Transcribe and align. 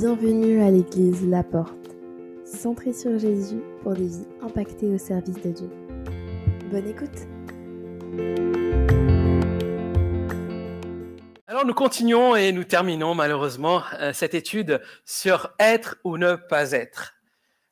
Bienvenue 0.00 0.60
à 0.60 0.72
l'église 0.72 1.24
La 1.28 1.44
Porte, 1.44 1.94
centrée 2.44 2.92
sur 2.92 3.16
Jésus 3.16 3.62
pour 3.84 3.94
des 3.94 4.08
vies 4.08 4.26
impactées 4.42 4.88
au 4.88 4.98
service 4.98 5.40
de 5.40 5.50
Dieu. 5.50 5.70
Bonne 6.72 6.88
écoute 6.88 7.28
Alors 11.46 11.64
nous 11.64 11.74
continuons 11.74 12.34
et 12.34 12.50
nous 12.50 12.64
terminons 12.64 13.14
malheureusement 13.14 13.84
euh, 14.00 14.12
cette 14.12 14.34
étude 14.34 14.82
sur 15.04 15.54
être 15.60 15.96
ou 16.02 16.18
ne 16.18 16.34
pas 16.34 16.72
être. 16.72 17.14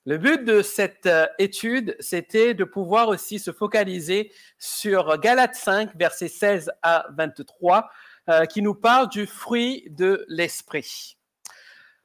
Le 0.06 0.16
but 0.16 0.44
de 0.44 0.62
cette 0.62 1.06
euh, 1.06 1.26
étude, 1.40 1.96
c'était 1.98 2.54
de 2.54 2.62
pouvoir 2.62 3.08
aussi 3.08 3.40
se 3.40 3.50
focaliser 3.50 4.30
sur 4.60 5.18
Galates 5.18 5.56
5, 5.56 5.96
versets 5.96 6.28
16 6.28 6.70
à 6.82 7.04
23, 7.16 7.90
euh, 8.28 8.44
qui 8.44 8.62
nous 8.62 8.76
parle 8.76 9.08
du 9.08 9.26
fruit 9.26 9.88
de 9.90 10.24
l'esprit. 10.28 11.16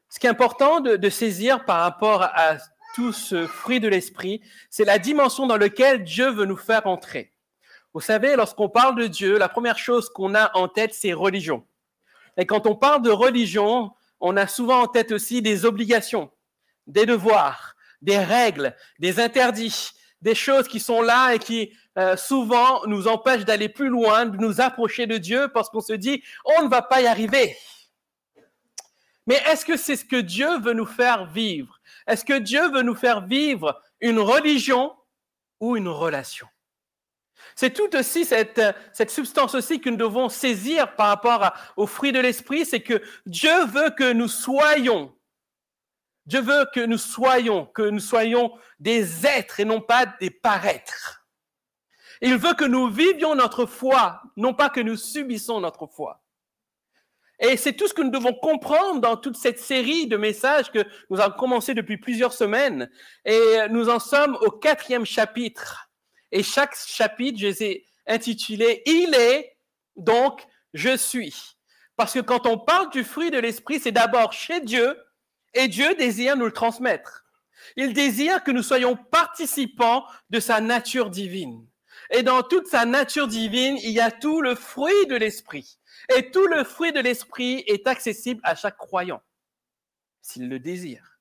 Ce 0.10 0.20
qui 0.20 0.28
est 0.28 0.30
important 0.30 0.80
de, 0.80 1.10
saisir 1.10 1.66
par 1.66 1.82
rapport 1.82 2.24
à 2.24 2.58
tout 2.96 3.12
ce 3.12 3.46
fruit 3.46 3.80
de 3.80 3.88
l'esprit, 3.88 4.42
c'est 4.70 4.86
la 4.86 5.00
dimension 5.00 5.48
dans 5.48 5.58
laquelle 5.58 6.04
Dieu 6.04 6.30
veut 6.30 6.46
nous 6.46 6.58
faire 6.58 6.88
entrer. 6.88 7.34
Vous 7.94 8.02
savez, 8.02 8.36
lorsqu'on 8.36 8.70
parle 8.70 8.96
de 8.96 9.08
Dieu, 9.08 9.38
la 9.38 9.50
première 9.50 9.78
chose 9.78 10.10
qu'on 10.10 10.36
a 10.36 10.56
en 10.56 10.68
tête, 10.68 10.94
c'est 10.94 11.14
religion. 11.14 11.66
Et 12.38 12.46
quand 12.46 12.68
on 12.68 12.76
parle 12.76 13.02
de 13.02 13.10
religion, 13.10 13.92
on 14.20 14.38
a 14.38 14.48
souvent 14.48 14.84
en 14.84 14.88
tête 14.88 15.12
aussi 15.12 15.42
des 15.42 15.66
obligations, 15.66 16.32
des 16.86 17.06
devoirs, 17.06 17.76
des 18.02 18.18
règles, 18.18 18.76
des 19.00 19.20
interdits, 19.20 19.92
des 20.22 20.36
choses 20.36 20.68
qui 20.68 20.80
sont 20.80 21.02
là 21.02 21.34
et 21.34 21.40
qui 21.40 21.74
euh, 21.98 22.16
souvent 22.16 22.86
nous 22.86 23.08
empêchent 23.08 23.46
d'aller 23.46 23.70
plus 23.70 23.90
loin, 23.90 24.26
de 24.26 24.38
nous 24.38 24.62
approcher 24.62 25.08
de 25.08 25.18
Dieu 25.18 25.50
parce 25.54 25.70
qu'on 25.70 25.82
se 25.82 25.94
dit, 25.94 26.24
on 26.46 26.64
ne 26.64 26.70
va 26.70 26.82
pas 26.82 27.02
y 27.02 27.08
arriver. 27.08 27.56
Mais 29.28 29.36
est-ce 29.46 29.66
que 29.66 29.78
c'est 29.78 29.98
ce 29.98 30.06
que 30.06 30.16
Dieu 30.16 30.60
veut 30.60 30.74
nous 30.74 30.86
faire 30.86 31.26
vivre? 31.26 31.80
Est-ce 32.08 32.26
que 32.26 32.38
Dieu 32.40 32.72
veut 32.72 32.82
nous 32.82 32.96
faire 32.96 33.26
vivre 33.26 33.80
une 34.00 34.20
religion 34.20 34.96
ou 35.60 35.76
une 35.76 35.90
relation? 35.90 36.48
C'est 37.56 37.74
tout 37.74 37.96
aussi 37.96 38.26
cette, 38.26 38.62
substance 39.10 39.54
aussi 39.56 39.80
que 39.82 39.90
nous 39.90 39.98
devons 39.98 40.30
saisir 40.30 40.96
par 40.96 41.08
rapport 41.08 41.54
au 41.76 41.88
fruit 41.88 42.12
de 42.12 42.20
l'esprit, 42.20 42.66
c'est 42.66 42.82
que 42.82 43.02
Dieu 43.26 43.66
veut 43.66 43.90
que 43.92 44.12
nous 44.14 44.28
soyons 44.28 45.14
Dieu 46.28 46.42
veut 46.42 46.66
que 46.74 46.82
nous 46.82 46.98
soyons, 46.98 47.66
que 47.68 47.84
nous 47.84 48.02
soyons 48.02 48.52
des 48.80 49.26
êtres 49.26 49.62
et 49.62 49.66
non 49.66 49.80
pas 49.80 50.06
des 50.06 50.30
paraîtres. 50.30 51.26
Il 52.22 52.36
veut 52.36 52.54
que 52.54 52.66
nous 52.66 52.90
vivions 52.90 53.34
notre 53.34 53.66
foi, 53.66 54.22
non 54.36 54.54
pas 54.54 54.70
que 54.70 54.82
nous 54.82 54.98
subissons 54.98 55.62
notre 55.62 55.88
foi. 55.88 56.22
Et 57.40 57.56
c'est 57.56 57.74
tout 57.74 57.88
ce 57.88 57.94
que 57.94 58.02
nous 58.02 58.10
devons 58.10 58.34
comprendre 58.34 59.00
dans 59.00 59.16
toute 59.16 59.38
cette 59.38 59.60
série 59.60 60.08
de 60.08 60.18
messages 60.18 60.72
que 60.72 60.84
nous 61.10 61.20
avons 61.20 61.36
commencé 61.38 61.74
depuis 61.74 61.98
plusieurs 61.98 62.34
semaines. 62.34 62.90
Et 63.26 63.58
nous 63.70 63.90
en 63.90 64.00
sommes 64.00 64.38
au 64.42 64.50
quatrième 64.50 65.06
chapitre. 65.06 65.90
Et 66.32 66.44
chaque 66.44 66.76
chapitre, 66.76 67.40
je 67.40 67.48
les 67.48 67.64
ai 67.64 67.86
intitulés 68.08 68.82
Il 68.86 69.14
est, 69.14 69.56
donc 69.96 70.46
je 70.74 70.98
suis. 70.98 71.58
Parce 71.96 72.14
que 72.14 72.20
quand 72.20 72.48
on 72.48 72.58
parle 72.58 72.90
du 72.90 73.04
fruit 73.04 73.32
de 73.32 73.40
l'esprit, 73.40 73.80
c'est 73.80 73.92
d'abord 73.92 74.34
chez 74.34 74.62
Dieu 74.62 74.98
et 75.54 75.68
Dieu 75.68 75.96
désire 75.96 76.38
nous 76.38 76.46
le 76.46 76.52
transmettre. 76.52 77.26
Il 77.76 77.94
désire 77.94 78.44
que 78.44 78.52
nous 78.52 78.64
soyons 78.64 78.96
participants 78.96 80.06
de 80.30 80.40
sa 80.40 80.62
nature 80.62 81.10
divine. 81.10 81.66
Et 82.12 82.24
dans 82.24 82.44
toute 82.44 82.68
sa 82.68 82.86
nature 82.86 83.28
divine, 83.28 83.78
il 83.78 83.92
y 83.92 84.00
a 84.00 84.12
tout 84.12 84.42
le 84.42 84.56
fruit 84.56 85.06
de 85.08 85.16
l'esprit. 85.16 85.80
Et 86.16 86.32
tout 86.32 86.48
le 86.48 86.64
fruit 86.64 86.92
de 86.92 87.00
l'esprit 87.00 87.64
est 87.68 87.88
accessible 87.88 88.42
à 88.44 88.56
chaque 88.56 88.78
croyant, 88.78 89.22
s'il 90.22 90.48
le 90.50 90.60
désire. 90.60 91.20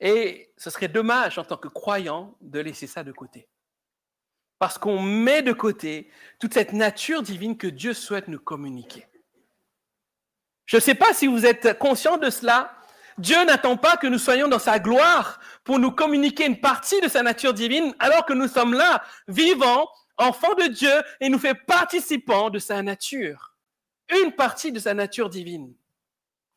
Et 0.00 0.52
ce 0.56 0.70
serait 0.70 0.88
dommage 0.88 1.38
en 1.38 1.44
tant 1.44 1.56
que 1.56 1.68
croyant 1.68 2.36
de 2.40 2.60
laisser 2.60 2.86
ça 2.86 3.04
de 3.04 3.12
côté. 3.12 3.48
Parce 4.58 4.78
qu'on 4.78 5.02
met 5.02 5.42
de 5.42 5.52
côté 5.52 6.10
toute 6.38 6.54
cette 6.54 6.72
nature 6.72 7.22
divine 7.22 7.58
que 7.58 7.66
Dieu 7.66 7.92
souhaite 7.92 8.28
nous 8.28 8.38
communiquer. 8.38 9.06
Je 10.64 10.76
ne 10.76 10.80
sais 10.80 10.94
pas 10.94 11.12
si 11.12 11.26
vous 11.26 11.46
êtes 11.46 11.78
conscient 11.78 12.16
de 12.16 12.30
cela. 12.30 12.76
Dieu 13.18 13.44
n'attend 13.44 13.76
pas 13.76 13.96
que 13.96 14.06
nous 14.06 14.18
soyons 14.18 14.48
dans 14.48 14.58
sa 14.58 14.78
gloire 14.78 15.40
pour 15.64 15.78
nous 15.78 15.90
communiquer 15.90 16.46
une 16.46 16.60
partie 16.60 17.00
de 17.00 17.08
sa 17.08 17.22
nature 17.22 17.54
divine, 17.54 17.94
alors 17.98 18.26
que 18.26 18.32
nous 18.32 18.48
sommes 18.48 18.74
là, 18.74 19.02
vivants, 19.28 19.88
enfants 20.18 20.54
de 20.54 20.66
Dieu, 20.66 20.92
et 21.20 21.28
nous 21.28 21.38
fait 21.38 21.54
participants 21.54 22.50
de 22.50 22.58
sa 22.58 22.82
nature 22.82 23.56
une 24.22 24.32
partie 24.32 24.72
de 24.72 24.78
sa 24.78 24.94
nature 24.94 25.28
divine 25.28 25.74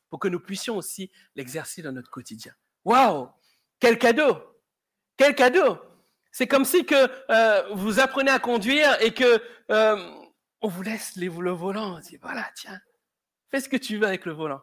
pour 0.09 0.19
que 0.19 0.27
nous 0.27 0.39
puissions 0.39 0.77
aussi 0.77 1.11
l'exercer 1.35 1.81
dans 1.81 1.91
notre 1.91 2.09
quotidien. 2.09 2.53
Waouh 2.85 3.29
Quel 3.79 3.97
cadeau 3.97 4.37
Quel 5.17 5.35
cadeau 5.35 5.77
C'est 6.31 6.47
comme 6.47 6.65
si 6.65 6.85
que 6.85 7.09
euh, 7.29 7.73
vous 7.73 7.99
apprenez 7.99 8.31
à 8.31 8.39
conduire 8.39 9.01
et 9.01 9.13
que 9.13 9.41
euh, 9.71 10.21
on 10.61 10.67
vous 10.67 10.81
laisse 10.81 11.15
le 11.15 11.51
volant. 11.51 11.97
On 11.97 11.99
dit 11.99 12.17
voilà, 12.17 12.49
tiens, 12.55 12.79
fais 13.49 13.61
ce 13.61 13.69
que 13.69 13.77
tu 13.77 13.97
veux 13.97 14.07
avec 14.07 14.25
le 14.25 14.33
volant. 14.33 14.61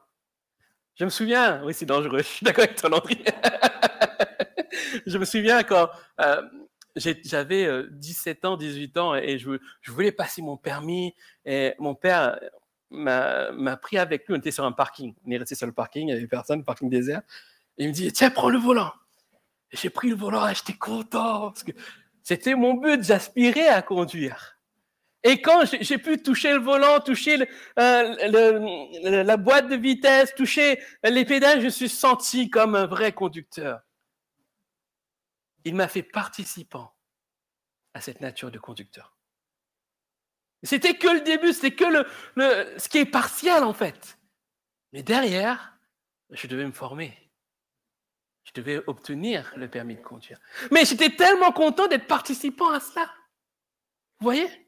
Je 0.96 1.04
me 1.04 1.10
souviens, 1.10 1.62
oui, 1.64 1.74
c'est 1.74 1.86
dangereux. 1.86 2.18
Je 2.22 2.24
suis 2.24 2.44
d'accord 2.44 2.64
avec 2.64 2.76
ton 2.76 2.88
Landry. 2.88 3.22
je 5.06 5.18
me 5.18 5.24
souviens 5.24 5.62
quand 5.62 5.88
euh, 6.20 6.42
j'avais 6.96 7.68
17 7.90 8.44
ans, 8.44 8.56
18 8.56 8.96
ans 8.96 9.14
et 9.14 9.38
je, 9.38 9.58
je, 9.82 9.92
voulais 9.92 10.12
passer 10.12 10.42
mon 10.42 10.56
permis 10.56 11.14
et 11.44 11.74
mon 11.78 11.94
père, 11.94 12.38
m'a 12.90 13.76
pris 13.76 13.98
avec 13.98 14.26
lui. 14.26 14.34
On 14.34 14.38
était 14.38 14.50
sur 14.50 14.64
un 14.64 14.72
parking. 14.72 15.14
On 15.26 15.30
est 15.30 15.36
resté 15.38 15.54
sur 15.54 15.66
le 15.66 15.72
parking, 15.72 16.08
il 16.08 16.12
n'y 16.12 16.18
avait 16.18 16.26
personne, 16.26 16.64
parking 16.64 16.88
désert. 16.88 17.22
Il 17.78 17.88
me 17.88 17.92
dit 17.92 18.10
Tiens, 18.12 18.30
prends 18.30 18.48
le 18.48 18.58
volant. 18.58 18.92
J'ai 19.72 19.90
pris 19.90 20.08
le 20.08 20.16
volant 20.16 20.48
et 20.48 20.54
j'étais 20.54 20.78
content 20.78 21.50
parce 21.50 21.62
que 21.62 21.72
c'était 22.22 22.54
mon 22.54 22.74
but, 22.74 23.02
j'aspirais 23.02 23.68
à 23.68 23.82
conduire. 23.82 24.55
Et 25.26 25.42
quand 25.42 25.64
j'ai 25.64 25.98
pu 25.98 26.22
toucher 26.22 26.52
le 26.52 26.60
volant, 26.60 27.00
toucher 27.00 27.48
euh, 27.80 29.24
la 29.24 29.36
boîte 29.36 29.66
de 29.66 29.74
vitesse, 29.74 30.32
toucher 30.36 30.80
les 31.02 31.24
pédales, 31.24 31.60
je 31.60 31.66
suis 31.66 31.88
senti 31.88 32.48
comme 32.48 32.76
un 32.76 32.86
vrai 32.86 33.12
conducteur. 33.12 33.80
Il 35.64 35.74
m'a 35.74 35.88
fait 35.88 36.04
participant 36.04 36.94
à 37.92 38.00
cette 38.00 38.20
nature 38.20 38.52
de 38.52 38.60
conducteur. 38.60 39.16
C'était 40.62 40.94
que 40.94 41.08
le 41.08 41.22
début, 41.22 41.52
c'était 41.52 41.74
que 41.74 42.04
le, 42.36 42.78
ce 42.78 42.88
qui 42.88 42.98
est 42.98 43.04
partiel 43.04 43.64
en 43.64 43.74
fait. 43.74 44.20
Mais 44.92 45.02
derrière, 45.02 45.76
je 46.30 46.46
devais 46.46 46.66
me 46.66 46.72
former. 46.72 47.12
Je 48.44 48.52
devais 48.54 48.80
obtenir 48.86 49.52
le 49.56 49.68
permis 49.68 49.96
de 49.96 50.02
conduire. 50.02 50.38
Mais 50.70 50.84
j'étais 50.84 51.10
tellement 51.10 51.50
content 51.50 51.88
d'être 51.88 52.06
participant 52.06 52.70
à 52.70 52.78
cela. 52.78 53.12
Vous 54.20 54.24
voyez? 54.24 54.65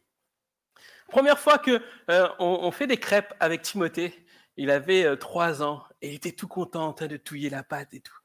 Première 1.08 1.38
fois 1.38 1.58
que 1.58 1.82
euh, 2.10 2.28
on, 2.38 2.70
fait 2.70 2.86
des 2.86 2.98
crêpes 2.98 3.34
avec 3.40 3.62
Timothée, 3.62 4.26
il 4.56 4.70
avait 4.70 5.04
euh, 5.04 5.16
trois 5.16 5.62
ans 5.62 5.82
et 6.02 6.10
il 6.10 6.14
était 6.14 6.32
tout 6.32 6.48
content 6.48 6.92
de 6.92 7.16
touiller 7.16 7.48
la 7.48 7.62
pâte 7.62 7.94
et 7.94 8.00
tout. 8.00 8.18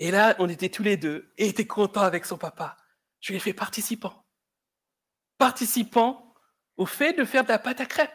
Et 0.00 0.10
là, 0.10 0.34
on 0.40 0.48
était 0.48 0.68
tous 0.68 0.82
les 0.82 0.96
deux 0.96 1.32
et 1.38 1.46
il 1.46 1.50
était 1.50 1.66
content 1.66 2.02
avec 2.02 2.26
son 2.26 2.36
papa. 2.36 2.76
Je 3.20 3.32
lui 3.32 3.36
ai 3.36 3.40
fait 3.40 3.52
participant. 3.52 4.26
Participant 5.38 6.34
au 6.76 6.84
fait 6.84 7.12
de 7.12 7.24
faire 7.24 7.44
de 7.44 7.48
la 7.48 7.60
pâte 7.60 7.80
à 7.80 7.86
crêpes. 7.86 8.10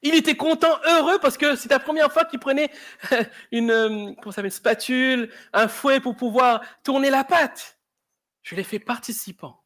Il 0.00 0.14
était 0.14 0.36
content, 0.36 0.78
heureux, 0.84 1.18
parce 1.18 1.36
que 1.36 1.56
c'est 1.56 1.70
la 1.70 1.78
première 1.78 2.12
fois 2.12 2.24
qu'il 2.24 2.38
prenait 2.38 2.70
une, 3.52 3.70
euh, 3.70 4.14
comment 4.22 4.32
ça 4.32 4.42
une 4.42 4.50
spatule, 4.50 5.30
un 5.52 5.68
fouet 5.68 6.00
pour 6.00 6.16
pouvoir 6.16 6.62
tourner 6.84 7.10
la 7.10 7.24
pâte. 7.24 7.78
Je 8.42 8.54
l'ai 8.54 8.64
fait 8.64 8.78
participant 8.78 9.62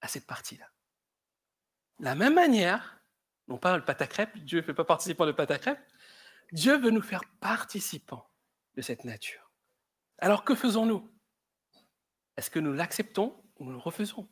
à 0.00 0.08
cette 0.08 0.26
partie-là. 0.26 0.66
La 2.00 2.14
même 2.14 2.34
manière, 2.34 3.00
non 3.48 3.58
pas 3.58 3.76
le 3.76 3.84
pâte 3.84 4.02
à 4.02 4.06
crêpes, 4.06 4.38
Dieu 4.38 4.60
ne 4.60 4.64
fait 4.64 4.74
pas 4.74 4.84
participant 4.84 5.26
à 5.26 5.58
crêpes, 5.58 5.86
Dieu 6.52 6.76
veut 6.78 6.90
nous 6.90 7.02
faire 7.02 7.22
participants 7.40 8.28
de 8.74 8.82
cette 8.82 9.04
nature. 9.04 9.50
Alors 10.18 10.44
que 10.44 10.54
faisons-nous? 10.54 11.10
Est-ce 12.36 12.50
que 12.50 12.58
nous 12.58 12.72
l'acceptons 12.72 13.34
ou 13.56 13.64
nous 13.64 13.72
le 13.72 13.78
refaisons? 13.78 14.28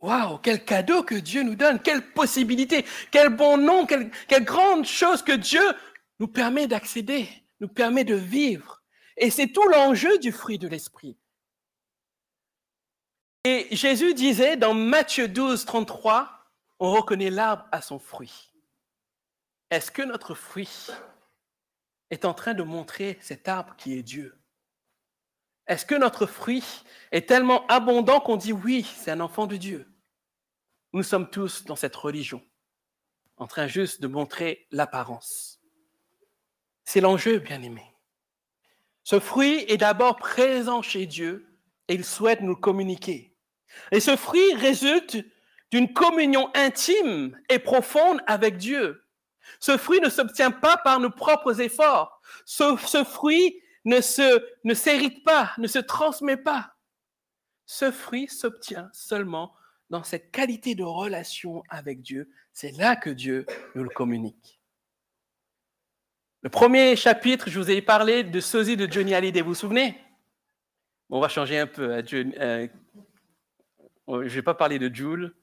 Waouh, 0.00 0.38
quel 0.38 0.64
cadeau 0.64 1.02
que 1.02 1.16
Dieu 1.16 1.42
nous 1.42 1.56
donne, 1.56 1.80
quelle 1.80 2.12
possibilité, 2.12 2.84
quel 3.10 3.30
bon 3.30 3.58
nom, 3.58 3.84
quelle, 3.84 4.10
grande 4.44 4.84
chose 4.84 5.22
que 5.22 5.32
Dieu 5.32 5.62
nous 6.20 6.28
permet 6.28 6.68
d'accéder, 6.68 7.28
nous 7.60 7.68
permet 7.68 8.04
de 8.04 8.14
vivre. 8.14 8.82
Et 9.16 9.30
c'est 9.30 9.48
tout 9.48 9.66
l'enjeu 9.68 10.18
du 10.18 10.30
fruit 10.30 10.58
de 10.58 10.68
l'esprit. 10.68 11.16
Et 13.50 13.66
Jésus 13.74 14.12
disait 14.12 14.58
dans 14.58 14.74
Matthieu 14.74 15.26
12, 15.26 15.64
33, 15.64 16.28
on 16.80 16.92
reconnaît 16.92 17.30
l'arbre 17.30 17.66
à 17.72 17.80
son 17.80 17.98
fruit. 17.98 18.52
Est-ce 19.70 19.90
que 19.90 20.02
notre 20.02 20.34
fruit 20.34 20.88
est 22.10 22.26
en 22.26 22.34
train 22.34 22.52
de 22.52 22.62
montrer 22.62 23.16
cet 23.22 23.48
arbre 23.48 23.74
qui 23.78 23.96
est 23.96 24.02
Dieu? 24.02 24.38
Est-ce 25.66 25.86
que 25.86 25.94
notre 25.94 26.26
fruit 26.26 26.62
est 27.10 27.26
tellement 27.26 27.66
abondant 27.68 28.20
qu'on 28.20 28.36
dit 28.36 28.52
oui, 28.52 28.82
c'est 28.82 29.12
un 29.12 29.20
enfant 29.20 29.46
de 29.46 29.56
Dieu? 29.56 29.90
Nous 30.92 31.02
sommes 31.02 31.30
tous 31.30 31.64
dans 31.64 31.76
cette 31.76 31.96
religion, 31.96 32.42
en 33.38 33.46
train 33.46 33.66
juste 33.66 34.02
de 34.02 34.08
montrer 34.08 34.66
l'apparence. 34.72 35.62
C'est 36.84 37.00
l'enjeu, 37.00 37.38
bien 37.38 37.62
aimé. 37.62 37.94
Ce 39.04 39.18
fruit 39.18 39.64
est 39.68 39.78
d'abord 39.78 40.16
présent 40.16 40.82
chez 40.82 41.06
Dieu 41.06 41.46
et 41.88 41.94
il 41.94 42.04
souhaite 42.04 42.42
nous 42.42 42.50
le 42.50 42.56
communiquer. 42.56 43.27
Et 43.92 44.00
ce 44.00 44.16
fruit 44.16 44.54
résulte 44.54 45.18
d'une 45.70 45.92
communion 45.92 46.50
intime 46.54 47.38
et 47.48 47.58
profonde 47.58 48.20
avec 48.26 48.56
Dieu. 48.56 49.04
Ce 49.60 49.76
fruit 49.76 50.00
ne 50.00 50.08
s'obtient 50.08 50.50
pas 50.50 50.76
par 50.78 51.00
nos 51.00 51.10
propres 51.10 51.60
efforts. 51.60 52.20
Ce, 52.44 53.04
fruit 53.04 53.60
ne 53.84 54.00
se, 54.00 54.44
ne 54.64 54.74
s'hérite 54.74 55.24
pas, 55.24 55.52
ne 55.58 55.66
se 55.66 55.78
transmet 55.78 56.36
pas. 56.36 56.74
Ce 57.66 57.90
fruit 57.90 58.28
s'obtient 58.28 58.90
seulement 58.92 59.54
dans 59.90 60.02
cette 60.02 60.30
qualité 60.30 60.74
de 60.74 60.84
relation 60.84 61.62
avec 61.68 62.02
Dieu. 62.02 62.30
C'est 62.52 62.72
là 62.72 62.96
que 62.96 63.10
Dieu 63.10 63.46
nous 63.74 63.84
le 63.84 63.90
communique. 63.90 64.60
Le 66.42 66.50
premier 66.50 66.94
chapitre, 66.94 67.50
je 67.50 67.58
vous 67.58 67.70
ai 67.70 67.82
parlé 67.82 68.22
de 68.22 68.40
sosie 68.40 68.76
de 68.76 68.90
Johnny 68.90 69.14
Hallyday, 69.14 69.40
vous 69.40 69.48
vous 69.48 69.54
souvenez? 69.54 69.98
On 71.10 71.20
va 71.20 71.28
changer 71.28 71.58
un 71.58 71.66
peu. 71.66 71.94
Hein, 71.94 72.02
euh, 72.14 72.68
je 74.08 74.14
ne 74.14 74.28
vais 74.28 74.42
pas 74.42 74.54
parler 74.54 74.78
de 74.78 74.94
Jules, 74.94 75.34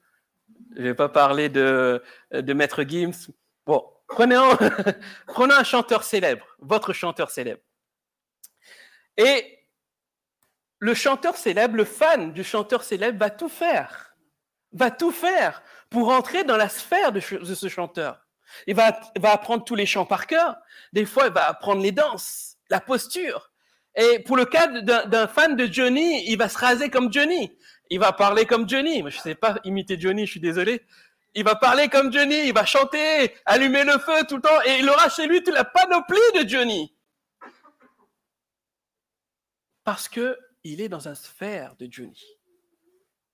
je 0.74 0.80
ne 0.80 0.88
vais 0.88 0.94
pas 0.94 1.08
parler 1.08 1.48
de, 1.48 2.02
de 2.32 2.52
Maître 2.52 2.82
Gims. 2.82 3.32
Bon, 3.64 3.84
prenez 4.08 4.38
prenez 5.26 5.54
un 5.54 5.64
chanteur 5.64 6.04
célèbre, 6.04 6.46
votre 6.60 6.92
chanteur 6.92 7.30
célèbre. 7.30 7.62
Et 9.16 9.56
le 10.78 10.94
chanteur 10.94 11.36
célèbre, 11.36 11.76
le 11.76 11.84
fan 11.84 12.32
du 12.32 12.44
chanteur 12.44 12.82
célèbre 12.82 13.18
va 13.18 13.30
tout 13.30 13.48
faire, 13.48 14.14
va 14.72 14.90
tout 14.90 15.10
faire 15.10 15.62
pour 15.88 16.10
entrer 16.10 16.44
dans 16.44 16.56
la 16.56 16.68
sphère 16.68 17.12
de, 17.12 17.20
ce 17.20 17.68
chanteur. 17.68 18.26
Il 18.66 18.74
va, 18.74 19.00
va 19.18 19.32
apprendre 19.32 19.64
tous 19.64 19.74
les 19.74 19.86
chants 19.86 20.06
par 20.06 20.26
cœur. 20.26 20.56
Des 20.92 21.06
fois, 21.06 21.26
il 21.26 21.32
va 21.32 21.48
apprendre 21.48 21.82
les 21.82 21.92
danses, 21.92 22.56
la 22.70 22.80
posture. 22.80 23.50
Et 23.94 24.18
pour 24.20 24.36
le 24.36 24.44
cas 24.44 24.66
d'un 24.66 25.26
fan 25.26 25.56
de 25.56 25.66
Johnny, 25.66 26.30
il 26.30 26.36
va 26.36 26.50
se 26.50 26.58
raser 26.58 26.90
comme 26.90 27.10
Johnny. 27.10 27.56
Il 27.90 28.00
va 28.00 28.12
parler 28.12 28.46
comme 28.46 28.68
Johnny. 28.68 28.98
Je 28.98 29.04
ne 29.04 29.10
sais 29.10 29.34
pas 29.34 29.58
imiter 29.64 29.98
Johnny, 29.98 30.26
je 30.26 30.32
suis 30.32 30.40
désolé. 30.40 30.82
Il 31.34 31.44
va 31.44 31.54
parler 31.54 31.88
comme 31.88 32.12
Johnny, 32.12 32.46
il 32.46 32.54
va 32.54 32.64
chanter, 32.64 33.34
allumer 33.44 33.84
le 33.84 33.98
feu 33.98 34.24
tout 34.26 34.36
le 34.36 34.42
temps, 34.42 34.62
et 34.64 34.78
il 34.78 34.88
aura 34.88 35.10
chez 35.10 35.26
lui 35.26 35.42
toute 35.42 35.52
la 35.52 35.64
panoplie 35.64 36.16
de 36.34 36.48
Johnny 36.48 36.96
parce 39.86 40.08
qu'il 40.08 40.80
est 40.80 40.88
dans 40.88 41.06
un 41.06 41.14
sphère 41.14 41.76
de 41.76 41.86
Johnny. 41.88 42.20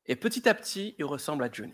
Et 0.05 0.17
petit 0.17 0.47
à 0.47 0.55
petit, 0.55 0.95
il 0.99 1.05
ressemble 1.07 1.45
à 1.45 1.51
Johnny. 1.51 1.73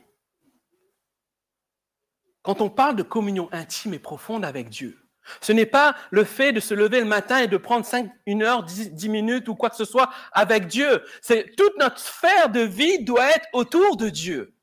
Quand 2.42 2.60
on 2.60 2.70
parle 2.70 2.94
de 2.94 3.02
communion 3.02 3.48
intime 3.50 3.92
et 3.94 3.98
profonde 3.98 4.44
avec 4.44 4.69
Dieu, 4.69 4.96
ce 5.40 5.52
n'est 5.52 5.66
pas 5.66 5.94
le 6.10 6.25
fait 6.25 6.52
de 6.52 6.60
se 6.60 6.75
lever 6.75 7.00
le 7.00 7.06
matin 7.06 7.38
et 7.38 7.46
de 7.46 7.56
prendre 7.56 7.84
5, 7.84 8.10
une 8.26 8.42
heure, 8.42 8.64
10, 8.64 9.08
minutes 9.08 9.48
ou 9.48 9.54
quoi 9.54 9.70
que 9.70 9.76
ce 9.76 9.84
soit 9.84 10.10
avec 10.32 10.66
Dieu. 10.66 11.02
C'est 11.22 11.54
toute 11.56 11.76
notre 11.78 11.98
sphère 11.98 12.48
de 12.48 12.60
vie 12.60 13.04
doit 13.04 13.28
être 13.30 13.46
autour 13.52 13.96
de 13.96 14.08
Dieu. 14.08 14.54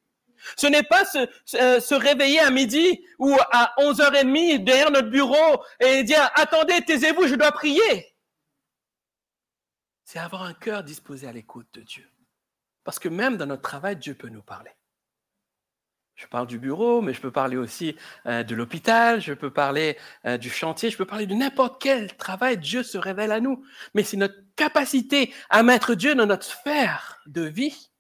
Ce 0.58 0.68
n'est 0.68 0.84
pas 0.84 1.06
se, 1.06 1.28
se, 1.46 1.96
réveiller 1.96 2.40
à 2.40 2.52
midi 2.52 3.04
ou 3.18 3.36
à 3.52 3.74
11h30 3.80 4.64
derrière 4.64 4.92
notre 4.92 5.10
bureau 5.10 5.64
et 5.80 6.04
dire, 6.04 6.30
attendez, 6.36 6.82
taisez-vous, 6.86 7.28
je 7.28 7.36
dois 7.36 7.52
prier 7.52 8.16
c'est 10.06 10.20
avoir 10.20 10.44
un 10.44 10.54
cœur 10.54 10.84
disposé 10.84 11.28
à 11.28 11.32
l'écoute 11.34 11.68
de 11.74 11.82
Dieu. 11.82 12.08
Parce 12.84 13.00
que 13.00 13.10
même 13.10 13.38
dans 13.38 13.48
notre 13.48 13.64
travail, 13.64 13.98
Dieu 13.98 14.14
peut 14.14 14.30
nous 14.30 14.44
parler. 14.44 14.72
Je 16.16 16.28
parle 16.28 16.48
du 16.48 16.60
bureau, 16.60 17.02
mais 17.02 17.14
je 17.14 17.20
peux 17.20 17.32
parler 17.32 17.58
aussi 17.58 17.98
euh, 18.26 18.44
de 18.44 18.56
l'hôpital, 18.56 19.20
je 19.20 19.34
peux 19.34 19.52
parler 19.52 19.98
euh, 20.26 20.38
du 20.38 20.50
chantier, 20.50 20.90
je 20.90 20.98
peux 20.98 21.06
parler 21.06 21.28
de 21.28 21.34
n'importe 21.34 21.82
quel 21.82 22.16
travail, 22.16 22.58
Dieu 22.58 22.84
se 22.84 22.98
révèle 22.98 23.34
à 23.34 23.42
nous. 23.42 23.66
Mais 23.94 24.04
c'est 24.04 24.16
notre 24.16 24.36
capacité 24.56 25.34
à 25.50 25.62
mettre 25.62 25.94
Dieu 25.94 26.16
dans 26.16 26.26
notre 26.26 26.46
sphère 26.46 27.22
de 27.26 27.42
vie 27.42 27.92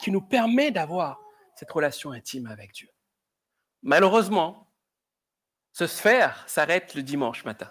qui 0.00 0.10
nous 0.10 0.22
permet 0.22 0.70
d'avoir 0.70 1.20
cette 1.54 1.70
relation 1.70 2.10
intime 2.10 2.46
avec 2.46 2.72
Dieu. 2.72 2.88
Malheureusement, 3.82 4.72
ce 5.72 5.86
sphère 5.86 6.44
s'arrête 6.48 6.94
le 6.94 7.02
dimanche 7.02 7.44
matin. 7.44 7.70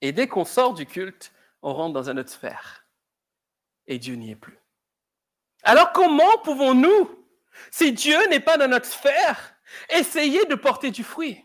Et 0.00 0.12
dès 0.12 0.28
qu'on 0.28 0.44
sort 0.44 0.74
du 0.74 0.86
culte, 0.86 1.32
on 1.62 1.74
rentre 1.74 1.94
dans 1.94 2.10
une 2.10 2.18
autre 2.18 2.30
sphère. 2.30 2.86
Et 3.86 3.98
Dieu 3.98 4.14
n'y 4.14 4.30
est 4.30 4.36
plus. 4.36 4.58
Alors 5.62 5.92
comment 5.92 6.38
pouvons-nous, 6.44 7.25
si 7.70 7.92
Dieu 7.92 8.18
n'est 8.28 8.40
pas 8.40 8.56
dans 8.56 8.68
notre 8.68 8.86
sphère, 8.86 9.54
essayer 9.90 10.44
de 10.46 10.54
porter 10.54 10.90
du 10.90 11.04
fruit 11.04 11.44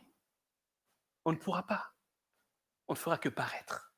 On 1.26 1.32
ne 1.32 1.38
pourra 1.38 1.64
pas. 1.64 1.94
On 2.88 2.94
ne 2.94 2.98
fera 2.98 3.18
que 3.18 3.30
paraître. 3.30 3.94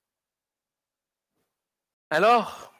Alors, 2.10 2.74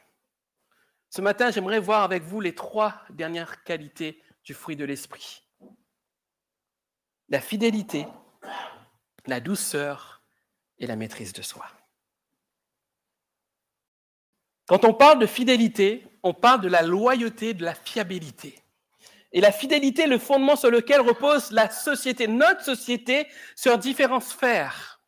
ce 1.10 1.22
matin, 1.22 1.52
j'aimerais 1.52 1.80
voir 1.80 2.04
avec 2.04 2.24
vous 2.24 2.40
les 2.42 2.56
trois 2.56 3.02
dernières 3.10 3.64
qualités 3.64 4.22
du 4.44 4.54
fruit 4.54 4.76
de 4.76 4.86
l'esprit. 4.86 5.44
La 7.30 7.42
fidélité, 7.42 8.08
la 9.26 9.40
douceur 9.40 10.22
et 10.78 10.88
la 10.88 10.96
maîtrise 10.96 11.34
de 11.34 11.42
soi. 11.42 11.66
Quand 14.68 14.86
on 14.86 14.94
parle 14.94 15.20
de 15.20 15.26
fidélité, 15.26 16.08
on 16.24 16.34
parle 16.34 16.62
de 16.62 16.68
la 16.70 16.82
loyauté, 16.82 17.54
de 17.54 17.64
la 17.64 17.76
fiabilité. 17.76 18.63
Et 19.34 19.42
la 19.42 19.52
fidélité, 19.52 20.06
le 20.06 20.20
fondement 20.20 20.56
sur 20.56 20.70
lequel 20.70 21.02
repose 21.02 21.52
la 21.52 21.70
société, 21.70 22.28
notre 22.28 22.64
société, 22.64 23.28
sur 23.56 23.78
différentes 23.80 24.24
sphères. 24.24 25.02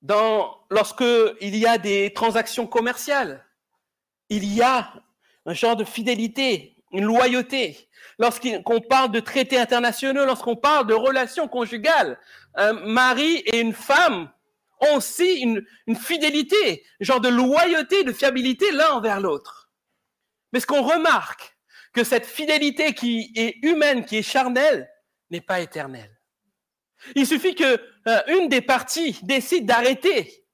Dans, 0.00 0.56
lorsque 0.70 1.04
il 1.40 1.56
y 1.56 1.66
a 1.66 1.76
des 1.76 2.12
transactions 2.14 2.68
commerciales, 2.68 3.44
il 4.28 4.44
y 4.44 4.62
a 4.62 4.92
un 5.44 5.54
genre 5.54 5.74
de 5.74 5.84
fidélité, 5.84 6.76
une 6.92 7.04
loyauté. 7.04 7.88
Lorsqu'on 8.20 8.80
parle 8.80 9.10
de 9.10 9.20
traités 9.20 9.58
internationaux, 9.58 10.24
lorsqu'on 10.24 10.56
parle 10.56 10.86
de 10.86 10.94
relations 10.94 11.48
conjugales, 11.48 12.18
un 12.54 12.72
mari 12.72 13.42
et 13.46 13.60
une 13.60 13.72
femme 13.72 14.30
ont 14.80 14.96
aussi 14.96 15.40
une, 15.40 15.64
fidélité, 15.96 16.84
genre 17.00 17.20
de 17.20 17.28
loyauté, 17.28 18.04
de 18.04 18.12
fiabilité 18.12 18.70
l'un 18.70 18.92
envers 18.92 19.20
l'autre. 19.20 19.70
Mais 20.52 20.60
ce 20.60 20.66
qu'on 20.66 20.82
remarque, 20.82 21.57
cette 22.04 22.26
fidélité 22.26 22.94
qui 22.94 23.32
est 23.34 23.56
humaine, 23.62 24.04
qui 24.04 24.16
est 24.16 24.22
charnelle, 24.22 24.90
n'est 25.30 25.40
pas 25.40 25.60
éternelle. 25.60 26.18
Il 27.14 27.26
suffit 27.26 27.54
que 27.54 27.80
euh, 28.08 28.22
une 28.28 28.48
des 28.48 28.60
parties 28.60 29.18
décide 29.22 29.66
d'arrêter 29.66 30.44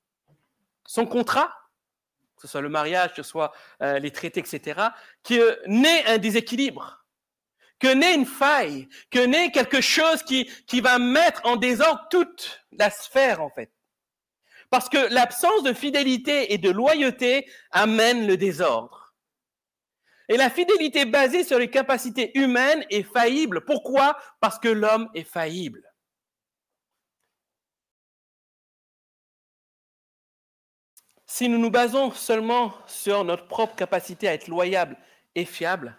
son 0.87 1.07
contrat, 1.07 1.53
que 2.37 2.43
ce 2.43 2.49
soit 2.49 2.61
le 2.61 2.69
mariage, 2.69 3.11
que 3.11 3.23
ce 3.23 3.29
soit 3.29 3.53
euh, 3.83 3.99
les 3.99 4.11
traités, 4.11 4.41
etc., 4.41 4.89
que 5.23 5.61
naît 5.67 6.05
un 6.07 6.19
déséquilibre, 6.19 7.05
que 7.79 7.89
naît 7.89 8.15
une 8.15 8.27
faille, 8.27 8.89
que 9.11 9.19
naît 9.19 9.51
quelque 9.51 9.81
chose 9.81 10.23
qui 10.23 10.81
va 10.81 10.99
mettre 10.99 11.41
en 11.45 11.57
désordre 11.57 12.07
toute 12.11 12.65
la 12.73 12.91
sphère, 12.91 13.41
en 13.41 13.51
fait. 13.51 13.71
Parce 14.71 14.89
que 14.89 15.13
l'absence 15.13 15.63
de 15.63 15.73
fidélité 15.73 16.53
et 16.53 16.59
de 16.59 16.71
loyauté 16.71 17.49
amène 17.71 18.27
le 18.27 18.37
désordre. 18.37 19.04
Et 20.29 20.37
la 20.37 20.51
fidélité 20.51 21.05
basée 21.05 21.45
sur 21.45 21.59
les 21.59 21.71
capacités 21.71 22.37
humaines 22.39 22.85
est 22.91 23.03
faillible. 23.03 23.65
Pourquoi? 23.65 24.19
Parce 24.41 24.59
que 24.59 24.69
l'homme 24.69 25.11
est 25.15 25.25
faillible. 25.25 25.83
Si 31.27 31.49
nous 31.49 31.59
nous 31.59 31.71
basons 31.71 32.13
seulement 32.13 32.73
sur 32.87 33.25
notre 33.25 33.49
propre 33.49 33.75
capacité 33.75 34.29
à 34.29 34.35
être 34.35 34.47
loyable 34.47 34.97
et 35.35 35.45
fiable, 35.45 35.99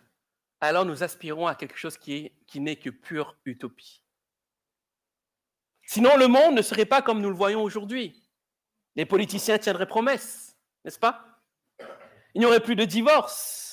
alors 0.61 0.85
nous 0.85 1.03
aspirons 1.03 1.45
à 1.45 1.55
quelque 1.55 1.77
chose 1.77 1.97
qui, 1.97 2.31
n'est 2.55 2.77
que 2.77 2.89
pure 2.89 3.37
utopie. 3.43 4.01
Sinon, 5.85 6.15
le 6.15 6.27
monde 6.27 6.55
ne 6.55 6.61
serait 6.61 6.85
pas 6.85 7.01
comme 7.01 7.21
nous 7.21 7.29
le 7.29 7.35
voyons 7.35 7.61
aujourd'hui. 7.61 8.23
Les 8.95 9.05
politiciens 9.05 9.57
tiendraient 9.57 9.85
promesse, 9.85 10.55
n'est-ce 10.85 10.97
pas? 10.97 11.25
Il 12.33 12.39
n'y 12.39 12.45
aurait 12.45 12.61
plus 12.61 12.77
de 12.77 12.85
divorce. 12.85 13.64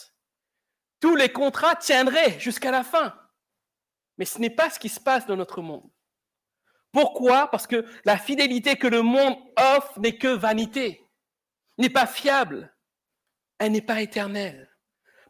Tous 1.03 1.17
les 1.17 1.33
contrats 1.33 1.75
tiendraient 1.75 2.39
jusqu'à 2.39 2.71
la 2.71 2.85
fin. 2.85 3.13
Mais 4.19 4.25
ce 4.25 4.39
n'est 4.39 4.51
pas 4.51 4.71
ce 4.71 4.79
qui 4.79 4.89
se 4.89 5.01
passe 5.01 5.27
dans 5.27 5.37
notre 5.37 5.61
monde. 5.61 5.91
Pourquoi? 6.93 7.51
Parce 7.51 7.67
que 7.67 7.85
la 8.05 8.17
fidélité 8.17 8.77
que 8.77 8.87
le 8.87 9.03
monde 9.03 9.37
offre 9.57 9.99
n'est 9.99 10.17
que 10.17 10.29
vanité, 10.29 11.05
n'est 11.77 11.91
pas 11.91 12.07
fiable, 12.07 12.73
elle 13.59 13.73
n'est 13.73 13.83
pas 13.83 14.01
éternelle. 14.01 14.71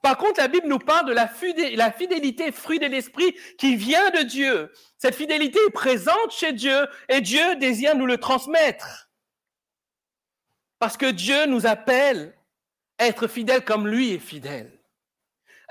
Par 0.02 0.18
contre, 0.18 0.40
la 0.40 0.48
Bible 0.48 0.68
nous 0.68 0.80
parle 0.80 1.06
de 1.06 1.12
la 1.14 1.28
fidélité, 1.92 2.52
fruit 2.52 2.78
de 2.80 2.86
l'esprit 2.86 3.34
qui 3.56 3.76
vient 3.76 4.10
de 4.10 4.24
Dieu. 4.24 4.70
Cette 4.98 5.14
fidélité 5.14 5.58
est 5.66 5.72
présente 5.72 6.32
chez 6.32 6.52
Dieu 6.52 6.86
et 7.08 7.22
Dieu 7.22 7.56
désire 7.56 7.96
nous 7.96 8.06
le 8.06 8.18
transmettre. 8.18 9.10
Parce 10.78 10.98
que 10.98 11.10
Dieu 11.10 11.46
nous 11.46 11.66
appelle 11.66 12.36
à 12.98 13.06
être 13.06 13.26
fidèles 13.26 13.64
comme 13.64 13.88
lui 13.88 14.12
est 14.12 14.18
fidèle. 14.18 14.81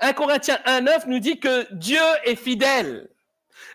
1 0.02 0.12
Corinthiens 0.14 0.58
1.9 0.66 1.06
nous 1.06 1.20
dit 1.20 1.38
que 1.38 1.72
Dieu 1.72 2.02
est 2.24 2.36
fidèle. 2.36 3.08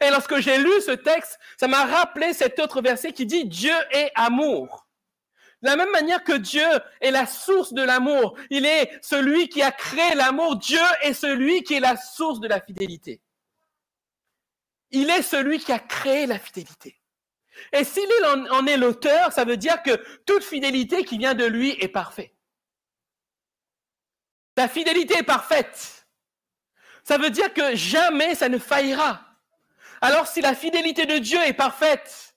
Et 0.02 0.10
lorsque 0.10 0.38
j'ai 0.40 0.58
lu 0.58 0.82
ce 0.82 0.92
texte, 0.92 1.40
ça 1.58 1.68
m'a 1.68 1.86
rappelé 1.86 2.34
cet 2.34 2.60
autre 2.60 2.82
verset 2.82 3.14
qui 3.14 3.26
dit 3.26 3.46
Dieu 3.46 3.74
est 3.92 4.12
amour. 4.16 4.88
De 5.62 5.70
la 5.70 5.76
même 5.76 5.92
manière 5.92 6.24
que 6.24 6.34
Dieu 6.34 6.68
est 7.02 7.10
la 7.10 7.26
source 7.26 7.74
de 7.74 7.82
l'amour, 7.82 8.38
il 8.52 8.66
est 8.66 9.00
celui 9.02 9.50
qui 9.50 9.64
a 9.64 9.72
créé 9.72 10.14
l'amour, 10.14 10.58
Dieu 10.58 10.84
est 11.02 11.14
celui 11.14 11.64
qui 11.64 11.76
est 11.76 11.80
la 11.80 11.98
source 11.98 12.40
de 12.40 12.48
la 12.48 12.62
fidélité. 12.62 13.22
Il 14.92 15.10
est 15.10 15.24
celui 15.24 15.60
qui 15.60 15.72
a 15.72 15.80
créé 15.80 16.28
la 16.28 16.38
fidélité. 16.38 17.00
Et 17.74 17.84
s'il 17.84 18.08
en 18.52 18.68
est 18.68 18.78
l'auteur, 18.78 19.32
ça 19.32 19.46
veut 19.46 19.58
dire 19.58 19.82
que 19.82 19.96
toute 20.26 20.44
fidélité 20.44 21.04
qui 21.04 21.18
vient 21.18 21.34
de 21.34 21.46
lui 21.46 21.72
est 21.80 21.88
parfaite. 21.88 22.36
La 24.56 24.68
fidélité 24.68 25.18
est 25.18 25.24
parfaite. 25.24 25.97
Ça 27.08 27.18
veut 27.18 27.30
dire 27.30 27.54
que 27.54 27.74
jamais 27.74 28.36
ça 28.36 28.50
ne 28.50 28.58
faillira. 28.58 29.22
Alors 30.02 30.28
si 30.28 30.42
la 30.42 30.54
fidélité 30.54 31.06
de 31.06 31.20
Dieu 31.20 31.40
est 31.46 31.54
parfaite 31.54 32.36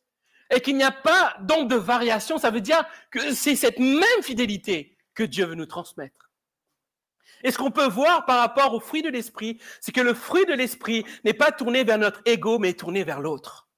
et 0.49 0.61
qu'il 0.61 0.77
n'y 0.77 0.85
a 0.85 0.93
pas 0.93 1.35
donc 1.41 1.69
de 1.69 1.75
variation, 1.75 2.39
ça 2.39 2.53
veut 2.53 2.61
dire 2.61 2.85
que 3.11 3.35
c'est 3.35 3.57
cette 3.57 3.81
même 3.81 4.23
fidélité 4.23 4.97
que 5.15 5.25
Dieu 5.25 5.47
veut 5.47 5.57
nous 5.57 5.67
transmettre. 5.67 6.31
Et 7.43 7.51
ce 7.51 7.59
qu'on 7.59 7.73
peut 7.73 7.89
voir 7.89 8.27
par 8.27 8.39
rapport 8.39 8.73
au 8.73 8.79
fruit 8.79 9.03
de 9.03 9.09
l'esprit, 9.09 9.61
c'est 9.81 9.91
que 9.91 10.01
le 10.01 10.15
fruit 10.15 10.47
de 10.47 10.53
l'esprit 10.53 11.05
n'est 11.25 11.35
pas 11.35 11.51
tourné 11.51 11.83
vers 11.83 11.99
notre 11.99 12.23
ego, 12.25 12.61
mais 12.61 12.75
tourné 12.75 13.03
vers 13.03 13.21
l'autre. 13.21 13.70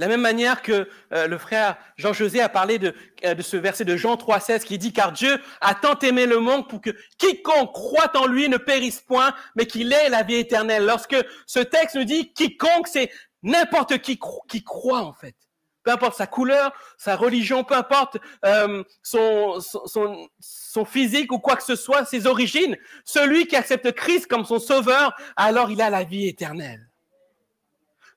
La 0.00 0.08
même 0.08 0.22
manière 0.22 0.62
que 0.62 0.88
euh, 1.12 1.26
le 1.26 1.36
frère 1.36 1.76
Jean-José 1.98 2.40
a 2.40 2.48
parlé 2.48 2.78
de, 2.78 2.94
euh, 3.26 3.34
ce 3.40 3.58
verset 3.58 3.84
de 3.84 3.98
Jean 3.98 4.14
3,16 4.14 4.64
qui 4.64 4.78
dit 4.78 4.94
Car 4.94 5.12
Dieu 5.12 5.38
a 5.60 5.74
tant 5.74 5.98
aimé 5.98 6.24
le 6.24 6.38
monde 6.38 6.66
pour 6.70 6.80
que 6.80 6.88
quiconque 7.18 7.74
croit 7.74 8.10
en 8.16 8.26
lui 8.26 8.48
ne 8.48 8.56
périsse 8.56 9.02
point, 9.02 9.34
mais 9.56 9.66
qu'il 9.66 9.92
ait 9.92 10.08
la 10.08 10.22
vie 10.22 10.36
éternelle. 10.36 10.86
Lorsque 10.86 11.16
ce 11.44 11.58
texte 11.58 11.96
nous 11.96 12.04
dit 12.04 12.32
quiconque, 12.32 12.88
c'est 12.88 13.10
n'importe 13.42 13.98
qui 13.98 14.18
qui 14.48 14.64
croit 14.64 15.02
en 15.02 15.12
fait. 15.12 15.36
Peu 15.82 15.90
importe 15.90 16.16
sa 16.16 16.26
couleur, 16.26 16.72
sa 16.96 17.14
religion, 17.14 17.62
peu 17.62 17.74
importe 17.74 18.16
euh, 18.46 18.82
son 19.02 20.84
physique 20.86 21.30
ou 21.30 21.40
quoi 21.40 21.56
que 21.56 21.62
ce 21.62 21.76
soit, 21.76 22.06
ses 22.06 22.26
origines, 22.26 22.78
celui 23.04 23.46
qui 23.46 23.56
accepte 23.56 23.92
Christ 23.92 24.26
comme 24.28 24.46
son 24.46 24.60
sauveur, 24.60 25.14
alors 25.36 25.70
il 25.70 25.82
a 25.82 25.90
la 25.90 26.04
vie 26.04 26.26
éternelle. 26.26 26.89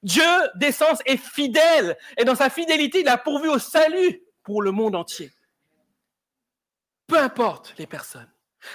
Dieu 0.03 0.23
d'essence 0.55 0.99
est 1.05 1.17
fidèle 1.17 1.97
et 2.17 2.25
dans 2.25 2.35
sa 2.35 2.49
fidélité, 2.49 2.99
il 2.99 3.07
a 3.07 3.17
pourvu 3.17 3.49
au 3.49 3.59
salut 3.59 4.21
pour 4.43 4.61
le 4.61 4.71
monde 4.71 4.95
entier. 4.95 5.31
Peu 7.07 7.17
importe 7.17 7.73
les 7.77 7.87
personnes. 7.87 8.29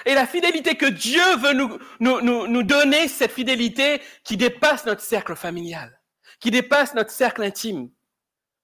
Et 0.04 0.14
la 0.14 0.26
fidélité 0.26 0.76
que 0.76 0.86
Dieu 0.86 1.36
veut 1.36 1.52
nous, 1.52 1.78
nous, 2.00 2.46
nous, 2.46 2.62
donner, 2.62 3.08
cette 3.08 3.32
fidélité 3.32 4.02
qui 4.22 4.36
dépasse 4.36 4.84
notre 4.84 5.00
cercle 5.00 5.34
familial, 5.34 6.00
qui 6.40 6.50
dépasse 6.50 6.94
notre 6.94 7.10
cercle 7.10 7.42
intime, 7.42 7.90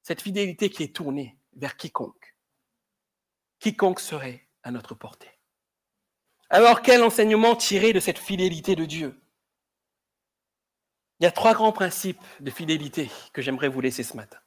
cette 0.02 0.20
fidélité 0.20 0.68
qui 0.68 0.82
est 0.82 0.94
tournée 0.94 1.38
vers 1.56 1.76
quiconque. 1.76 2.36
Quiconque 3.58 4.00
serait 4.00 4.48
à 4.62 4.70
notre 4.70 4.94
portée. 4.94 5.30
Alors 6.50 6.82
quel 6.82 7.02
enseignement 7.02 7.56
tirer 7.56 7.92
de 7.92 8.00
cette 8.00 8.18
fidélité 8.18 8.76
de 8.76 8.84
Dieu? 8.84 9.23
Il 11.20 11.24
y 11.24 11.26
a 11.26 11.30
trois 11.30 11.54
grands 11.54 11.72
principes 11.72 12.20
de 12.40 12.50
fidélité 12.50 13.10
que 13.32 13.42
j'aimerais 13.42 13.68
vous 13.68 13.80
laisser 13.80 14.02
ce 14.02 14.16
matin, 14.16 14.38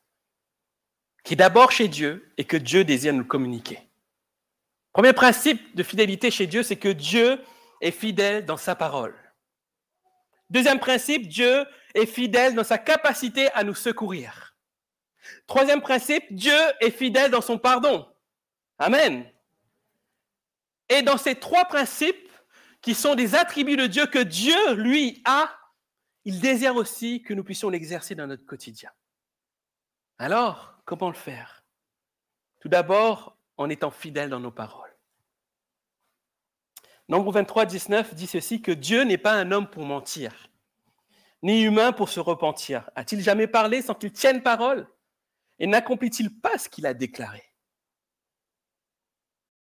qui 1.24 1.34
est 1.34 1.38
d'abord 1.38 1.72
chez 1.72 1.88
Dieu 1.88 2.34
et 2.38 2.46
que 2.46 2.58
Dieu 2.58 2.84
désire 2.84 3.14
nous 3.14 3.26
communiquer. 3.26 3.80
Premier 4.94 5.14
principe 5.14 5.76
de 5.76 5.84
fidélité 5.84 6.32
chez 6.32 6.48
Dieu, 6.48 6.64
c'est 6.64 6.78
que 6.78 6.90
Dieu 6.90 7.42
est 7.82 7.92
fidèle 7.92 8.46
dans 8.46 8.58
sa 8.58 8.76
parole. 8.76 9.16
Deuxième 10.50 10.80
principe, 10.80 11.28
Dieu 11.28 11.66
est 11.94 12.06
fidèle 12.06 12.56
dans 12.56 12.64
sa 12.64 12.78
capacité 12.78 13.52
à 13.54 13.64
nous 13.64 13.76
secourir. 13.76 14.56
Troisième 15.46 15.82
principe, 15.82 16.24
Dieu 16.32 16.58
est 16.80 16.92
fidèle 16.92 17.32
dans 17.32 17.42
son 17.42 17.58
pardon. 17.58 18.08
Amen. 18.80 19.30
Et 20.90 21.02
dans 21.02 21.18
ces 21.18 21.36
trois 21.36 21.66
principes, 21.66 22.28
qui 22.82 22.96
sont 22.96 23.16
des 23.16 23.36
attributs 23.36 23.76
de 23.76 23.88
Dieu 23.88 24.06
que 24.06 24.20
Dieu, 24.20 24.74
lui, 24.76 25.22
a, 25.26 25.54
il 26.28 26.42
désire 26.42 26.76
aussi 26.76 27.24
que 27.24 27.34
nous 27.34 27.46
puissions 27.46 27.70
l'exercer 27.70 28.14
dans 28.14 28.28
notre 28.28 28.46
quotidien. 28.46 28.92
Alors, 30.18 30.78
comment 30.84 31.08
le 31.08 31.16
faire? 31.16 31.64
Tout 32.60 32.68
d'abord, 32.68 33.38
en 33.56 33.70
étant 33.70 33.92
fidèle 33.92 34.30
dans 34.30 34.42
nos 34.42 34.52
paroles. 34.52 34.94
Nombre 37.08 37.32
23, 37.32 37.64
19 37.64 38.14
dit 38.14 38.28
ceci, 38.28 38.62
que 38.62 38.74
Dieu 38.74 39.04
n'est 39.04 39.18
pas 39.18 39.36
un 39.36 39.54
homme 39.54 39.70
pour 39.70 39.86
mentir, 39.86 40.50
ni 41.44 41.62
humain 41.62 41.94
pour 41.94 42.10
se 42.10 42.20
repentir. 42.20 42.92
A-t-il 42.96 43.22
jamais 43.22 43.48
parlé 43.48 43.82
sans 43.82 43.96
qu'il 43.96 44.12
tienne 44.12 44.44
parole? 44.44 44.86
Et 45.60 45.66
n'accomplit-il 45.66 46.42
pas 46.42 46.58
ce 46.58 46.68
qu'il 46.68 46.86
a 46.88 46.94
déclaré? 46.94 47.54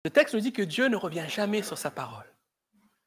Le 0.04 0.10
texte 0.10 0.34
nous 0.34 0.40
dit 0.40 0.52
que 0.52 0.62
Dieu 0.62 0.88
ne 0.88 0.96
revient 0.96 1.26
jamais 1.28 1.62
sur 1.62 1.78
sa 1.78 1.92
parole, 1.92 2.36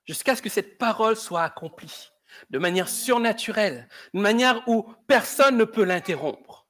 jusqu'à 0.06 0.38
ce 0.38 0.42
que 0.42 0.50
cette 0.50 0.78
parole 0.78 1.18
soit 1.18 1.44
accomplie 1.44 2.11
de 2.50 2.60
manière 2.60 2.90
surnaturelle, 2.90 3.88
de 4.14 4.20
manière 4.20 4.68
où 4.68 4.84
personne 5.08 5.58
ne 5.58 5.64
peut 5.64 5.84
l'interrompre. 5.84 6.68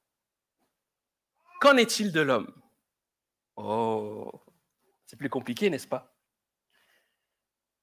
Qu'en 1.60 1.77
est-il 1.77 2.12
de 2.12 2.22
l'homme? 2.22 2.51
Oh, 3.56 4.32
c'est 5.06 5.18
plus 5.18 5.30
compliqué, 5.30 5.70
n'est-ce 5.70 5.88
pas? 5.88 6.15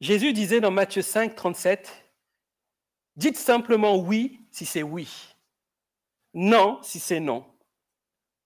Jésus 0.00 0.32
disait 0.32 0.61
dans 0.61 0.70
Matthieu 0.70 1.02
5, 1.02 1.35
37, 1.35 2.04
Dites 3.16 3.37
simplement 3.37 3.97
oui 3.97 4.40
si 4.52 4.64
c'est 4.64 4.85
oui, 4.85 5.35
non 6.35 6.80
si 6.82 7.00
c'est 7.00 7.18
non. 7.18 7.44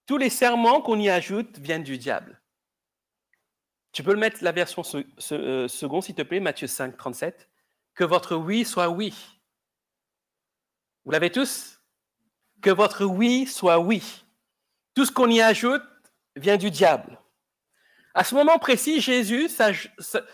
Tous 0.07 0.17
les 0.17 0.31
serments 0.31 0.81
qu'on 0.81 0.99
y 0.99 1.09
ajoute 1.09 1.59
viennent 1.59 1.83
du 1.83 1.97
diable. 1.97 2.41
Tu 3.91 4.01
peux 4.01 4.13
le 4.13 4.19
mettre 4.19 4.43
la 4.43 4.51
version 4.51 4.81
euh, 5.31 5.67
seconde, 5.67 6.03
s'il 6.03 6.15
te 6.15 6.23
plaît, 6.23 6.39
Matthieu 6.39 6.65
5, 6.65 6.97
37 6.97 7.49
que 7.95 8.03
votre 8.03 8.35
oui 8.35 8.65
soit 8.65 8.89
oui. 8.89 9.13
Vous 11.05 11.11
l'avez 11.11 11.31
tous? 11.31 11.81
Que 12.61 12.69
votre 12.69 13.05
oui 13.05 13.45
soit 13.45 13.79
oui. 13.79 14.23
Tout 14.95 15.05
ce 15.05 15.11
qu'on 15.11 15.29
y 15.29 15.41
ajoute 15.41 15.83
vient 16.35 16.57
du 16.57 16.71
diable. 16.71 17.19
À 18.15 18.23
ce 18.23 18.35
moment 18.35 18.59
précis, 18.59 19.01
Jésus 19.01 19.49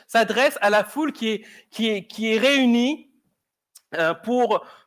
s'adresse 0.06 0.58
à 0.62 0.70
la 0.70 0.84
foule 0.84 1.14
qui 1.14 1.46
est, 1.80 2.40
réunie 2.40 3.10
euh, 3.96 4.14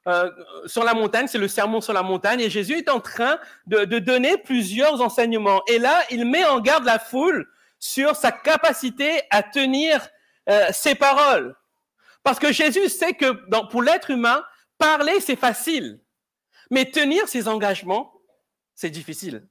euh, 0.06 0.30
sur 0.66 0.84
la 0.84 0.94
montagne, 0.94 1.26
c'est 1.26 1.38
le 1.38 1.48
sermon 1.48 1.80
sur 1.80 1.94
la 1.94 2.02
montagne, 2.02 2.40
et 2.40 2.50
Jésus 2.50 2.78
est 2.78 2.90
en 2.90 3.00
train 3.00 3.38
de, 3.66 3.84
de 3.84 3.98
donner 3.98 4.36
plusieurs 4.36 5.00
enseignements. 5.00 5.62
Et 5.68 5.78
là, 5.78 6.02
il 6.10 6.26
met 6.26 6.44
en 6.44 6.60
garde 6.60 6.84
la 6.84 6.98
foule 6.98 7.48
sur 7.78 8.14
sa 8.14 8.30
capacité 8.30 9.22
à 9.30 9.42
tenir 9.42 10.06
euh, 10.48 10.68
ses 10.70 10.94
paroles. 10.94 11.56
Parce 12.22 12.38
que 12.38 12.52
Jésus 12.52 12.88
sait 12.88 13.14
que 13.14 13.32
pour 13.70 13.82
l'être 13.82 14.10
humain, 14.10 14.44
parler, 14.78 15.20
c'est 15.20 15.36
facile. 15.36 16.00
Mais 16.70 16.90
tenir 16.90 17.28
ses 17.28 17.48
engagements, 17.48 18.12
c'est 18.74 18.90
difficile. 18.90 19.48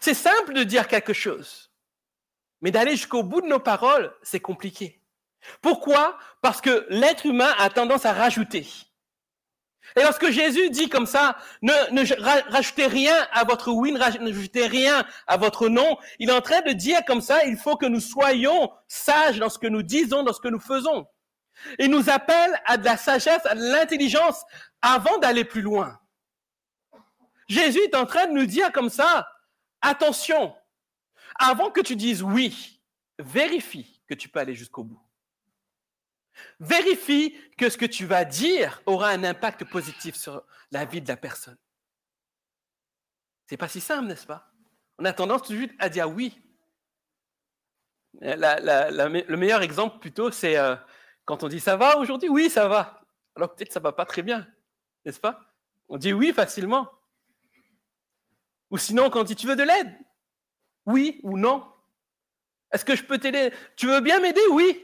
C'est 0.00 0.14
simple 0.14 0.52
de 0.52 0.62
dire 0.64 0.88
quelque 0.88 1.12
chose. 1.12 1.72
Mais 2.60 2.70
d'aller 2.70 2.92
jusqu'au 2.92 3.22
bout 3.22 3.40
de 3.40 3.46
nos 3.46 3.60
paroles, 3.60 4.14
c'est 4.22 4.40
compliqué. 4.40 5.02
Pourquoi? 5.62 6.18
Parce 6.42 6.60
que 6.60 6.86
l'être 6.90 7.26
humain 7.26 7.52
a 7.58 7.70
tendance 7.70 8.04
à 8.04 8.12
rajouter. 8.12 8.66
Et 9.96 10.02
lorsque 10.02 10.30
Jésus 10.30 10.68
dit 10.70 10.88
comme 10.88 11.06
ça, 11.06 11.36
ne, 11.62 11.72
ne 11.92 12.50
rajoutez 12.50 12.86
rien 12.86 13.26
à 13.32 13.44
votre 13.44 13.70
oui, 13.70 13.92
ne 13.92 13.98
rajoutez 13.98 14.66
rien 14.66 15.06
à 15.26 15.36
votre 15.36 15.68
non, 15.68 15.96
il 16.18 16.28
est 16.28 16.32
en 16.32 16.42
train 16.42 16.60
de 16.60 16.72
dire 16.72 17.04
comme 17.06 17.22
ça, 17.22 17.44
il 17.44 17.56
faut 17.56 17.76
que 17.76 17.86
nous 17.86 18.00
soyons 18.00 18.70
sages 18.86 19.38
dans 19.38 19.48
ce 19.48 19.58
que 19.58 19.66
nous 19.66 19.82
disons, 19.82 20.24
dans 20.24 20.32
ce 20.32 20.40
que 20.40 20.48
nous 20.48 20.60
faisons. 20.60 21.06
Il 21.78 21.90
nous 21.90 22.08
appelle 22.10 22.60
à 22.64 22.76
de 22.76 22.84
la 22.84 22.96
sagesse, 22.96 23.44
à 23.46 23.54
de 23.54 23.60
l'intelligence 23.60 24.44
avant 24.82 25.18
d'aller 25.18 25.44
plus 25.44 25.62
loin. 25.62 25.98
Jésus 27.48 27.80
est 27.80 27.96
en 27.96 28.06
train 28.06 28.26
de 28.26 28.32
nous 28.32 28.46
dire 28.46 28.72
comme 28.72 28.90
ça, 28.90 29.28
attention, 29.80 30.54
avant 31.38 31.70
que 31.70 31.80
tu 31.80 31.96
dises 31.96 32.22
oui, 32.22 32.82
vérifie 33.18 34.02
que 34.06 34.14
tu 34.14 34.28
peux 34.28 34.40
aller 34.40 34.54
jusqu'au 34.54 34.84
bout. 34.84 35.00
Vérifie 36.60 37.36
que 37.56 37.68
ce 37.68 37.76
que 37.76 37.86
tu 37.86 38.06
vas 38.06 38.24
dire 38.24 38.82
aura 38.86 39.08
un 39.08 39.24
impact 39.24 39.64
positif 39.64 40.14
sur 40.14 40.44
la 40.70 40.84
vie 40.84 41.00
de 41.00 41.08
la 41.08 41.16
personne. 41.16 41.56
C'est 43.46 43.56
pas 43.56 43.68
si 43.68 43.80
simple, 43.80 44.06
n'est-ce 44.06 44.26
pas? 44.26 44.52
On 44.98 45.04
a 45.04 45.12
tendance 45.12 45.42
toujours 45.42 45.68
à 45.78 45.88
dire 45.88 46.08
oui. 46.08 46.40
le 48.20 49.36
meilleur 49.36 49.62
exemple 49.62 49.98
plutôt, 49.98 50.30
c'est 50.30 50.58
euh, 50.58 50.76
quand 51.28 51.44
on 51.44 51.48
dit 51.48 51.60
ça 51.60 51.76
va 51.76 51.98
aujourd'hui, 51.98 52.30
oui, 52.30 52.48
ça 52.48 52.68
va. 52.68 53.02
Alors 53.36 53.54
peut-être 53.54 53.70
ça 53.70 53.80
va 53.80 53.92
pas 53.92 54.06
très 54.06 54.22
bien, 54.22 54.48
n'est-ce 55.04 55.20
pas? 55.20 55.38
On 55.90 55.98
dit 55.98 56.14
oui 56.14 56.32
facilement. 56.32 56.88
Ou 58.70 58.78
sinon, 58.78 59.10
quand 59.10 59.20
on 59.20 59.24
dit 59.24 59.36
tu 59.36 59.46
veux 59.46 59.54
de 59.54 59.62
l'aide? 59.62 59.94
Oui 60.86 61.20
ou 61.24 61.36
non? 61.36 61.70
Est-ce 62.72 62.82
que 62.82 62.96
je 62.96 63.04
peux 63.04 63.18
t'aider? 63.18 63.52
Tu 63.76 63.86
veux 63.86 64.00
bien 64.00 64.20
m'aider? 64.20 64.40
Oui. 64.52 64.82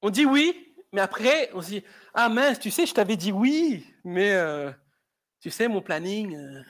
On 0.00 0.08
dit 0.08 0.24
oui, 0.24 0.74
Mais 0.92 1.02
après, 1.02 1.50
on 1.52 1.60
se 1.60 1.68
dit, 1.68 1.84
ah 2.14 2.30
mince, 2.30 2.58
tu 2.58 2.70
sais, 2.70 2.86
je 2.86 2.94
t'avais 2.94 3.16
dit 3.16 3.32
oui, 3.32 3.84
mais 4.02 4.32
euh, 4.32 4.72
tu 5.40 5.50
sais, 5.50 5.68
mon 5.68 5.82
planning, 5.82 6.36
euh, 6.36 6.62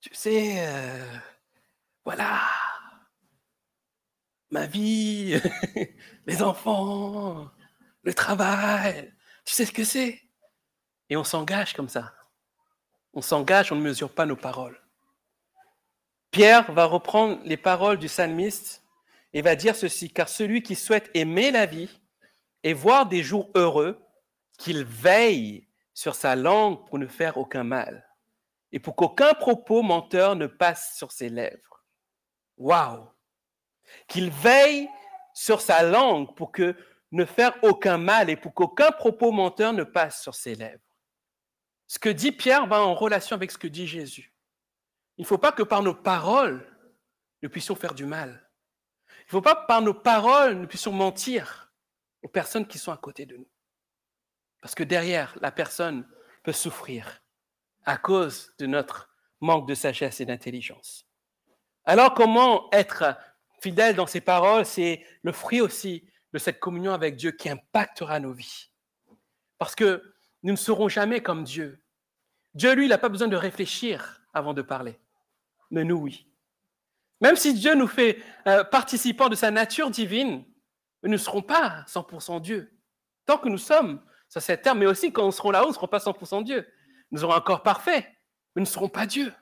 tu 0.00 0.12
sais, 0.14 0.66
euh, 0.66 1.16
voilà, 2.04 2.40
ma 4.50 4.66
vie, 4.66 5.40
les 6.26 6.42
enfants, 6.42 7.53
le 8.04 8.14
travail, 8.14 9.12
tu 9.44 9.54
sais 9.54 9.66
ce 9.66 9.72
que 9.72 9.84
c'est? 9.84 10.20
Et 11.10 11.16
on 11.16 11.24
s'engage 11.24 11.72
comme 11.74 11.88
ça. 11.88 12.12
On 13.12 13.22
s'engage, 13.22 13.72
on 13.72 13.76
ne 13.76 13.82
mesure 13.82 14.12
pas 14.12 14.26
nos 14.26 14.36
paroles. 14.36 14.80
Pierre 16.30 16.70
va 16.72 16.84
reprendre 16.84 17.40
les 17.44 17.56
paroles 17.56 17.98
du 17.98 18.06
psalmiste 18.06 18.82
et 19.32 19.42
va 19.42 19.56
dire 19.56 19.76
ceci, 19.76 20.12
car 20.12 20.28
celui 20.28 20.62
qui 20.62 20.74
souhaite 20.74 21.10
aimer 21.14 21.50
la 21.50 21.66
vie 21.66 22.00
et 22.62 22.72
voir 22.72 23.06
des 23.06 23.22
jours 23.22 23.50
heureux, 23.54 24.00
qu'il 24.58 24.84
veille 24.84 25.66
sur 25.92 26.14
sa 26.14 26.36
langue 26.36 26.86
pour 26.86 26.98
ne 26.98 27.06
faire 27.06 27.36
aucun 27.38 27.64
mal 27.64 28.08
et 28.72 28.80
pour 28.80 28.96
qu'aucun 28.96 29.34
propos 29.34 29.82
menteur 29.82 30.34
ne 30.34 30.46
passe 30.46 30.96
sur 30.96 31.12
ses 31.12 31.28
lèvres. 31.28 31.84
Waouh! 32.56 33.08
Qu'il 34.08 34.30
veille 34.30 34.88
sur 35.32 35.60
sa 35.60 35.82
langue 35.82 36.34
pour 36.34 36.50
que 36.50 36.76
ne 37.14 37.24
faire 37.24 37.54
aucun 37.62 37.96
mal 37.96 38.28
et 38.28 38.36
pour 38.36 38.52
qu'aucun 38.54 38.90
propos 38.90 39.30
menteur 39.30 39.72
ne 39.72 39.84
passe 39.84 40.20
sur 40.20 40.34
ses 40.34 40.56
lèvres. 40.56 40.82
Ce 41.86 41.98
que 41.98 42.08
dit 42.08 42.32
Pierre 42.32 42.66
va 42.66 42.82
en 42.82 42.94
relation 42.94 43.36
avec 43.36 43.52
ce 43.52 43.58
que 43.58 43.68
dit 43.68 43.86
Jésus. 43.86 44.34
Il 45.16 45.22
ne 45.22 45.26
faut 45.26 45.38
pas 45.38 45.52
que 45.52 45.62
par 45.62 45.82
nos 45.82 45.94
paroles, 45.94 46.66
nous 47.40 47.48
puissions 47.48 47.76
faire 47.76 47.94
du 47.94 48.04
mal. 48.04 48.50
Il 49.20 49.26
ne 49.26 49.30
faut 49.30 49.42
pas 49.42 49.54
que 49.54 49.66
par 49.66 49.80
nos 49.80 49.94
paroles, 49.94 50.54
nous 50.54 50.66
puissions 50.66 50.90
mentir 50.90 51.72
aux 52.22 52.28
personnes 52.28 52.66
qui 52.66 52.78
sont 52.78 52.90
à 52.90 52.96
côté 52.96 53.26
de 53.26 53.36
nous. 53.36 53.48
Parce 54.60 54.74
que 54.74 54.82
derrière, 54.82 55.36
la 55.40 55.52
personne 55.52 56.08
peut 56.42 56.52
souffrir 56.52 57.22
à 57.84 57.96
cause 57.96 58.52
de 58.58 58.66
notre 58.66 59.14
manque 59.40 59.68
de 59.68 59.74
sagesse 59.74 60.20
et 60.20 60.26
d'intelligence. 60.26 61.06
Alors 61.84 62.14
comment 62.14 62.68
être 62.72 63.16
fidèle 63.62 63.94
dans 63.94 64.06
ses 64.06 64.22
paroles 64.22 64.66
C'est 64.66 65.04
le 65.22 65.30
fruit 65.30 65.60
aussi 65.60 66.10
de 66.34 66.38
cette 66.40 66.58
communion 66.58 66.92
avec 66.92 67.14
Dieu 67.14 67.30
qui 67.30 67.48
impactera 67.48 68.18
nos 68.18 68.32
vies. 68.32 68.68
Parce 69.56 69.76
que 69.76 70.02
nous 70.42 70.50
ne 70.52 70.58
serons 70.58 70.88
jamais 70.88 71.22
comme 71.22 71.44
Dieu. 71.44 71.80
Dieu, 72.54 72.74
lui, 72.74 72.86
il 72.86 72.88
n'a 72.88 72.98
pas 72.98 73.08
besoin 73.08 73.28
de 73.28 73.36
réfléchir 73.36 74.20
avant 74.34 74.52
de 74.52 74.60
parler. 74.60 74.98
Mais 75.70 75.84
nous, 75.84 75.96
oui. 75.96 76.26
Même 77.20 77.36
si 77.36 77.54
Dieu 77.54 77.74
nous 77.76 77.86
fait 77.86 78.20
euh, 78.48 78.64
participants 78.64 79.28
de 79.28 79.36
sa 79.36 79.52
nature 79.52 79.90
divine, 79.90 80.44
nous 81.04 81.10
ne 81.10 81.16
serons 81.16 81.40
pas 81.40 81.84
100% 81.86 82.40
Dieu. 82.40 82.76
Tant 83.26 83.38
que 83.38 83.48
nous 83.48 83.56
sommes 83.56 84.02
sur 84.28 84.42
cette 84.42 84.62
terre, 84.62 84.74
mais 84.74 84.86
aussi 84.86 85.12
quand 85.12 85.24
nous 85.24 85.32
serons 85.32 85.52
là-haut, 85.52 85.66
nous 85.66 85.70
ne 85.70 85.74
serons 85.74 85.86
pas 85.86 85.98
100% 85.98 86.42
Dieu. 86.42 86.68
Nous 87.12 87.22
aurons 87.22 87.34
un 87.34 87.40
corps 87.40 87.62
parfait, 87.62 88.00
mais 88.54 88.60
nous 88.60 88.62
ne 88.62 88.66
serons 88.66 88.88
pas 88.88 89.06
Dieu. 89.06 89.32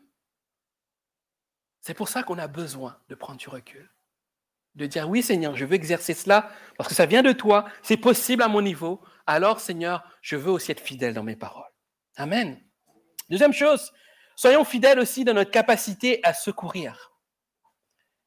C'est 1.81 1.95
pour 1.95 2.09
ça 2.09 2.23
qu'on 2.23 2.39
a 2.39 2.49
besoin 2.49 2.99
de 3.09 3.15
prendre 3.15 3.39
du 3.39 3.49
recul. 3.49 3.92
De 4.75 4.87
dire, 4.87 5.09
oui 5.09 5.23
Seigneur, 5.23 5.57
je 5.57 5.65
veux 5.65 5.75
exercer 5.75 6.15
cela 6.15 6.51
parce 6.77 6.89
que 6.89 6.95
ça 6.95 7.07
vient 7.07 7.23
de 7.23 7.33
toi, 7.33 7.67
c'est 7.83 7.97
possible 7.97 8.43
à 8.43 8.49
mon 8.49 8.63
niveau. 8.63 9.01
Alors 9.27 9.61
Seigneur, 9.61 10.03
je 10.23 10.37
veux 10.37 10.51
aussi 10.51 10.73
être 10.73 10.81
fidèle 10.81 11.15
dans 11.15 11.23
mes 11.23 11.37
paroles. 11.37 11.71
Amen. 12.17 12.61
Deuxième 13.29 13.53
chose, 13.53 13.93
soyons 14.37 14.65
fidèles 14.65 14.99
aussi 14.99 15.25
dans 15.25 15.35
notre 15.35 15.51
capacité 15.51 16.21
à 16.23 16.33
secourir. 16.33 17.13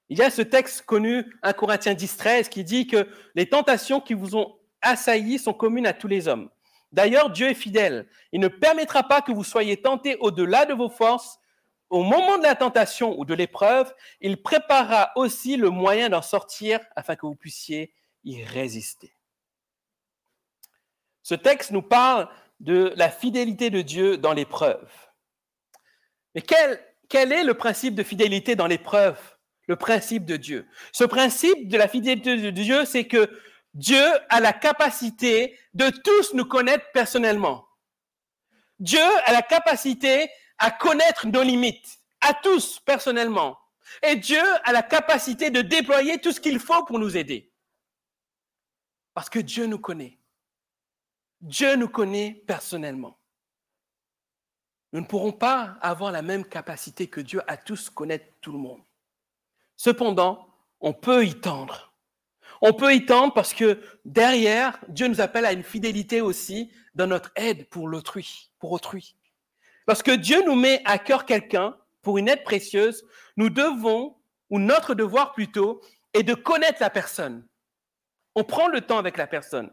Il 0.10 0.20
y 0.20 0.22
a 0.22 0.30
ce 0.30 0.44
texte 0.44 0.84
connu, 0.84 1.26
1 1.42 1.54
Corinthiens 1.54 1.96
10, 1.96 2.18
13, 2.18 2.50
qui 2.50 2.64
dit 2.64 2.86
que 2.86 3.10
les 3.34 3.50
tentations 3.50 4.00
qui 4.00 4.14
vous 4.14 4.36
ont 4.36 4.56
assaillis 4.82 5.40
sont 5.40 5.54
communes 5.54 5.88
à 5.88 5.94
tous 5.94 6.08
les 6.08 6.28
hommes. 6.28 6.50
D'ailleurs, 6.92 7.32
Dieu 7.32 7.50
est 7.50 7.56
fidèle. 7.56 8.08
Il 8.32 8.40
ne 8.40 8.48
permettra 8.48 9.04
pas 9.04 9.22
que 9.22 9.32
vous 9.32 9.44
soyez 9.44 9.82
tentés 9.82 10.16
au-delà 10.20 10.66
de 10.66 10.74
vos 10.74 10.90
forces. 10.90 11.40
Au 11.96 12.04
moment 12.04 12.38
de 12.38 12.44
la 12.44 12.56
tentation 12.56 13.18
ou 13.18 13.24
de 13.24 13.34
l'épreuve, 13.34 13.96
il 14.20 14.44
préparera 14.44 15.14
aussi 15.16 15.56
le 15.56 15.70
moyen 15.70 16.10
d'en 16.10 16.22
sortir 16.22 16.82
afin 16.94 17.16
que 17.16 17.26
vous 17.26 17.38
puissiez 17.38 17.94
y 18.26 18.44
résister. 18.44 19.16
Ce 21.24 21.36
texte 21.36 21.72
nous 21.72 21.82
parle 21.82 22.28
de 22.60 22.92
la 22.98 23.10
fidélité 23.10 23.70
de 23.70 23.80
Dieu 23.82 24.18
dans 24.18 24.34
l'épreuve. 24.34 24.92
Mais 26.34 26.42
quel, 26.42 26.86
quel 27.08 27.32
est 27.32 27.46
le 27.46 27.54
principe 27.54 27.96
de 27.96 28.04
fidélité 28.04 28.58
dans 28.58 28.68
l'épreuve? 28.68 29.18
Le 29.66 29.78
principe 29.78 30.26
de 30.26 30.36
Dieu. 30.36 30.68
Ce 30.92 31.06
principe 31.06 31.70
de 31.70 31.78
la 31.78 31.88
fidélité 31.88 32.36
de 32.36 32.50
Dieu, 32.50 32.84
c'est 32.84 33.08
que 33.08 33.30
Dieu 33.74 34.06
a 34.28 34.42
la 34.42 34.52
capacité 34.52 35.58
de 35.74 35.90
tous 36.04 36.34
nous 36.34 36.44
connaître 36.44 36.92
personnellement. 36.94 37.70
Dieu 38.80 39.00
a 39.26 39.32
la 39.32 39.42
capacité 39.42 40.30
à 40.58 40.72
connaître 40.72 41.28
nos 41.28 41.44
limites, 41.44 42.00
à 42.22 42.34
tous 42.34 42.80
personnellement. 42.80 43.60
Et 44.02 44.16
Dieu 44.16 44.42
a 44.64 44.72
la 44.72 44.84
capacité 44.84 45.50
de 45.50 45.62
déployer 45.62 46.20
tout 46.20 46.32
ce 46.32 46.40
qu'il 46.40 46.60
faut 46.60 46.84
pour 46.86 47.00
nous 47.00 47.18
aider. 47.18 47.52
Parce 49.14 49.30
que 49.30 49.40
Dieu 49.40 49.66
nous 49.66 49.80
connaît. 49.80 50.18
Dieu 51.42 51.76
nous 51.76 51.90
connaît 51.90 52.44
personnellement. 52.48 53.18
Nous 54.92 55.02
ne 55.02 55.06
pourrons 55.06 55.34
pas 55.34 55.78
avoir 55.82 56.12
la 56.12 56.22
même 56.22 56.46
capacité 56.46 57.08
que 57.08 57.22
Dieu 57.22 57.42
à 57.48 57.58
tous 57.58 57.90
connaître 57.90 58.26
tout 58.42 58.52
le 58.52 58.58
monde. 58.58 58.82
Cependant, 59.76 60.48
on 60.80 60.94
peut 60.94 61.26
y 61.26 61.40
tendre. 61.40 61.94
On 62.62 62.74
peut 62.74 62.94
y 62.94 63.06
tendre 63.06 63.34
parce 63.34 63.54
que 63.54 63.82
derrière, 64.06 64.80
Dieu 64.88 65.08
nous 65.08 65.22
appelle 65.22 65.46
à 65.46 65.52
une 65.52 65.64
fidélité 65.64 66.22
aussi 66.22 66.72
dans 66.96 67.08
notre 67.08 67.32
aide 67.36 67.68
pour 67.68 67.88
l'autrui, 67.88 68.52
pour 68.60 68.72
autrui. 68.72 69.16
Parce 69.86 70.04
que 70.04 70.12
Dieu 70.12 70.44
nous 70.46 70.56
met 70.56 70.82
à 70.86 70.98
cœur 70.98 71.26
quelqu'un 71.26 71.78
pour 72.02 72.18
une 72.18 72.28
aide 72.28 72.44
précieuse, 72.44 73.06
nous 73.38 73.50
devons, 73.50 74.16
ou 74.50 74.60
notre 74.60 74.96
devoir 74.96 75.34
plutôt, 75.34 75.82
est 76.14 76.24
de 76.24 76.34
connaître 76.34 76.78
la 76.82 76.90
personne. 76.90 77.48
On 78.36 78.44
prend 78.44 78.68
le 78.68 78.82
temps 78.82 78.98
avec 78.98 79.18
la 79.18 79.28
personne. 79.28 79.72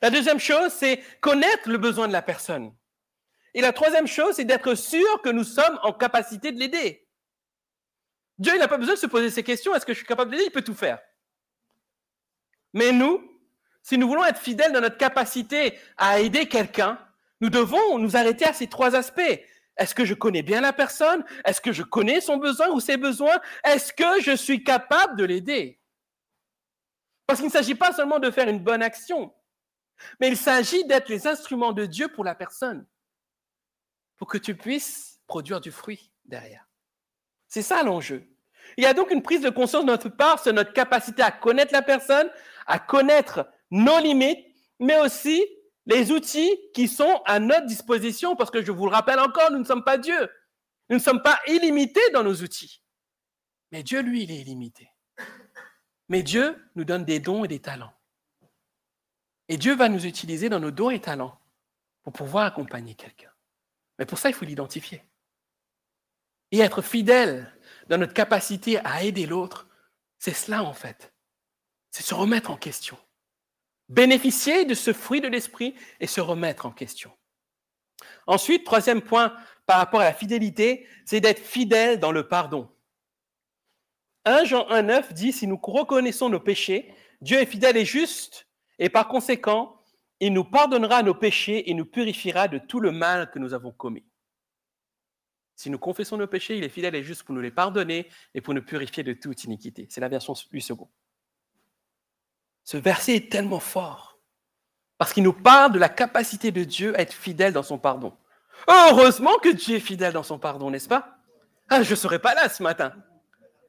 La 0.00 0.10
deuxième 0.10 0.40
chose, 0.40 0.72
c'est 0.72 1.02
connaître 1.20 1.68
le 1.68 1.78
besoin 1.78 2.08
de 2.08 2.12
la 2.12 2.22
personne. 2.22 2.74
Et 3.54 3.60
la 3.60 3.72
troisième 3.72 4.06
chose, 4.06 4.36
c'est 4.36 4.44
d'être 4.44 4.74
sûr 4.74 5.20
que 5.22 5.28
nous 5.28 5.44
sommes 5.44 5.78
en 5.82 5.92
capacité 5.92 6.52
de 6.52 6.58
l'aider. 6.58 7.06
Dieu, 8.38 8.56
n'a 8.58 8.68
pas 8.68 8.78
besoin 8.78 8.94
de 8.94 8.98
se 8.98 9.06
poser 9.06 9.30
ces 9.30 9.42
questions. 9.42 9.74
Est-ce 9.74 9.84
que 9.84 9.92
je 9.92 9.98
suis 9.98 10.06
capable 10.06 10.30
d'aider 10.30 10.44
Il 10.46 10.50
peut 10.50 10.62
tout 10.62 10.74
faire. 10.74 10.98
Mais 12.72 12.92
nous, 12.92 13.22
si 13.82 13.98
nous 13.98 14.08
voulons 14.08 14.24
être 14.24 14.40
fidèles 14.40 14.72
dans 14.72 14.80
notre 14.80 14.96
capacité 14.96 15.78
à 15.96 16.20
aider 16.20 16.48
quelqu'un, 16.48 16.98
nous 17.42 17.50
devons 17.50 17.98
nous 17.98 18.16
arrêter 18.16 18.44
à 18.44 18.52
ces 18.52 18.68
trois 18.68 18.94
aspects. 18.94 19.40
Est-ce 19.76 19.96
que 19.96 20.04
je 20.04 20.14
connais 20.14 20.42
bien 20.42 20.60
la 20.60 20.72
personne? 20.72 21.24
Est-ce 21.44 21.60
que 21.60 21.72
je 21.72 21.82
connais 21.82 22.20
son 22.20 22.36
besoin 22.36 22.68
ou 22.70 22.78
ses 22.78 22.96
besoins? 22.96 23.40
Est-ce 23.64 23.92
que 23.92 24.22
je 24.22 24.36
suis 24.36 24.62
capable 24.62 25.16
de 25.16 25.24
l'aider? 25.24 25.80
Parce 27.26 27.40
qu'il 27.40 27.48
ne 27.48 27.52
s'agit 27.52 27.74
pas 27.74 27.92
seulement 27.92 28.20
de 28.20 28.30
faire 28.30 28.48
une 28.48 28.60
bonne 28.62 28.82
action, 28.82 29.34
mais 30.20 30.28
il 30.28 30.36
s'agit 30.36 30.84
d'être 30.84 31.08
les 31.08 31.26
instruments 31.26 31.72
de 31.72 31.84
Dieu 31.84 32.06
pour 32.06 32.22
la 32.22 32.36
personne, 32.36 32.86
pour 34.18 34.28
que 34.28 34.38
tu 34.38 34.54
puisses 34.54 35.20
produire 35.26 35.60
du 35.60 35.72
fruit 35.72 36.12
derrière. 36.24 36.68
C'est 37.48 37.62
ça 37.62 37.82
l'enjeu. 37.82 38.28
Il 38.76 38.84
y 38.84 38.86
a 38.86 38.94
donc 38.94 39.10
une 39.10 39.22
prise 39.22 39.40
de 39.40 39.50
conscience 39.50 39.84
de 39.84 39.90
notre 39.90 40.10
part 40.10 40.40
sur 40.40 40.52
notre 40.52 40.72
capacité 40.72 41.22
à 41.22 41.32
connaître 41.32 41.72
la 41.72 41.82
personne, 41.82 42.30
à 42.66 42.78
connaître 42.78 43.50
nos 43.72 43.98
limites, 43.98 44.46
mais 44.78 45.00
aussi 45.00 45.44
les 45.86 46.12
outils 46.12 46.56
qui 46.74 46.88
sont 46.88 47.22
à 47.24 47.38
notre 47.40 47.66
disposition, 47.66 48.36
parce 48.36 48.50
que 48.50 48.62
je 48.62 48.72
vous 48.72 48.86
le 48.86 48.92
rappelle 48.92 49.18
encore, 49.18 49.50
nous 49.50 49.58
ne 49.58 49.64
sommes 49.64 49.84
pas 49.84 49.98
Dieu. 49.98 50.30
Nous 50.88 50.96
ne 50.96 51.02
sommes 51.02 51.22
pas 51.22 51.40
illimités 51.46 52.10
dans 52.12 52.22
nos 52.22 52.34
outils. 52.34 52.82
Mais 53.70 53.82
Dieu, 53.82 54.00
lui, 54.00 54.24
il 54.24 54.30
est 54.30 54.40
illimité. 54.40 54.88
Mais 56.08 56.22
Dieu 56.22 56.62
nous 56.74 56.84
donne 56.84 57.04
des 57.04 57.20
dons 57.20 57.44
et 57.44 57.48
des 57.48 57.60
talents. 57.60 57.94
Et 59.48 59.56
Dieu 59.56 59.74
va 59.74 59.88
nous 59.88 60.06
utiliser 60.06 60.48
dans 60.48 60.60
nos 60.60 60.70
dons 60.70 60.90
et 60.90 61.00
talents 61.00 61.38
pour 62.02 62.12
pouvoir 62.12 62.44
accompagner 62.44 62.94
quelqu'un. 62.94 63.32
Mais 63.98 64.06
pour 64.06 64.18
ça, 64.18 64.28
il 64.28 64.34
faut 64.34 64.44
l'identifier. 64.44 65.02
Et 66.50 66.58
être 66.58 66.82
fidèle 66.82 67.52
dans 67.88 67.98
notre 67.98 68.14
capacité 68.14 68.78
à 68.84 69.02
aider 69.02 69.26
l'autre, 69.26 69.68
c'est 70.18 70.34
cela 70.34 70.62
en 70.62 70.74
fait. 70.74 71.12
C'est 71.90 72.02
se 72.02 72.14
remettre 72.14 72.50
en 72.50 72.56
question. 72.56 72.98
Bénéficier 73.92 74.64
de 74.64 74.72
ce 74.72 74.94
fruit 74.94 75.20
de 75.20 75.28
l'esprit 75.28 75.74
et 76.00 76.06
se 76.06 76.22
remettre 76.22 76.64
en 76.64 76.70
question. 76.70 77.12
Ensuite, 78.26 78.64
troisième 78.64 79.02
point 79.02 79.36
par 79.66 79.76
rapport 79.76 80.00
à 80.00 80.04
la 80.04 80.14
fidélité, 80.14 80.86
c'est 81.04 81.20
d'être 81.20 81.38
fidèle 81.38 82.00
dans 82.00 82.10
le 82.10 82.26
pardon. 82.26 82.70
1 84.24 84.44
Jean 84.44 84.66
1,9 84.70 85.12
dit 85.12 85.30
Si 85.30 85.46
nous 85.46 85.60
reconnaissons 85.62 86.30
nos 86.30 86.40
péchés, 86.40 86.94
Dieu 87.20 87.38
est 87.38 87.44
fidèle 87.44 87.76
et 87.76 87.84
juste, 87.84 88.48
et 88.78 88.88
par 88.88 89.08
conséquent, 89.08 89.78
il 90.20 90.32
nous 90.32 90.44
pardonnera 90.44 91.02
nos 91.02 91.14
péchés 91.14 91.68
et 91.68 91.74
nous 91.74 91.84
purifiera 91.84 92.48
de 92.48 92.56
tout 92.56 92.80
le 92.80 92.92
mal 92.92 93.30
que 93.30 93.38
nous 93.38 93.52
avons 93.52 93.72
commis. 93.72 94.06
Si 95.54 95.68
nous 95.68 95.78
confessons 95.78 96.16
nos 96.16 96.26
péchés, 96.26 96.56
il 96.56 96.64
est 96.64 96.70
fidèle 96.70 96.94
et 96.94 97.02
juste 97.02 97.24
pour 97.24 97.34
nous 97.34 97.42
les 97.42 97.50
pardonner 97.50 98.08
et 98.32 98.40
pour 98.40 98.54
nous 98.54 98.62
purifier 98.62 99.02
de 99.02 99.12
toute 99.12 99.44
iniquité. 99.44 99.86
C'est 99.90 100.00
la 100.00 100.08
version 100.08 100.32
du 100.50 100.62
second. 100.62 100.88
Ce 102.72 102.78
verset 102.78 103.16
est 103.16 103.30
tellement 103.30 103.60
fort 103.60 104.18
Parce 104.96 105.12
qu'il 105.12 105.24
nous 105.24 105.34
parle 105.34 105.72
de 105.72 105.78
la 105.78 105.90
capacité 105.90 106.52
de 106.52 106.64
Dieu 106.64 106.96
à 106.96 107.02
être 107.02 107.12
fidèle 107.12 107.52
dans 107.52 107.62
son 107.62 107.78
pardon. 107.78 108.16
Heureusement 108.66 109.36
que 109.40 109.50
Dieu 109.50 109.76
est 109.76 109.80
fidèle 109.80 110.14
dans 110.14 110.22
son 110.22 110.38
pardon, 110.38 110.70
n'est-ce 110.70 110.88
pas? 110.88 111.18
Ah, 111.68 111.82
Je 111.82 111.90
ne 111.90 111.96
serais 111.96 112.18
pas 112.18 112.32
là 112.34 112.48
ce 112.48 112.62
matin. 112.62 112.94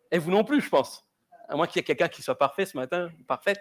Et 0.09 0.19
vous 0.19 0.31
non 0.31 0.45
plus, 0.45 0.61
je 0.61 0.69
pense. 0.69 1.05
À 1.49 1.57
moins 1.57 1.67
qu'il 1.67 1.75
y 1.75 1.79
ait 1.81 1.83
quelqu'un 1.83 2.07
qui 2.07 2.21
soit 2.21 2.37
parfait 2.37 2.65
ce 2.65 2.77
matin, 2.77 3.09
parfaite. 3.27 3.59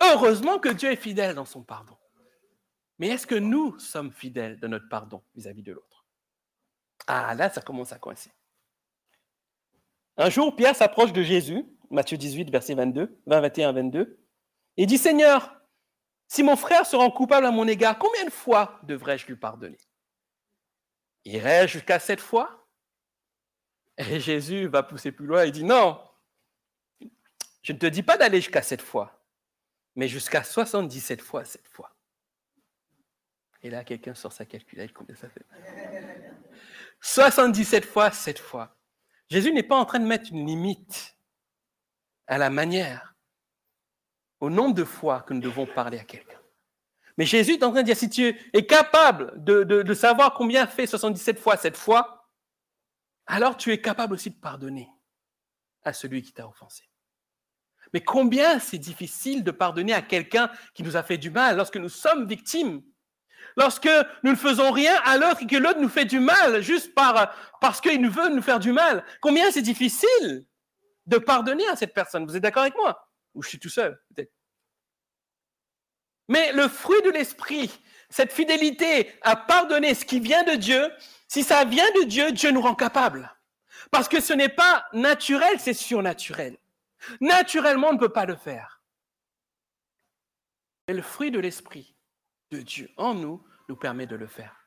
Heureusement 0.00 0.58
que 0.58 0.70
Dieu 0.70 0.90
est 0.90 0.96
fidèle 0.96 1.34
dans 1.34 1.44
son 1.44 1.62
pardon. 1.62 1.98
Mais 2.98 3.08
est-ce 3.08 3.26
que 3.26 3.34
nous 3.34 3.78
sommes 3.78 4.10
fidèles 4.10 4.58
de 4.58 4.68
notre 4.68 4.88
pardon 4.88 5.22
vis-à-vis 5.34 5.64
de 5.64 5.72
l'autre? 5.72 6.06
Ah, 7.06 7.34
là, 7.34 7.50
ça 7.50 7.60
commence 7.60 7.92
à 7.92 7.98
coincer. 7.98 8.30
Un 10.16 10.30
jour, 10.30 10.56
Pierre 10.56 10.74
s'approche 10.74 11.12
de 11.12 11.22
Jésus, 11.22 11.66
Matthieu 11.90 12.16
18, 12.16 12.50
verset 12.50 12.74
22, 12.74 13.20
20, 13.26 13.40
21, 13.42 13.72
22, 13.72 14.19
et 14.80 14.86
dit 14.86 14.96
Seigneur, 14.96 15.54
si 16.26 16.42
mon 16.42 16.56
frère 16.56 16.86
se 16.86 16.96
rend 16.96 17.10
coupable 17.10 17.44
à 17.44 17.50
mon 17.50 17.68
égard, 17.68 17.98
combien 17.98 18.24
de 18.24 18.30
fois 18.30 18.80
devrais-je 18.84 19.26
lui 19.26 19.36
pardonner? 19.36 19.76
Irais-je 21.26 21.74
jusqu'à 21.74 21.98
sept 21.98 22.18
fois 22.18 22.66
Et 23.98 24.18
Jésus 24.20 24.68
va 24.68 24.82
pousser 24.82 25.12
plus 25.12 25.26
loin 25.26 25.42
et 25.42 25.50
dit 25.50 25.64
Non, 25.64 26.00
je 27.62 27.74
ne 27.74 27.78
te 27.78 27.84
dis 27.84 28.02
pas 28.02 28.16
d'aller 28.16 28.40
jusqu'à 28.40 28.62
sept 28.62 28.80
fois, 28.80 29.22
mais 29.96 30.08
jusqu'à 30.08 30.42
77 30.42 31.20
fois 31.20 31.44
sept 31.44 31.68
fois. 31.68 31.94
Et 33.62 33.68
là, 33.68 33.84
quelqu'un 33.84 34.14
sort 34.14 34.32
sa 34.32 34.46
calculette, 34.46 34.94
combien 34.94 35.14
ça 35.14 35.28
fait? 35.28 35.44
77 37.02 37.84
fois 37.84 38.12
sept 38.12 38.38
fois. 38.38 38.78
Jésus 39.28 39.52
n'est 39.52 39.62
pas 39.62 39.76
en 39.76 39.84
train 39.84 40.00
de 40.00 40.06
mettre 40.06 40.32
une 40.32 40.46
limite 40.46 41.18
à 42.26 42.38
la 42.38 42.48
manière, 42.48 43.09
au 44.40 44.50
nombre 44.50 44.74
de 44.74 44.84
fois 44.84 45.20
que 45.20 45.34
nous 45.34 45.40
devons 45.40 45.66
parler 45.66 45.98
à 45.98 46.04
quelqu'un. 46.04 46.38
Mais 47.16 47.26
Jésus 47.26 47.52
est 47.52 47.62
en 47.62 47.70
train 47.70 47.82
de 47.82 47.86
dire, 47.86 47.96
si 47.96 48.08
tu 48.08 48.34
es 48.52 48.66
capable 48.66 49.32
de, 49.36 49.94
savoir 49.94 50.32
combien 50.34 50.66
fait 50.66 50.86
77 50.86 51.38
fois 51.38 51.56
cette 51.56 51.76
fois, 51.76 52.30
alors 53.26 53.56
tu 53.56 53.72
es 53.72 53.80
capable 53.80 54.14
aussi 54.14 54.30
de 54.30 54.40
pardonner 54.40 54.88
à 55.84 55.92
celui 55.92 56.22
qui 56.22 56.32
t'a 56.32 56.48
offensé. 56.48 56.84
Mais 57.92 58.00
combien 58.00 58.58
c'est 58.58 58.78
difficile 58.78 59.44
de 59.44 59.50
pardonner 59.50 59.92
à 59.92 60.02
quelqu'un 60.02 60.50
qui 60.74 60.82
nous 60.82 60.96
a 60.96 61.02
fait 61.02 61.18
du 61.18 61.30
mal 61.30 61.56
lorsque 61.56 61.76
nous 61.76 61.88
sommes 61.88 62.26
victimes 62.26 62.82
Lorsque 63.56 63.88
nous 64.22 64.30
ne 64.30 64.36
faisons 64.36 64.70
rien 64.70 64.94
à 65.04 65.16
l'autre 65.16 65.42
et 65.42 65.46
que 65.46 65.56
l'autre 65.56 65.80
nous 65.80 65.88
fait 65.88 66.04
du 66.04 66.20
mal 66.20 66.62
juste 66.62 66.94
par, 66.94 67.34
parce 67.60 67.80
qu'il 67.80 68.08
veut 68.08 68.28
nous 68.28 68.42
faire 68.42 68.60
du 68.60 68.72
mal. 68.72 69.04
Combien 69.20 69.50
c'est 69.50 69.62
difficile 69.62 70.46
de 71.06 71.18
pardonner 71.18 71.66
à 71.68 71.76
cette 71.76 71.92
personne 71.92 72.26
Vous 72.26 72.36
êtes 72.36 72.42
d'accord 72.42 72.62
avec 72.62 72.76
moi? 72.76 73.09
Ou 73.34 73.42
je 73.42 73.48
suis 73.48 73.58
tout 73.58 73.68
seul, 73.68 74.00
peut-être 74.14 74.32
mais 76.30 76.52
le 76.52 76.68
fruit 76.68 77.02
de 77.02 77.10
l'esprit, 77.10 77.72
cette 78.08 78.32
fidélité 78.32 79.12
à 79.22 79.34
pardonner 79.34 79.94
ce 79.94 80.04
qui 80.04 80.20
vient 80.20 80.44
de 80.44 80.54
Dieu, 80.54 80.88
si 81.26 81.42
ça 81.42 81.64
vient 81.64 81.90
de 82.00 82.04
Dieu, 82.04 82.30
Dieu 82.30 82.52
nous 82.52 82.60
rend 82.60 82.76
capable. 82.76 83.36
Parce 83.90 84.08
que 84.08 84.20
ce 84.20 84.32
n'est 84.32 84.48
pas 84.48 84.86
naturel, 84.92 85.58
c'est 85.58 85.74
surnaturel. 85.74 86.56
Naturellement, 87.20 87.88
on 87.88 87.94
ne 87.94 87.98
peut 87.98 88.12
pas 88.12 88.26
le 88.26 88.36
faire. 88.36 88.80
Mais 90.86 90.94
le 90.94 91.02
fruit 91.02 91.32
de 91.32 91.40
l'esprit 91.40 91.96
de 92.52 92.60
Dieu 92.60 92.88
en 92.96 93.14
nous 93.14 93.44
nous 93.68 93.76
permet 93.76 94.06
de 94.06 94.14
le 94.14 94.28
faire. 94.28 94.59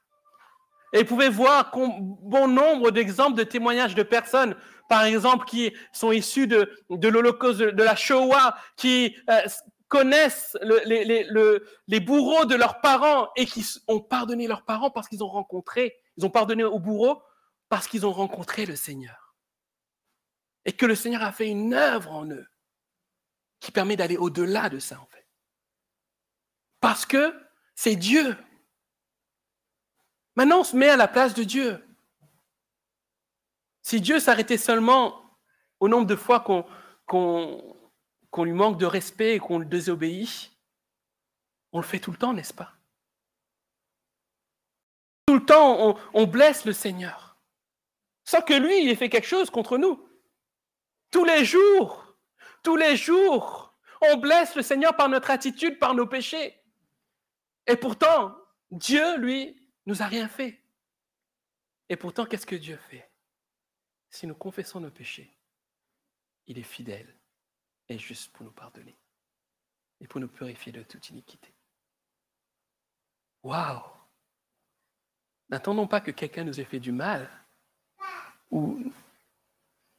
Et 0.93 0.99
vous 0.99 1.05
pouvez 1.05 1.29
voir 1.29 1.71
bon 1.73 2.47
nombre 2.47 2.91
d'exemples 2.91 3.35
de 3.35 3.43
témoignages 3.43 3.95
de 3.95 4.03
personnes, 4.03 4.55
par 4.87 5.03
exemple, 5.03 5.45
qui 5.45 5.73
sont 5.91 6.11
issus 6.11 6.45
de, 6.45 6.69
l'Holocauste, 6.89 7.59
de, 7.59 7.83
la 7.83 7.95
Shoah, 7.95 8.55
qui 8.77 9.15
euh, 9.29 9.41
connaissent 9.87 10.55
les, 10.61 11.99
bourreaux 11.99 12.45
de 12.45 12.55
leurs 12.55 12.79
parents 12.79 13.29
et 13.35 13.47
qui 13.47 13.65
ont 13.87 13.99
pardonné 13.99 14.47
leurs 14.47 14.65
parents 14.65 14.91
parce 14.91 15.07
qu'ils 15.07 15.23
ont 15.23 15.29
rencontré, 15.29 15.95
ils 16.17 16.25
ont 16.25 16.29
pardonné 16.29 16.63
aux 16.63 16.79
bourreaux 16.79 17.23
parce 17.69 17.87
qu'ils 17.87 18.05
ont 18.05 18.11
rencontré 18.11 18.67
le 18.67 18.75
Seigneur. 18.75 19.35
Et 20.65 20.73
que 20.73 20.85
le 20.85 20.95
Seigneur 20.95 21.23
a 21.23 21.31
fait 21.31 21.47
une 21.47 21.73
œuvre 21.73 22.11
en 22.11 22.25
eux 22.29 22.47
qui 23.59 23.71
permet 23.71 23.95
d'aller 23.95 24.17
au-delà 24.17 24.69
de 24.69 24.77
ça, 24.77 24.99
en 24.99 25.07
fait. 25.07 25.27
Parce 26.79 27.05
que 27.05 27.33
c'est 27.75 27.95
Dieu. 27.95 28.35
Maintenant, 30.35 30.61
on 30.61 30.63
se 30.63 30.75
met 30.75 30.89
à 30.89 30.97
la 30.97 31.07
place 31.07 31.33
de 31.33 31.43
Dieu. 31.43 31.83
Si 33.81 34.01
Dieu 34.01 34.19
s'arrêtait 34.19 34.57
seulement 34.57 35.21
au 35.79 35.87
nombre 35.87 36.07
de 36.07 36.15
fois 36.15 36.39
qu'on 36.39 37.63
lui 38.43 38.53
manque 38.53 38.79
de 38.79 38.85
respect 38.85 39.35
et 39.35 39.39
qu'on 39.39 39.59
le 39.59 39.65
désobéit, 39.65 40.51
on 41.73 41.79
le 41.79 41.85
fait 41.85 41.99
tout 41.99 42.11
le 42.11 42.17
temps, 42.17 42.33
n'est-ce 42.33 42.53
pas? 42.53 42.71
Tout 45.27 45.35
le 45.35 45.45
temps, 45.45 45.97
on, 46.13 46.25
blesse 46.25 46.65
le 46.65 46.73
Seigneur, 46.73 47.37
sans 48.23 48.41
que 48.41 48.53
lui, 48.53 48.89
ait 48.89 48.95
fait 48.95 49.09
quelque 49.09 49.27
chose 49.27 49.49
contre 49.49 49.77
nous. 49.77 50.07
Tous 51.11 51.25
les 51.25 51.45
jours, 51.45 52.15
tous 52.61 52.75
les 52.75 52.95
jours, 52.95 53.73
on 54.01 54.17
blesse 54.17 54.55
le 54.55 54.61
Seigneur 54.61 54.95
par 54.95 55.09
notre 55.09 55.31
attitude, 55.31 55.79
par 55.79 55.93
nos 55.93 56.07
péchés. 56.07 56.59
Et 57.67 57.75
pourtant, 57.75 58.35
Dieu, 58.71 59.17
lui, 59.17 59.62
nous 59.85 60.01
a 60.01 60.05
rien 60.05 60.27
fait. 60.27 60.59
Et 61.89 61.95
pourtant, 61.95 62.25
qu'est-ce 62.25 62.45
que 62.45 62.55
Dieu 62.55 62.77
fait? 62.89 63.09
Si 64.09 64.27
nous 64.27 64.35
confessons 64.35 64.79
nos 64.79 64.91
péchés, 64.91 65.31
il 66.47 66.57
est 66.57 66.63
fidèle 66.63 67.13
est 67.89 67.97
juste 67.97 68.31
pour 68.31 68.45
nous 68.45 68.51
pardonner 68.51 68.95
et 69.99 70.07
pour 70.07 70.19
nous 70.19 70.27
purifier 70.27 70.71
de 70.71 70.83
toute 70.83 71.09
iniquité. 71.09 71.53
Waouh 73.43 73.81
N'attendons 75.49 75.87
pas 75.87 76.01
que 76.01 76.11
quelqu'un 76.11 76.43
nous 76.43 76.59
ait 76.59 76.65
fait 76.65 76.79
du 76.79 76.91
mal 76.91 77.29
ou 78.49 78.91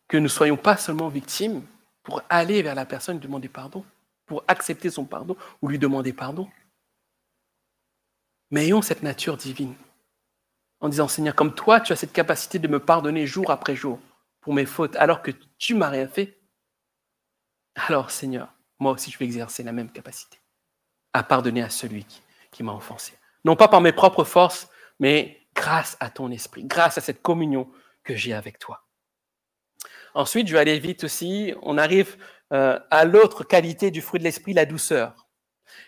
que 0.08 0.16
nous 0.16 0.24
ne 0.24 0.28
soyons 0.28 0.56
pas 0.56 0.76
seulement 0.76 1.08
victimes 1.08 1.64
pour 2.02 2.22
aller 2.28 2.62
vers 2.62 2.74
la 2.74 2.86
personne 2.86 3.16
et 3.16 3.20
demander 3.20 3.48
pardon, 3.48 3.84
pour 4.26 4.42
accepter 4.48 4.90
son 4.90 5.04
pardon 5.04 5.36
ou 5.60 5.68
lui 5.68 5.78
demander 5.78 6.12
pardon. 6.12 6.50
Mais 8.54 8.66
ayons 8.66 8.82
cette 8.82 9.02
nature 9.02 9.36
divine 9.36 9.74
en 10.78 10.88
disant 10.88 11.08
Seigneur, 11.08 11.34
comme 11.34 11.56
toi, 11.56 11.80
tu 11.80 11.92
as 11.92 11.96
cette 11.96 12.12
capacité 12.12 12.60
de 12.60 12.68
me 12.68 12.78
pardonner 12.78 13.26
jour 13.26 13.50
après 13.50 13.74
jour 13.74 13.98
pour 14.40 14.54
mes 14.54 14.64
fautes 14.64 14.94
alors 14.94 15.22
que 15.22 15.32
tu 15.58 15.74
m'as 15.74 15.88
rien 15.88 16.06
fait. 16.06 16.38
Alors 17.74 18.12
Seigneur, 18.12 18.54
moi 18.78 18.92
aussi 18.92 19.10
je 19.10 19.18
vais 19.18 19.24
exercer 19.24 19.64
la 19.64 19.72
même 19.72 19.90
capacité 19.90 20.38
à 21.12 21.24
pardonner 21.24 21.64
à 21.64 21.68
celui 21.68 22.06
qui, 22.52 22.62
m'a 22.62 22.72
offensé. 22.72 23.14
Non 23.44 23.56
pas 23.56 23.66
par 23.66 23.80
mes 23.80 23.90
propres 23.90 24.22
forces, 24.22 24.68
mais 25.00 25.40
grâce 25.56 25.96
à 25.98 26.08
ton 26.08 26.30
esprit, 26.30 26.62
grâce 26.62 26.96
à 26.96 27.00
cette 27.00 27.22
communion 27.22 27.68
que 28.04 28.14
j'ai 28.14 28.34
avec 28.34 28.60
toi. 28.60 28.84
Ensuite, 30.14 30.46
je 30.46 30.52
vais 30.52 30.60
aller 30.60 30.78
vite 30.78 31.02
aussi, 31.02 31.54
on 31.62 31.76
arrive 31.76 32.16
euh, 32.52 32.78
à 32.92 33.04
l'autre 33.04 33.42
qualité 33.42 33.90
du 33.90 34.00
fruit 34.00 34.20
de 34.20 34.24
l'esprit, 34.24 34.52
la 34.52 34.64
douceur. 34.64 35.23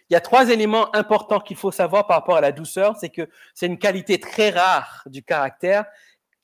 Il 0.08 0.14
y 0.14 0.16
a 0.16 0.20
trois 0.20 0.50
éléments 0.50 0.94
importants 0.94 1.40
qu'il 1.40 1.56
faut 1.56 1.70
savoir 1.70 2.06
par 2.06 2.18
rapport 2.18 2.36
à 2.36 2.40
la 2.40 2.52
douceur, 2.52 2.96
c'est 2.96 3.08
que 3.08 3.28
c'est 3.54 3.66
une 3.66 3.78
qualité 3.78 4.18
très 4.20 4.50
rare 4.50 5.02
du 5.06 5.22
caractère, 5.22 5.84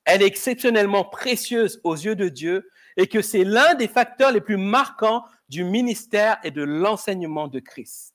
elle 0.04 0.22
est 0.22 0.26
exceptionnellement 0.26 1.04
précieuse 1.04 1.80
aux 1.84 1.94
yeux 1.94 2.16
de 2.16 2.28
Dieu 2.28 2.70
et 2.96 3.06
que 3.06 3.22
c'est 3.22 3.44
l'un 3.44 3.74
des 3.74 3.88
facteurs 3.88 4.32
les 4.32 4.40
plus 4.40 4.56
marquants 4.56 5.24
du 5.48 5.64
ministère 5.64 6.38
et 6.42 6.50
de 6.50 6.62
l'enseignement 6.62 7.48
de 7.48 7.60
Christ. 7.60 8.14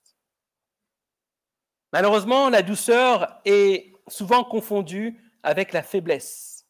Malheureusement, 1.94 2.50
la 2.50 2.62
douceur 2.62 3.40
est 3.46 3.94
souvent 4.08 4.44
confondue 4.44 5.20
avec 5.44 5.72
la 5.72 5.84
faiblesse. 5.84 6.66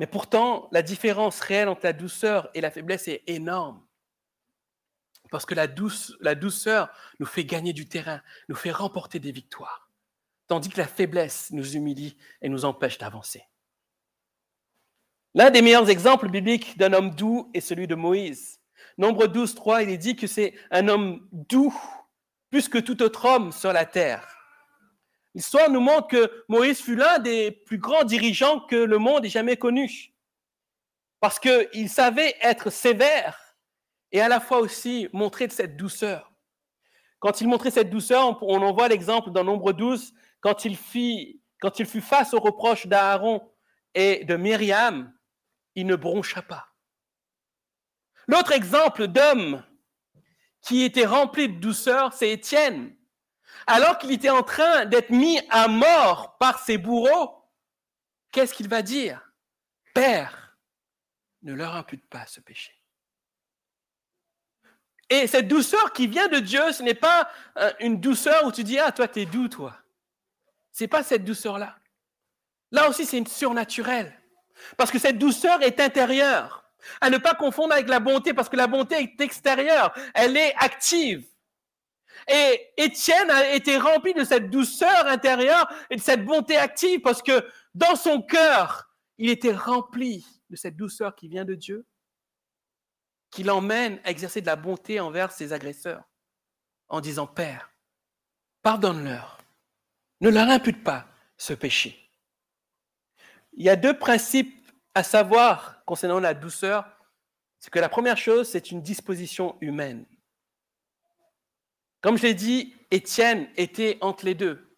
Mais 0.00 0.06
pourtant, 0.06 0.68
la 0.72 0.82
différence 0.82 1.40
réelle 1.40 1.68
entre 1.68 1.84
la 1.84 1.92
douceur 1.92 2.50
et 2.54 2.60
la 2.60 2.70
faiblesse 2.70 3.06
est 3.06 3.22
énorme. 3.26 3.82
Parce 5.30 5.46
que 5.46 5.54
la, 5.54 5.66
douceur 6.34 6.90
nous 7.20 7.26
fait 7.26 7.44
gagner 7.44 7.72
du 7.72 7.88
terrain, 7.88 8.20
nous 8.48 8.56
fait 8.56 8.72
remporter 8.72 9.18
des 9.20 9.32
victoires. 9.32 9.88
Tandis 10.48 10.68
que 10.68 10.78
la 10.78 10.88
faiblesse 10.88 11.50
nous 11.52 11.76
humilie 11.76 12.16
et 12.42 12.48
nous 12.48 12.64
empêche 12.64 12.98
d'avancer. 12.98 13.44
L'un 15.34 15.50
des 15.50 15.62
meilleurs 15.62 15.88
exemples 15.88 16.28
bibliques 16.28 16.76
d'un 16.76 16.92
homme 16.92 17.14
doux 17.14 17.48
est 17.54 17.60
celui 17.60 17.86
de 17.86 17.94
Moïse. 17.94 18.60
Nombre 18.98 19.28
12, 19.28 19.54
3, 19.54 19.84
il 19.84 19.90
est 19.90 19.98
dit 19.98 20.16
que 20.16 20.26
c'est 20.26 20.54
un 20.72 20.88
homme 20.88 21.28
doux 21.30 21.74
plus 22.50 22.68
que 22.68 22.78
tout 22.78 23.00
autre 23.02 23.24
homme 23.26 23.52
sur 23.52 23.72
la 23.72 23.84
terre. 23.84 24.26
L'histoire 25.36 25.70
nous 25.70 25.80
montre 25.80 26.08
que 26.08 26.44
Moïse 26.48 26.80
fut 26.80 26.96
l'un 26.96 27.20
des 27.20 27.52
plus 27.52 27.78
grands 27.78 28.02
dirigeants 28.02 28.58
que 28.58 28.74
le 28.74 28.98
monde 28.98 29.24
ait 29.24 29.30
jamais 29.30 29.56
connu. 29.56 30.12
Parce 31.20 31.38
qu'il 31.38 31.88
savait 31.88 32.34
être 32.42 32.70
sévère 32.70 33.49
et 34.12 34.20
à 34.20 34.28
la 34.28 34.40
fois 34.40 34.58
aussi 34.58 35.08
montrer 35.12 35.46
de 35.46 35.52
cette 35.52 35.76
douceur. 35.76 36.32
Quand 37.18 37.40
il 37.40 37.48
montrait 37.48 37.70
cette 37.70 37.90
douceur, 37.90 38.42
on 38.42 38.62
en 38.62 38.72
voit 38.72 38.88
l'exemple 38.88 39.30
dans 39.30 39.44
Nombre 39.44 39.72
12, 39.72 40.14
quand 40.40 40.64
il, 40.64 40.76
fut 40.76 42.00
face 42.00 42.32
aux 42.32 42.40
reproches 42.40 42.86
d'Aaron 42.86 43.46
et 43.94 44.24
de 44.24 44.36
Myriam, 44.36 45.12
il 45.74 45.86
ne 45.86 45.96
broncha 45.96 46.42
pas. 46.42 46.68
L'autre 48.26 48.52
exemple 48.52 49.06
d'homme 49.06 49.62
qui 50.62 50.82
était 50.82 51.06
rempli 51.06 51.48
de 51.48 51.60
douceur, 51.60 52.12
c'est 52.12 52.30
Étienne. 52.30 52.96
Alors 53.66 53.98
qu'il 53.98 54.12
était 54.12 54.30
en 54.30 54.42
train 54.42 54.86
d'être 54.86 55.10
mis 55.10 55.40
à 55.50 55.68
mort 55.68 56.38
par 56.38 56.58
ses 56.60 56.78
bourreaux, 56.78 57.44
qu'est-ce 58.32 58.54
qu'il 58.54 58.68
va 58.68 58.82
dire? 58.82 59.32
Père, 59.94 60.56
ne 61.42 61.52
leur 61.52 61.74
impute 61.74 62.06
pas 62.08 62.26
ce 62.26 62.40
péché. 62.40 62.79
Et 65.10 65.26
cette 65.26 65.48
douceur 65.48 65.92
qui 65.92 66.06
vient 66.06 66.28
de 66.28 66.38
Dieu, 66.38 66.72
ce 66.72 66.84
n'est 66.84 66.94
pas 66.94 67.28
euh, 67.58 67.72
une 67.80 68.00
douceur 68.00 68.46
où 68.46 68.52
tu 68.52 68.62
dis, 68.62 68.78
ah, 68.78 68.92
toi, 68.92 69.08
t'es 69.08 69.26
doux, 69.26 69.48
toi. 69.48 69.76
C'est 70.70 70.86
pas 70.86 71.02
cette 71.02 71.24
douceur-là. 71.24 71.76
Là 72.70 72.88
aussi, 72.88 73.04
c'est 73.04 73.18
une 73.18 73.26
surnaturelle. 73.26 74.16
Parce 74.76 74.92
que 74.92 75.00
cette 75.00 75.18
douceur 75.18 75.62
est 75.62 75.80
intérieure. 75.80 76.64
À 77.00 77.10
ne 77.10 77.18
pas 77.18 77.34
confondre 77.34 77.74
avec 77.74 77.88
la 77.88 77.98
bonté, 77.98 78.32
parce 78.32 78.48
que 78.48 78.56
la 78.56 78.68
bonté 78.68 78.94
est 78.96 79.20
extérieure. 79.20 79.92
Elle 80.14 80.36
est 80.36 80.54
active. 80.56 81.26
Et 82.28 82.68
Étienne 82.76 83.30
a 83.30 83.52
été 83.52 83.78
rempli 83.78 84.14
de 84.14 84.24
cette 84.24 84.48
douceur 84.48 85.06
intérieure 85.06 85.68
et 85.90 85.96
de 85.96 86.00
cette 86.00 86.24
bonté 86.24 86.56
active 86.56 87.00
parce 87.00 87.22
que 87.22 87.44
dans 87.74 87.96
son 87.96 88.22
cœur, 88.22 88.90
il 89.18 89.30
était 89.30 89.54
rempli 89.54 90.26
de 90.50 90.56
cette 90.56 90.76
douceur 90.76 91.14
qui 91.14 91.28
vient 91.28 91.44
de 91.44 91.54
Dieu 91.54 91.86
qui 93.30 93.42
l'emmène 93.42 94.00
à 94.04 94.10
exercer 94.10 94.40
de 94.40 94.46
la 94.46 94.56
bonté 94.56 95.00
envers 95.00 95.32
ses 95.32 95.52
agresseurs 95.52 96.04
en 96.88 97.00
disant 97.00 97.26
Père, 97.26 97.70
pardonne-leur, 98.62 99.38
ne 100.20 100.28
leur 100.28 100.48
impute 100.48 100.82
pas 100.82 101.06
ce 101.36 101.54
péché. 101.54 102.10
Il 103.52 103.64
y 103.64 103.70
a 103.70 103.76
deux 103.76 103.98
principes 103.98 104.70
à 104.94 105.02
savoir 105.02 105.84
concernant 105.84 106.20
la 106.20 106.34
douceur. 106.34 106.84
C'est 107.58 107.70
que 107.70 107.78
la 107.78 107.88
première 107.88 108.18
chose, 108.18 108.48
c'est 108.48 108.70
une 108.70 108.82
disposition 108.82 109.56
humaine. 109.60 110.06
Comme 112.00 112.16
je 112.16 112.22
l'ai 112.22 112.34
dit, 112.34 112.74
Étienne 112.90 113.48
était 113.56 113.98
entre 114.00 114.24
les 114.24 114.34
deux. 114.34 114.76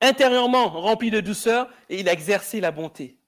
Intérieurement 0.00 0.68
rempli 0.68 1.10
de 1.10 1.20
douceur 1.20 1.72
et 1.88 2.00
il 2.00 2.08
a 2.08 2.12
exercé 2.12 2.60
la 2.60 2.70
bonté. 2.70 3.18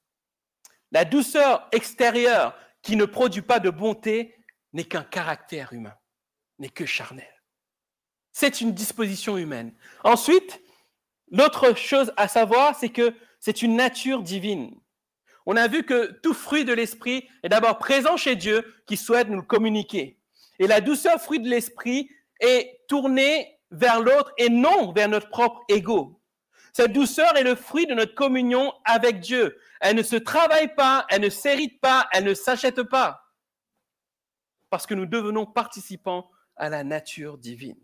La 0.92 1.04
douceur 1.04 1.68
extérieure 1.72 2.56
qui 2.82 2.96
ne 2.96 3.04
produit 3.04 3.42
pas 3.42 3.60
de 3.60 3.70
bonté 3.70 4.34
n'est 4.72 4.84
qu'un 4.84 5.02
caractère 5.02 5.72
humain, 5.72 5.94
n'est 6.58 6.68
que 6.68 6.86
charnel. 6.86 7.28
C'est 8.32 8.60
une 8.60 8.72
disposition 8.72 9.36
humaine. 9.36 9.74
Ensuite, 10.04 10.62
l'autre 11.30 11.76
chose 11.76 12.12
à 12.16 12.28
savoir, 12.28 12.76
c'est 12.78 12.90
que 12.90 13.14
c'est 13.40 13.62
une 13.62 13.76
nature 13.76 14.22
divine. 14.22 14.78
On 15.46 15.56
a 15.56 15.66
vu 15.66 15.84
que 15.84 16.12
tout 16.22 16.34
fruit 16.34 16.64
de 16.64 16.72
l'esprit 16.72 17.28
est 17.42 17.48
d'abord 17.48 17.78
présent 17.78 18.16
chez 18.16 18.36
Dieu 18.36 18.64
qui 18.86 18.96
souhaite 18.96 19.28
nous 19.28 19.36
le 19.36 19.42
communiquer. 19.42 20.18
Et 20.58 20.66
la 20.66 20.80
douceur 20.80 21.20
fruit 21.20 21.40
de 21.40 21.48
l'esprit 21.48 22.10
est 22.40 22.80
tournée 22.86 23.58
vers 23.70 24.00
l'autre 24.00 24.32
et 24.36 24.48
non 24.48 24.92
vers 24.92 25.08
notre 25.08 25.30
propre 25.30 25.62
ego. 25.68 26.19
Cette 26.80 26.94
douceur 26.94 27.36
est 27.36 27.42
le 27.42 27.56
fruit 27.56 27.86
de 27.86 27.92
notre 27.92 28.14
communion 28.14 28.72
avec 28.86 29.20
Dieu. 29.20 29.60
Elle 29.82 29.96
ne 29.96 30.02
se 30.02 30.16
travaille 30.16 30.74
pas, 30.74 31.04
elle 31.10 31.20
ne 31.20 31.28
s'hérite 31.28 31.78
pas, 31.78 32.08
elle 32.10 32.24
ne 32.24 32.32
s'achète 32.32 32.82
pas. 32.84 33.20
Parce 34.70 34.86
que 34.86 34.94
nous 34.94 35.04
devenons 35.04 35.44
participants 35.44 36.30
à 36.56 36.70
la 36.70 36.82
nature 36.82 37.36
divine. 37.36 37.78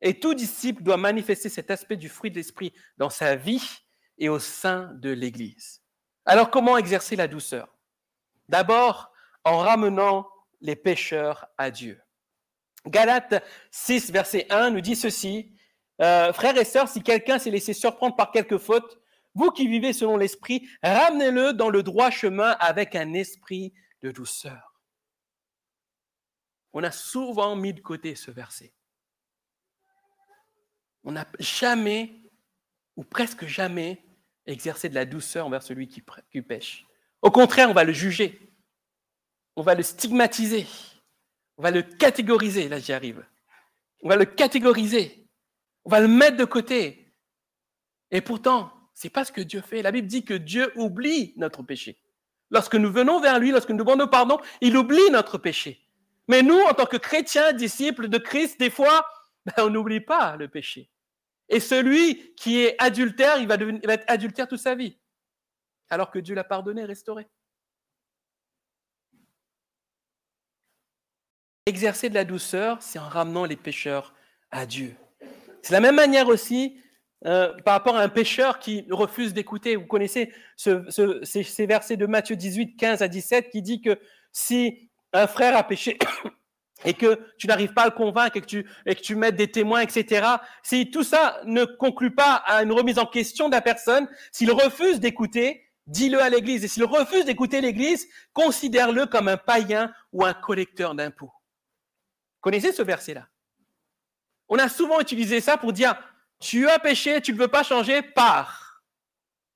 Et 0.00 0.18
tout 0.18 0.34
disciple 0.34 0.82
doit 0.82 0.96
manifester 0.96 1.48
cet 1.48 1.70
aspect 1.70 1.96
du 1.96 2.08
fruit 2.08 2.32
de 2.32 2.34
l'esprit 2.34 2.72
dans 2.96 3.08
sa 3.08 3.36
vie 3.36 3.84
et 4.18 4.28
au 4.28 4.40
sein 4.40 4.90
de 4.94 5.10
l'Église. 5.10 5.84
Alors 6.24 6.50
comment 6.50 6.76
exercer 6.76 7.14
la 7.14 7.28
douceur? 7.28 7.78
D'abord 8.48 9.12
en 9.44 9.58
ramenant 9.58 10.28
les 10.60 10.74
pécheurs 10.74 11.46
à 11.56 11.70
Dieu. 11.70 12.02
Galates 12.84 13.44
6, 13.70 14.10
verset 14.10 14.48
1 14.50 14.70
nous 14.70 14.80
dit 14.80 14.96
ceci, 14.96 15.54
euh, 16.00 16.32
frères 16.32 16.56
et 16.56 16.64
sœurs, 16.64 16.88
si 16.88 17.02
quelqu'un 17.02 17.38
s'est 17.38 17.50
laissé 17.50 17.72
surprendre 17.72 18.16
par 18.16 18.30
quelque 18.30 18.58
faute, 18.58 18.98
vous 19.34 19.50
qui 19.50 19.68
vivez 19.68 19.92
selon 19.92 20.16
l'esprit, 20.16 20.68
ramenez-le 20.82 21.52
dans 21.52 21.70
le 21.70 21.82
droit 21.82 22.10
chemin 22.10 22.50
avec 22.60 22.94
un 22.94 23.12
esprit 23.12 23.72
de 24.02 24.10
douceur. 24.10 24.74
On 26.72 26.82
a 26.82 26.90
souvent 26.90 27.56
mis 27.56 27.72
de 27.72 27.80
côté 27.80 28.14
ce 28.14 28.30
verset. 28.30 28.72
On 31.04 31.12
n'a 31.12 31.26
jamais, 31.38 32.12
ou 32.96 33.04
presque 33.04 33.46
jamais, 33.46 34.04
exercé 34.46 34.88
de 34.88 34.94
la 34.94 35.04
douceur 35.04 35.46
envers 35.46 35.62
celui 35.62 35.88
qui, 35.88 36.02
qui 36.30 36.42
pêche. 36.42 36.84
Au 37.22 37.30
contraire, 37.30 37.70
on 37.70 37.74
va 37.74 37.84
le 37.84 37.92
juger. 37.92 38.52
On 39.56 39.62
va 39.62 39.74
le 39.74 39.82
stigmatiser. 39.82 40.66
On 41.56 41.62
va 41.62 41.70
le 41.70 41.82
catégoriser. 41.82 42.68
Là, 42.68 42.78
j'y 42.78 42.92
arrive. 42.92 43.24
On 44.02 44.08
va 44.08 44.16
le 44.16 44.24
catégoriser. 44.24 45.27
On 45.88 45.90
va 45.90 46.00
le 46.00 46.08
mettre 46.08 46.36
de 46.36 46.44
côté. 46.44 47.14
Et 48.10 48.20
pourtant, 48.20 48.70
c'est 48.92 49.08
pas 49.08 49.24
ce 49.24 49.32
que 49.32 49.40
Dieu 49.40 49.62
fait. 49.62 49.80
La 49.80 49.90
Bible 49.90 50.06
dit 50.06 50.22
que 50.22 50.34
Dieu 50.34 50.70
oublie 50.76 51.32
notre 51.38 51.62
péché. 51.62 51.98
Lorsque 52.50 52.74
nous 52.74 52.92
venons 52.92 53.20
vers 53.20 53.38
lui, 53.38 53.52
lorsque 53.52 53.70
nous 53.70 53.78
demandons 53.78 54.06
pardon, 54.06 54.38
il 54.60 54.76
oublie 54.76 55.10
notre 55.10 55.38
péché. 55.38 55.80
Mais 56.28 56.42
nous, 56.42 56.60
en 56.60 56.74
tant 56.74 56.84
que 56.84 56.98
chrétiens, 56.98 57.54
disciples 57.54 58.08
de 58.08 58.18
Christ, 58.18 58.60
des 58.60 58.68
fois, 58.68 59.06
ben, 59.46 59.54
on 59.64 59.70
n'oublie 59.70 60.02
pas 60.02 60.36
le 60.36 60.46
péché. 60.46 60.90
Et 61.48 61.58
celui 61.58 62.34
qui 62.34 62.60
est 62.60 62.76
adultère, 62.78 63.38
il 63.38 63.48
va, 63.48 63.56
devenir, 63.56 63.80
il 63.82 63.86
va 63.86 63.94
être 63.94 64.04
adultère 64.08 64.46
toute 64.46 64.60
sa 64.60 64.74
vie. 64.74 64.94
Alors 65.88 66.10
que 66.10 66.18
Dieu 66.18 66.34
l'a 66.34 66.44
pardonné 66.44 66.84
restauré. 66.84 67.26
Exercer 71.64 72.10
de 72.10 72.14
la 72.14 72.26
douceur, 72.26 72.82
c'est 72.82 72.98
en 72.98 73.08
ramenant 73.08 73.46
les 73.46 73.56
pécheurs 73.56 74.12
à 74.50 74.66
Dieu. 74.66 74.94
C'est 75.62 75.72
la 75.72 75.80
même 75.80 75.96
manière 75.96 76.28
aussi 76.28 76.80
euh, 77.26 77.52
par 77.64 77.74
rapport 77.74 77.96
à 77.96 78.02
un 78.02 78.08
pécheur 78.08 78.60
qui 78.60 78.86
refuse 78.90 79.34
d'écouter. 79.34 79.74
Vous 79.74 79.86
connaissez 79.86 80.32
ces, 80.56 81.66
versets 81.66 81.96
de 81.96 82.06
Matthieu 82.06 82.36
18, 82.36 82.76
15 82.76 83.02
à 83.02 83.08
17 83.08 83.50
qui 83.50 83.60
dit 83.60 83.80
que 83.80 83.98
si 84.32 84.88
un 85.12 85.26
frère 85.26 85.56
a 85.56 85.64
péché 85.64 85.98
et 86.84 86.94
que 86.94 87.18
tu 87.36 87.48
n'arrives 87.48 87.72
pas 87.72 87.82
à 87.82 87.86
le 87.86 87.90
convaincre 87.90 88.36
et 88.36 88.40
que 88.40 88.46
tu, 88.46 88.66
et 88.86 89.14
mettes 89.16 89.34
des 89.34 89.50
témoins, 89.50 89.80
etc., 89.80 90.26
si 90.62 90.92
tout 90.92 91.02
ça 91.02 91.40
ne 91.44 91.64
conclut 91.64 92.14
pas 92.14 92.34
à 92.34 92.62
une 92.62 92.72
remise 92.72 93.00
en 93.00 93.06
question 93.06 93.48
de 93.48 93.54
la 93.54 93.62
personne, 93.62 94.08
s'il 94.30 94.52
refuse 94.52 95.00
d'écouter, 95.00 95.64
dis-le 95.88 96.22
à 96.22 96.28
l'Église. 96.28 96.64
Et 96.64 96.68
s'il 96.68 96.84
refuse 96.84 97.24
d'écouter 97.24 97.60
l'Église, 97.60 98.06
considère-le 98.32 99.06
comme 99.06 99.26
un 99.26 99.36
païen 99.36 99.92
ou 100.12 100.24
un 100.24 100.34
collecteur 100.34 100.94
d'impôts. 100.94 101.32
Connaissez 102.40 102.72
ce 102.72 102.82
verset-là? 102.82 103.26
On 104.48 104.58
a 104.58 104.68
souvent 104.68 105.00
utilisé 105.00 105.40
ça 105.40 105.56
pour 105.56 105.72
dire, 105.72 105.94
tu 106.40 106.68
as 106.68 106.78
péché, 106.78 107.20
tu 107.20 107.32
ne 107.32 107.38
veux 107.38 107.48
pas 107.48 107.62
changer, 107.62 108.02
pars. 108.02 108.82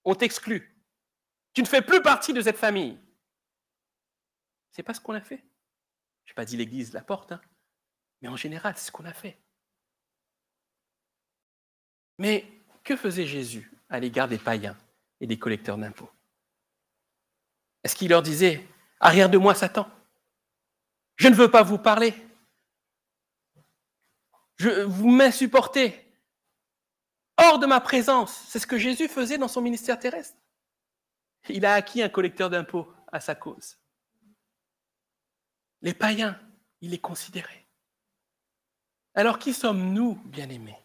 On 0.05 0.15
t'exclut. 0.15 0.77
Tu 1.55 1.63
ne 1.63 1.67
fais 1.67 1.83
plus 1.83 2.03
partie 2.03 2.33
de 2.33 2.41
cette 2.41 2.59
famille. 2.59 2.99
C'est 4.73 4.83
pas 4.83 4.95
ce 4.95 5.01
qu'on 5.01 5.15
a 5.15 5.21
fait. 5.21 5.45
Je 6.25 6.33
n'ai 6.33 6.35
pas 6.35 6.45
dit 6.45 6.57
l'Église 6.57 6.93
la 6.93 7.03
porte, 7.03 7.33
hein. 7.33 7.41
mais 8.21 8.29
en 8.29 8.37
général, 8.37 8.75
c'est 8.77 8.87
ce 8.87 8.93
qu'on 8.93 9.05
a 9.05 9.13
fait. 9.13 9.39
Mais 12.19 12.47
que 12.85 12.97
faisait 12.97 13.27
Jésus 13.27 13.71
à 13.89 14.01
l'égard 14.01 14.29
des 14.29 14.39
païens 14.39 14.77
et 15.21 15.27
des 15.27 15.39
collecteurs 15.39 15.79
d'impôts? 15.79 16.11
Est-ce 17.85 17.97
qu'il 17.97 18.11
leur 18.11 18.23
disait, 18.23 18.67
arrière 19.01 19.29
de 19.29 19.39
moi 19.39 19.55
Satan, 19.55 19.89
je 21.17 21.29
ne 21.29 21.35
veux 21.35 21.51
pas 21.51 21.63
vous 21.63 21.79
parler 21.79 22.15
vous 24.69 25.09
m'insupportez. 25.09 25.99
Hors 27.39 27.59
de 27.59 27.67
ma 27.67 27.81
présence. 27.81 28.45
C'est 28.49 28.59
ce 28.59 28.67
que 28.67 28.79
Jésus 28.79 29.09
faisait 29.09 29.39
dans 29.39 29.49
son 29.49 29.61
ministère 29.61 29.99
terrestre. 29.99 30.37
Il 31.49 31.67
a 31.67 31.75
acquis 31.75 32.03
un 32.03 32.09
collecteur 32.09 32.51
d'impôts 32.51 32.93
à 33.11 33.21
sa 33.21 33.35
cause. 33.35 33.79
Les 35.81 35.95
païens, 35.95 36.39
il 36.81 36.91
les 36.91 36.99
considérait. 36.99 37.67
Alors 39.15 39.39
qui 39.39 39.53
sommes-nous, 39.53 40.15
bien-aimés, 40.25 40.79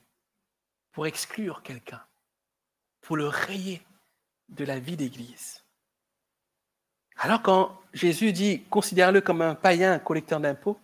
pour 0.92 1.06
exclure 1.06 1.62
quelqu'un, 1.62 2.04
pour 3.02 3.16
le 3.16 3.28
rayer 3.28 3.82
de 4.50 4.66
la 4.66 4.80
vie 4.80 4.98
d'Église? 4.98 5.64
Alors 7.18 7.42
quand 7.42 7.80
Jésus 7.94 8.34
dit 8.34 8.64
considère-le 8.64 9.22
comme 9.22 9.42
un 9.42 9.56
païen, 9.56 9.94
un 9.94 10.00
collecteur 10.00 10.40
d'impôts, 10.40 10.80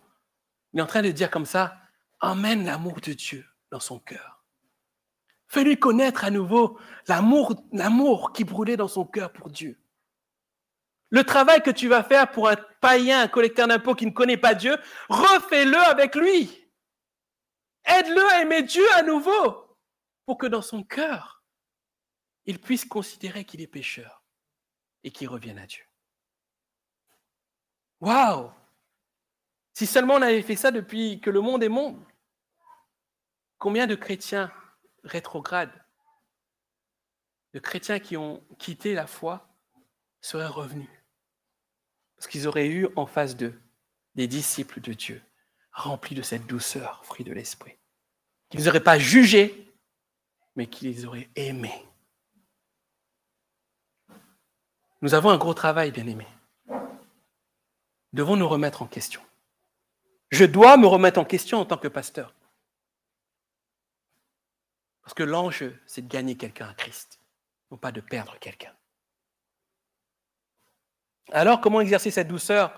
il 0.74 0.80
est 0.80 0.84
en 0.84 0.88
train 0.88 1.02
de 1.02 1.12
dire 1.12 1.32
comme 1.32 1.46
ça, 1.46 1.83
emmène 2.24 2.66
l'amour 2.66 3.02
de 3.02 3.14
Dieu 3.14 3.46
dans 3.70 3.82
son 3.82 4.00
cœur. 4.00 4.44
Fais-lui 5.48 5.78
connaître 5.78 6.24
à 6.24 6.32
nouveau 6.32 6.80
l'amour, 7.08 8.32
qui 8.34 8.44
brûlait 8.44 8.78
dans 8.78 8.88
son 8.88 9.06
cœur 9.06 9.32
pour 9.32 9.50
Dieu. 9.50 9.80
Le 11.10 11.24
travail 11.24 11.62
que 11.62 11.70
tu 11.70 11.88
vas 11.88 12.04
faire 12.04 12.32
pour 12.32 12.50
un 12.50 12.56
païen, 12.82 13.22
un 13.22 13.28
collecteur 13.28 13.68
d'impôts 13.68 13.94
qui 13.94 14.08
ne 14.08 14.12
connaît 14.12 14.38
pas 14.38 14.56
Dieu, 14.56 14.76
refais-le 15.10 15.78
avec 15.78 16.16
lui. 16.16 16.68
Aide-le 17.86 18.26
à 18.32 18.42
aimer 18.42 18.64
Dieu 18.64 18.86
à 18.96 19.04
nouveau 19.04 19.78
pour 20.26 20.38
que 20.38 20.48
dans 20.48 20.62
son 20.62 20.82
cœur, 20.82 21.44
il 22.46 22.60
puisse 22.60 22.86
considérer 22.86 23.44
qu'il 23.46 23.62
est 23.62 23.68
pécheur 23.68 24.24
et 25.04 25.12
qu'il 25.12 25.28
revienne 25.28 25.60
à 25.60 25.68
Dieu. 25.68 25.84
Waouh 28.00 28.50
Si 29.74 29.86
seulement 29.86 30.16
on 30.16 30.22
avait 30.22 30.42
fait 30.42 30.56
ça 30.56 30.72
depuis 30.72 31.20
que 31.22 31.30
le 31.30 31.42
monde 31.42 31.64
est 31.64 31.70
monde, 31.70 32.04
combien 33.64 33.88
de 33.88 33.96
chrétiens 33.96 34.52
rétrogrades, 35.06 35.72
de 37.54 37.60
chrétiens 37.60 37.98
qui 37.98 38.18
ont 38.18 38.44
quitté 38.60 38.94
la 38.94 39.08
foi, 39.08 39.48
seraient 40.20 40.46
revenus? 40.46 40.90
Parce 42.18 42.28
qu'ils 42.28 42.46
auraient 42.46 42.68
eu 42.68 42.90
en 42.98 43.06
face 43.06 43.38
d'eux 43.38 43.58
des 44.16 44.28
disciples 44.28 44.82
de 44.82 44.92
Dieu, 44.92 45.22
remplis 45.72 46.14
de 46.14 46.22
cette 46.22 46.46
douceur, 46.46 47.06
fruit 47.06 47.24
de 47.24 47.32
l'Esprit, 47.32 47.78
qu'ils 48.50 48.66
n'auraient 48.66 48.84
pas 48.84 49.00
jugés, 49.00 49.74
mais 50.58 50.68
qu'ils 50.68 51.08
auraient 51.08 51.30
aimés. 51.38 51.86
Nous 55.02 55.14
avons 55.14 55.30
un 55.30 55.38
gros 55.38 55.54
travail, 55.54 55.92
bien-aimés. 55.92 56.28
Devons 58.12 58.36
nous 58.36 58.50
remettre 58.50 58.82
en 58.82 58.88
question. 58.88 59.22
Je 60.32 60.44
dois 60.44 60.76
me 60.76 60.86
remettre 60.86 61.18
en 61.18 61.26
question 61.26 61.60
en 61.60 61.66
tant 61.66 61.78
que 61.78 61.88
pasteur. 61.88 62.34
Parce 65.04 65.14
que 65.14 65.24
l'enjeu, 65.24 65.78
c'est 65.86 66.02
de 66.02 66.08
gagner 66.08 66.36
quelqu'un 66.36 66.70
à 66.70 66.74
Christ, 66.74 67.20
non 67.72 67.78
pas 67.78 67.92
de 67.92 68.02
perdre 68.02 68.38
quelqu'un. 68.40 68.74
Alors, 71.32 71.62
comment 71.62 71.82
exercer 71.82 72.12
cette 72.12 72.28
douceur 72.28 72.78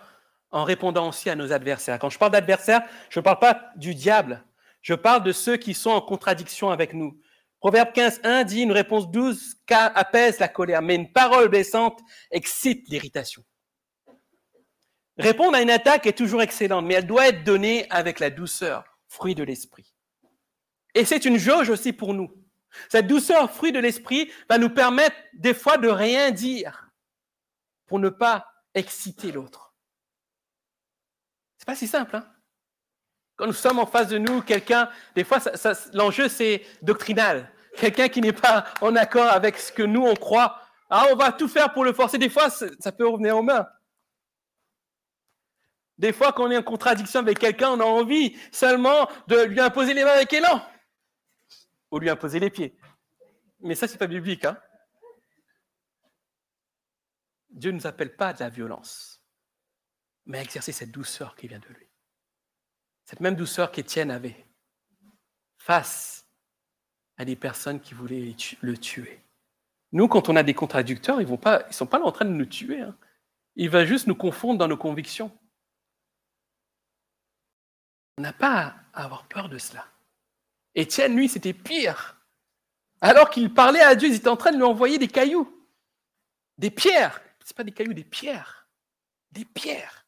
en 0.51 0.63
répondant 0.63 1.09
aussi 1.09 1.29
à 1.29 1.35
nos 1.35 1.51
adversaires? 1.51 1.99
Quand 1.99 2.09
je 2.09 2.17
parle 2.17 2.31
d'adversaires, 2.31 2.81
je 3.09 3.19
ne 3.19 3.23
parle 3.23 3.39
pas 3.39 3.71
du 3.75 3.95
diable, 3.95 4.43
je 4.81 4.93
parle 4.93 5.23
de 5.23 5.31
ceux 5.31 5.57
qui 5.57 5.73
sont 5.73 5.91
en 5.91 6.01
contradiction 6.01 6.69
avec 6.69 6.93
nous. 6.93 7.19
Proverbe 7.59 7.93
15, 7.93 8.21
1 8.23 8.43
dit 8.43 8.61
une 8.61 8.71
réponse 8.71 9.09
douce 9.09 9.55
apaise 9.69 10.39
la 10.39 10.47
colère, 10.47 10.81
mais 10.81 10.95
une 10.95 11.11
parole 11.11 11.49
blessante 11.49 11.99
excite 12.29 12.87
l'irritation. 12.89 13.43
Répondre 15.17 15.55
à 15.55 15.61
une 15.61 15.69
attaque 15.69 16.05
est 16.05 16.17
toujours 16.17 16.41
excellente, 16.41 16.85
mais 16.85 16.95
elle 16.95 17.07
doit 17.07 17.29
être 17.29 17.43
donnée 17.43 17.87
avec 17.89 18.19
la 18.19 18.29
douceur, 18.29 18.83
fruit 19.07 19.33
de 19.33 19.43
l'esprit. 19.43 19.94
Et 20.95 21.03
c'est 21.03 21.25
une 21.25 21.37
jauge 21.37 21.69
aussi 21.69 21.91
pour 21.91 22.13
nous. 22.13 22.31
Cette 22.89 23.07
douceur, 23.07 23.51
fruit 23.51 23.73
de 23.73 23.79
l'esprit, 23.79 24.31
va 24.49 24.57
nous 24.57 24.69
permettre 24.69 25.15
des 25.33 25.53
fois 25.53 25.77
de 25.77 25.89
rien 25.89 26.31
dire 26.31 26.89
pour 27.85 27.99
ne 27.99 28.09
pas 28.09 28.47
exciter 28.73 29.31
l'autre. 29.31 29.73
C'est 31.57 31.65
pas 31.65 31.75
si 31.75 31.87
simple. 31.87 32.15
Hein? 32.15 32.25
Quand 33.35 33.45
nous 33.45 33.53
sommes 33.53 33.79
en 33.79 33.85
face 33.85 34.07
de 34.07 34.17
nous, 34.17 34.41
quelqu'un, 34.41 34.89
des 35.15 35.25
fois, 35.25 35.39
l'enjeu 35.93 36.29
c'est 36.29 36.65
doctrinal. 36.81 37.51
Quelqu'un 37.77 38.07
qui 38.07 38.21
n'est 38.21 38.33
pas 38.33 38.65
en 38.79 38.95
accord 38.95 39.29
avec 39.29 39.57
ce 39.57 39.71
que 39.73 39.83
nous 39.83 40.05
on 40.05 40.15
croit. 40.15 40.61
Ah, 40.89 41.07
on 41.11 41.15
va 41.15 41.33
tout 41.33 41.49
faire 41.49 41.73
pour 41.73 41.83
le 41.83 41.91
forcer. 41.91 42.17
Des 42.17 42.29
fois, 42.29 42.49
ça 42.49 42.91
peut 42.93 43.07
revenir 43.07 43.35
aux 43.35 43.41
mains. 43.41 43.67
Des 45.97 46.13
fois, 46.13 46.31
quand 46.31 46.45
on 46.45 46.51
est 46.51 46.57
en 46.57 46.63
contradiction 46.63 47.19
avec 47.19 47.39
quelqu'un, 47.39 47.71
on 47.71 47.79
a 47.79 47.85
envie 47.85 48.37
seulement 48.51 49.09
de 49.27 49.41
lui 49.43 49.59
imposer 49.59 49.93
les 49.93 50.05
mains 50.05 50.11
avec 50.11 50.31
élan 50.31 50.61
ou 51.91 51.99
lui 51.99 52.09
imposer 52.09 52.39
les 52.39 52.49
pieds. 52.49 52.77
Mais 53.59 53.75
ça, 53.75 53.87
c'est 53.87 53.97
pas 53.97 54.07
biblique. 54.07 54.45
Hein 54.45 54.59
Dieu 57.49 57.71
ne 57.71 57.77
nous 57.77 57.87
appelle 57.87 58.15
pas 58.15 58.29
à 58.29 58.33
de 58.33 58.39
la 58.39 58.49
violence, 58.49 59.23
mais 60.25 60.39
à 60.39 60.41
exercer 60.41 60.71
cette 60.71 60.91
douceur 60.91 61.35
qui 61.35 61.47
vient 61.47 61.59
de 61.59 61.67
lui. 61.67 61.87
Cette 63.05 63.21
même 63.21 63.35
douceur 63.35 63.71
qu'Étienne 63.71 64.11
avait 64.11 64.45
face 65.57 66.27
à 67.17 67.25
des 67.25 67.35
personnes 67.35 67.79
qui 67.79 67.93
voulaient 67.93 68.35
le 68.61 68.77
tuer. 68.77 69.21
Nous, 69.93 70.07
quand 70.09 70.27
on 70.27 70.35
a 70.35 70.43
des 70.43 70.53
contradicteurs, 70.53 71.21
ils 71.21 71.29
ne 71.29 71.71
sont 71.71 71.87
pas 71.87 71.99
là 71.99 72.05
en 72.05 72.11
train 72.11 72.25
de 72.25 72.31
nous 72.31 72.45
tuer. 72.45 72.81
Hein. 72.81 72.97
Ils 73.55 73.69
vont 73.69 73.85
juste 73.85 74.07
nous 74.07 74.15
confondre 74.15 74.59
dans 74.59 74.67
nos 74.67 74.77
convictions. 74.77 75.31
On 78.17 78.21
n'a 78.21 78.33
pas 78.33 78.75
à 78.93 79.03
avoir 79.05 79.27
peur 79.27 79.47
de 79.47 79.57
cela. 79.57 79.87
Étienne, 80.75 81.15
lui, 81.15 81.29
c'était 81.29 81.53
pire. 81.53 82.17
Alors 83.01 83.29
qu'il 83.29 83.53
parlait 83.53 83.81
à 83.81 83.95
Dieu, 83.95 84.09
il 84.09 84.15
était 84.15 84.27
en 84.27 84.37
train 84.37 84.51
de 84.51 84.57
lui 84.57 84.63
envoyer 84.63 84.97
des 84.97 85.07
cailloux, 85.07 85.67
des 86.57 86.71
pierres. 86.71 87.21
Ce 87.43 87.53
pas 87.53 87.63
des 87.63 87.71
cailloux, 87.71 87.93
des 87.93 88.03
pierres. 88.03 88.67
Des 89.31 89.45
pierres. 89.45 90.05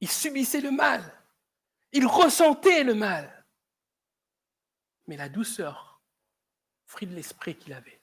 Il 0.00 0.10
subissait 0.10 0.60
le 0.60 0.70
mal. 0.70 1.02
Il 1.92 2.06
ressentait 2.06 2.84
le 2.84 2.94
mal. 2.94 3.44
Mais 5.06 5.16
la 5.16 5.28
douceur, 5.28 6.00
fruit 6.84 7.06
de 7.06 7.14
l'esprit 7.14 7.56
qu'il 7.56 7.72
avait, 7.72 8.00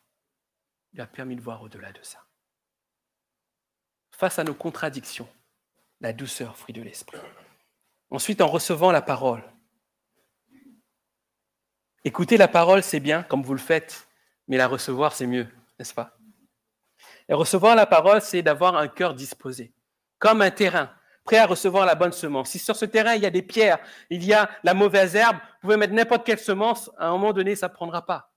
lui 0.93 1.01
a 1.01 1.07
permis 1.07 1.35
de 1.35 1.41
voir 1.41 1.61
au-delà 1.61 1.91
de 1.91 2.01
ça. 2.01 2.25
Face 4.11 4.39
à 4.39 4.43
nos 4.43 4.53
contradictions, 4.53 5.29
la 5.99 6.13
douceur, 6.13 6.57
fruit 6.57 6.73
de 6.73 6.81
l'esprit. 6.81 7.19
Ensuite, 8.09 8.41
en 8.41 8.47
recevant 8.47 8.91
la 8.91 9.01
parole. 9.01 9.43
Écouter 12.05 12.35
la 12.35 12.49
parole, 12.49 12.83
c'est 12.83 12.99
bien, 12.99 13.23
comme 13.23 13.43
vous 13.43 13.53
le 13.53 13.59
faites, 13.59 14.07
mais 14.49 14.57
la 14.57 14.67
recevoir, 14.67 15.13
c'est 15.13 15.27
mieux, 15.27 15.47
n'est-ce 15.79 15.93
pas? 15.93 16.17
Et 17.29 17.33
recevoir 17.33 17.75
la 17.75 17.85
parole, 17.85 18.21
c'est 18.21 18.41
d'avoir 18.41 18.75
un 18.75 18.89
cœur 18.89 19.13
disposé, 19.13 19.73
comme 20.19 20.41
un 20.41 20.51
terrain, 20.51 20.89
prêt 21.23 21.37
à 21.37 21.45
recevoir 21.45 21.85
la 21.85 21.95
bonne 21.95 22.11
semence. 22.11 22.49
Si 22.49 22.59
sur 22.59 22.75
ce 22.75 22.83
terrain, 22.83 23.13
il 23.13 23.23
y 23.23 23.25
a 23.25 23.29
des 23.29 23.41
pierres, 23.41 23.79
il 24.09 24.23
y 24.25 24.33
a 24.33 24.49
la 24.63 24.73
mauvaise 24.73 25.15
herbe, 25.15 25.37
vous 25.37 25.67
pouvez 25.67 25.77
mettre 25.77 25.93
n'importe 25.93 26.25
quelle 26.25 26.39
semence, 26.39 26.91
à 26.97 27.07
un 27.07 27.11
moment 27.11 27.31
donné, 27.31 27.55
ça 27.55 27.69
ne 27.69 27.73
prendra 27.73 28.05
pas. 28.05 28.33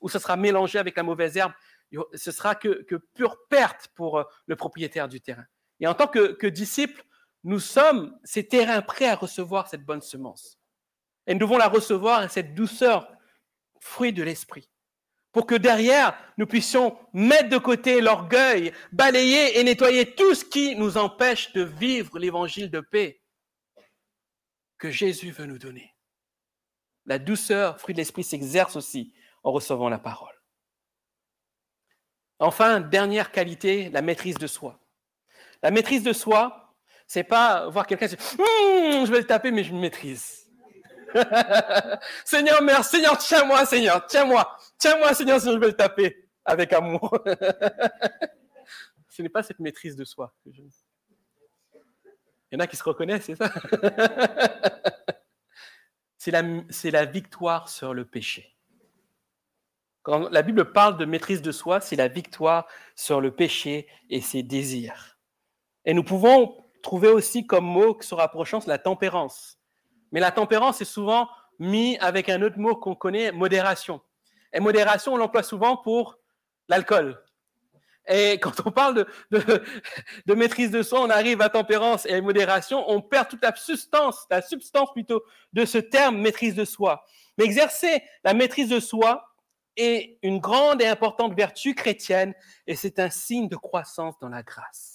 Ou 0.00 0.08
ce 0.08 0.18
sera 0.18 0.36
mélangé 0.36 0.80
avec 0.80 0.96
la 0.96 1.04
mauvaise 1.04 1.36
herbe, 1.36 1.52
ce 2.14 2.32
sera 2.32 2.56
que, 2.56 2.84
pure 3.14 3.36
perte 3.48 3.88
pour 3.94 4.18
euh, 4.18 4.24
le 4.46 4.56
propriétaire 4.56 5.08
du 5.08 5.20
terrain. 5.20 5.46
Et 5.78 5.86
en 5.86 5.94
tant 5.94 6.08
que, 6.08 6.32
que 6.32 6.48
disciple, 6.48 7.04
nous 7.44 7.60
sommes 7.60 8.18
ces 8.24 8.48
terrains 8.48 8.82
prêts 8.82 9.08
à 9.08 9.14
recevoir 9.14 9.68
cette 9.68 9.84
bonne 9.84 10.00
semence. 10.00 10.58
Et 11.26 11.34
nous 11.34 11.40
devons 11.40 11.58
la 11.58 11.68
recevoir 11.68 12.30
cette 12.30 12.54
douceur, 12.54 13.08
fruit 13.80 14.12
de 14.12 14.22
l'esprit, 14.22 14.70
pour 15.32 15.46
que 15.46 15.54
derrière, 15.54 16.16
nous 16.38 16.46
puissions 16.46 16.96
mettre 17.12 17.48
de 17.48 17.58
côté 17.58 18.00
l'orgueil, 18.00 18.72
balayer 18.92 19.58
et 19.58 19.64
nettoyer 19.64 20.14
tout 20.14 20.34
ce 20.34 20.44
qui 20.44 20.76
nous 20.76 20.96
empêche 20.96 21.52
de 21.52 21.62
vivre 21.62 22.18
l'évangile 22.18 22.70
de 22.70 22.80
paix 22.80 23.20
que 24.78 24.90
Jésus 24.90 25.30
veut 25.30 25.46
nous 25.46 25.58
donner. 25.58 25.94
La 27.06 27.18
douceur, 27.18 27.78
fruit 27.78 27.94
de 27.94 27.98
l'esprit, 27.98 28.24
s'exerce 28.24 28.76
aussi 28.76 29.14
en 29.42 29.52
recevant 29.52 29.88
la 29.88 29.98
parole. 29.98 30.34
Enfin, 32.38 32.80
dernière 32.80 33.30
qualité, 33.30 33.90
la 33.90 34.02
maîtrise 34.02 34.36
de 34.36 34.46
soi. 34.46 34.80
La 35.62 35.70
maîtrise 35.70 36.02
de 36.02 36.12
soi, 36.12 36.74
c'est 37.06 37.24
pas 37.24 37.68
voir 37.68 37.86
quelqu'un 37.86 38.06
dire 38.06 38.18
hum, 38.38 39.06
je 39.06 39.10
vais 39.10 39.18
le 39.18 39.26
taper, 39.26 39.50
mais 39.50 39.64
je 39.64 39.72
me 39.72 39.80
maîtrise. 39.80 40.43
Seigneur, 42.24 42.62
merci, 42.62 42.96
Seigneur, 42.96 43.18
tiens-moi, 43.18 43.66
Seigneur, 43.66 44.06
tiens-moi, 44.06 44.56
tiens-moi, 44.78 45.14
Seigneur, 45.14 45.40
sinon 45.40 45.54
je 45.54 45.58
vais 45.58 45.68
le 45.68 45.72
taper 45.72 46.28
avec 46.44 46.72
amour. 46.72 47.18
Ce 49.08 49.22
n'est 49.22 49.28
pas 49.28 49.42
cette 49.44 49.60
maîtrise 49.60 49.94
de 49.94 50.04
soi. 50.04 50.34
Il 50.46 50.62
y 52.52 52.56
en 52.56 52.60
a 52.60 52.66
qui 52.66 52.76
se 52.76 52.82
reconnaissent, 52.82 53.26
c'est 53.26 53.36
ça? 53.36 53.52
C'est 56.16 56.90
la, 56.90 57.04
victoire 57.04 57.68
sur 57.68 57.92
le 57.92 58.06
péché. 58.06 58.56
Quand 60.02 60.30
la 60.30 60.40
Bible 60.40 60.72
parle 60.72 60.96
de 60.96 61.04
maîtrise 61.04 61.42
de 61.42 61.52
soi, 61.52 61.82
c'est 61.82 61.96
la 61.96 62.08
victoire 62.08 62.66
sur 62.96 63.20
le 63.20 63.30
péché 63.30 63.86
et 64.08 64.22
ses 64.22 64.42
désirs. 64.42 65.18
Et 65.84 65.92
nous 65.92 66.02
pouvons 66.02 66.64
trouver 66.82 67.08
aussi 67.08 67.46
comme 67.46 67.66
mot 67.66 68.00
se 68.00 68.14
rapprochant, 68.14 68.60
la 68.66 68.78
tempérance. 68.78 69.58
Mais 70.12 70.20
la 70.20 70.30
tempérance 70.30 70.80
est 70.80 70.86
souvent 70.86 71.28
mis 71.58 71.96
avec 71.98 72.28
un 72.28 72.42
autre 72.42 72.58
mot 72.58 72.76
qu'on 72.76 72.94
connaît, 72.94 73.32
modération. 73.32 74.00
Et 74.52 74.60
modération, 74.60 75.14
on 75.14 75.16
l'emploie 75.16 75.42
souvent 75.42 75.76
pour 75.76 76.18
l'alcool. 76.68 77.20
Et 78.06 78.32
quand 78.40 78.66
on 78.66 78.70
parle 78.70 79.06
de, 79.30 79.38
de, 80.26 80.34
maîtrise 80.34 80.70
de 80.70 80.82
soi, 80.82 81.00
on 81.00 81.10
arrive 81.10 81.40
à 81.40 81.48
tempérance 81.48 82.06
et 82.06 82.14
à 82.14 82.20
modération, 82.20 82.84
on 82.88 83.00
perd 83.00 83.28
toute 83.28 83.42
la 83.42 83.54
substance, 83.54 84.26
la 84.30 84.42
substance 84.42 84.92
plutôt 84.92 85.22
de 85.52 85.64
ce 85.64 85.78
terme 85.78 86.18
maîtrise 86.18 86.54
de 86.54 86.64
soi. 86.64 87.04
Mais 87.38 87.44
exercer 87.44 88.02
la 88.22 88.34
maîtrise 88.34 88.68
de 88.68 88.80
soi 88.80 89.24
est 89.76 90.18
une 90.22 90.38
grande 90.38 90.80
et 90.82 90.86
importante 90.86 91.34
vertu 91.34 91.74
chrétienne 91.74 92.32
et 92.66 92.76
c'est 92.76 92.98
un 93.00 93.10
signe 93.10 93.48
de 93.48 93.56
croissance 93.56 94.18
dans 94.20 94.28
la 94.28 94.42
grâce. 94.42 94.93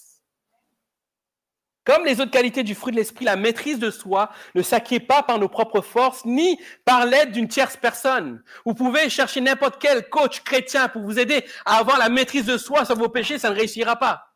Comme 1.90 2.06
les 2.06 2.22
autres 2.22 2.30
qualités 2.30 2.62
du 2.62 2.76
fruit 2.76 2.92
de 2.92 2.98
l'esprit, 2.98 3.26
la 3.26 3.36
maîtrise 3.36 3.80
de 3.80 3.90
soi 3.90 4.30
ne 4.54 4.62
s'acquiert 4.62 5.08
pas 5.08 5.24
par 5.24 5.40
nos 5.40 5.50
propres 5.50 5.82
forces 5.82 6.24
ni 6.24 6.60
par 6.86 7.08
l'aide 7.08 7.32
d'une 7.32 7.48
tierce 7.48 7.78
personne. 7.78 8.44
Vous 8.64 8.76
pouvez 8.76 9.10
chercher 9.10 9.42
n'importe 9.42 9.82
quel 9.82 10.08
coach 10.08 10.42
chrétien 10.42 10.88
pour 10.88 11.02
vous 11.02 11.18
aider 11.18 11.44
à 11.66 11.78
avoir 11.78 11.98
la 11.98 12.10
maîtrise 12.10 12.46
de 12.46 12.60
soi 12.60 12.86
sur 12.86 12.96
vos 12.96 13.10
péchés, 13.10 13.40
ça 13.40 13.50
ne 13.50 13.56
réussira 13.56 13.96
pas 13.96 14.36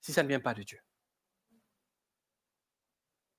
si 0.00 0.12
ça 0.12 0.24
ne 0.24 0.28
vient 0.28 0.40
pas 0.40 0.54
de 0.54 0.64
Dieu. 0.64 0.80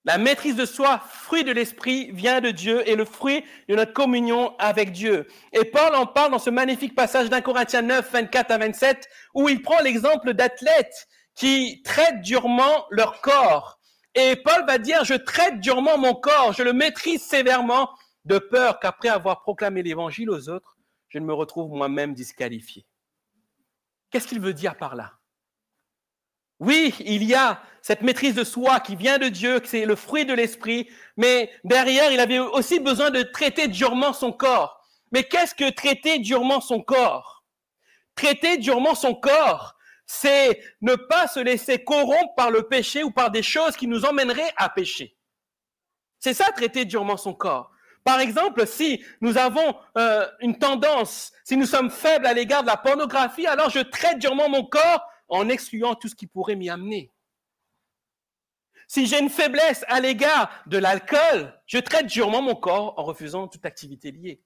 La 0.05 0.17
maîtrise 0.17 0.55
de 0.55 0.65
soi, 0.65 1.01
fruit 1.09 1.43
de 1.43 1.51
l'esprit, 1.51 2.11
vient 2.13 2.39
de 2.39 2.51
Dieu 2.51 2.88
et 2.88 2.95
le 2.95 3.03
fruit 3.03 3.43
de 3.67 3.75
notre 3.75 3.91
communion 3.91 4.55
avec 4.57 4.93
Dieu. 4.93 5.28
Et 5.51 5.65
Paul 5.65 5.95
en 5.95 6.05
parle 6.05 6.32
dans 6.32 6.39
ce 6.39 6.49
magnifique 6.49 6.95
passage 6.95 7.30
d'un 7.30 7.41
Corinthiens 7.41 7.82
9, 7.82 8.09
24 8.09 8.51
à 8.51 8.57
27, 8.57 9.09
où 9.34 9.49
il 9.49 9.61
prend 9.61 9.82
l'exemple 9.82 10.34
d'athlètes 10.34 11.09
qui 11.38 11.83
traitent 11.83 12.21
durement 12.21 12.88
leur 12.89 13.21
corps 13.21 13.79
Et 14.15 14.35
Paul 14.35 14.65
va 14.65 14.79
dire, 14.79 15.05
je 15.05 15.13
traite 15.13 15.59
durement 15.59 15.97
mon 15.97 16.15
corps, 16.15 16.51
je 16.51 16.63
le 16.63 16.73
maîtrise 16.73 17.21
sévèrement, 17.21 17.91
de 18.25 18.39
peur 18.39 18.79
qu'après 18.79 19.09
avoir 19.09 19.41
proclamé 19.41 19.83
l'évangile 19.83 20.29
aux 20.31 20.49
autres, 20.49 20.75
je 21.07 21.19
ne 21.19 21.25
me 21.25 21.33
retrouve 21.33 21.71
moi-même 21.71 22.13
disqualifié. 22.13 22.85
Qu'est-ce 24.09 24.27
qu'il 24.27 24.41
veut 24.41 24.53
dire 24.53 24.75
par 24.75 24.95
là? 24.95 25.13
Oui, 26.59 26.95
il 26.99 27.23
y 27.23 27.35
a 27.35 27.61
cette 27.83 28.01
maîtrise 28.01 28.33
de 28.33 28.43
soi 28.43 28.79
qui 28.79 28.95
vient 28.95 29.19
de 29.19 29.29
Dieu, 29.29 29.59
que 29.59 29.67
c'est 29.67 29.85
le 29.85 29.95
fruit 29.95 30.25
de 30.25 30.33
l'esprit, 30.33 30.89
mais 31.15 31.51
derrière, 31.63 32.11
il 32.11 32.19
avait 32.19 32.39
aussi 32.39 32.79
besoin 32.79 33.11
de 33.11 33.21
traiter 33.21 33.67
durement 33.67 34.11
son 34.11 34.31
corps. 34.31 34.81
Mais 35.11 35.23
qu'est-ce 35.23 35.53
que 35.53 35.69
traiter 35.69 36.17
durement 36.17 36.59
son 36.59 36.81
corps? 36.81 37.45
Traiter 38.15 38.57
durement 38.57 38.95
son 38.95 39.13
corps, 39.13 39.76
c'est 40.08 40.64
ne 40.82 40.95
pas 40.95 41.28
se 41.28 41.39
laisser 41.39 41.84
corrompre 41.84 42.34
par 42.36 42.49
le 42.49 42.64
péché 42.64 43.03
ou 43.03 43.12
par 43.12 43.30
des 43.30 43.43
choses 43.43 43.76
qui 43.76 43.88
nous 43.88 44.05
emmèneraient 44.05 44.53
à 44.55 44.70
pécher. 44.70 45.18
C'est 46.18 46.34
ça, 46.34 46.45
traiter 46.45 46.86
durement 46.86 47.18
son 47.18 47.34
corps. 47.34 47.72
Par 48.03 48.22
exemple, 48.22 48.66
si 48.66 49.03
nous 49.20 49.38
avons 49.38 49.76
euh, 49.97 50.26
une 50.39 50.58
tendance, 50.58 51.34
si 51.43 51.58
nous 51.58 51.66
sommes 51.66 51.91
faibles 51.91 52.26
à 52.26 52.34
l'égard 52.34 52.62
de 52.62 52.68
la 52.68 52.78
pornographie, 52.78 53.45
alors 53.45 53.70
je 53.70 53.80
traite 53.80 54.18
durement 54.18 54.47
mon 54.47 54.64
corps 54.64 55.05
en 55.28 55.49
excluant 55.49 55.93
tout 55.93 56.08
ce 56.08 56.16
qui 56.16 56.26
pourrait 56.26 56.55
m'y 56.55 56.70
amener. 56.70 57.12
Si 58.88 59.05
j'ai 59.05 59.20
une 59.20 59.30
faiblesse 59.30 59.84
à 59.89 59.99
l'égard 59.99 60.49
de 60.68 60.78
l'alcool, 60.78 61.53
je 61.66 61.80
traite 61.80 62.05
durement 62.05 62.41
mon 62.41 62.55
corps 62.55 62.97
en 62.97 63.03
refusant 63.03 63.49
toute 63.49 63.66
activité 63.66 64.12
liée. 64.12 64.41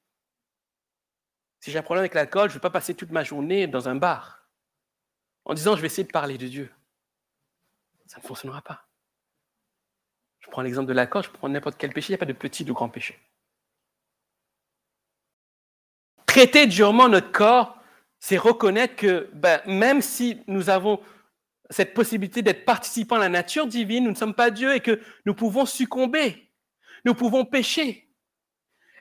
Si 1.59 1.69
j'ai 1.69 1.77
un 1.77 1.83
problème 1.83 2.01
avec 2.01 2.15
l'alcool, 2.15 2.49
je 2.49 2.55
ne 2.55 2.57
vais 2.57 2.61
pas 2.61 2.71
passer 2.71 2.95
toute 2.95 3.11
ma 3.11 3.23
journée 3.23 3.67
dans 3.67 3.87
un 3.87 3.95
bar 3.95 4.40
en 5.45 5.53
disant 5.53 5.75
je 5.75 5.81
vais 5.81 5.87
essayer 5.87 6.03
de 6.03 6.11
parler 6.11 6.37
de 6.37 6.47
Dieu. 6.47 6.71
Ça 8.05 8.19
ne 8.19 8.23
fonctionnera 8.23 8.61
pas. 8.61 8.85
Je 10.39 10.49
prends 10.49 10.61
l'exemple 10.61 10.87
de 10.87 10.93
l'alcool, 10.93 11.23
je 11.23 11.29
prends 11.29 11.49
n'importe 11.49 11.77
quel 11.77 11.93
péché, 11.93 12.09
il 12.09 12.11
n'y 12.11 12.15
a 12.15 12.19
pas 12.19 12.25
de 12.25 12.33
petit 12.33 12.63
ou 12.63 12.67
de 12.67 12.71
grand 12.73 12.89
péché. 12.89 13.17
Traiter 16.25 16.67
durement 16.67 17.09
notre 17.09 17.31
corps, 17.31 17.77
c'est 18.19 18.37
reconnaître 18.37 18.95
que 18.95 19.29
ben, 19.33 19.61
même 19.65 20.01
si 20.01 20.41
nous 20.47 20.69
avons 20.69 21.01
cette 21.69 21.93
possibilité 21.93 22.41
d'être 22.41 22.65
participants 22.65 23.15
à 23.15 23.19
la 23.19 23.29
nature 23.29 23.65
divine, 23.65 24.03
nous 24.03 24.11
ne 24.11 24.15
sommes 24.15 24.33
pas 24.33 24.51
Dieu 24.51 24.75
et 24.75 24.81
que 24.81 25.01
nous 25.25 25.33
pouvons 25.33 25.65
succomber, 25.65 26.51
nous 27.05 27.15
pouvons 27.15 27.45
pécher. 27.45 28.09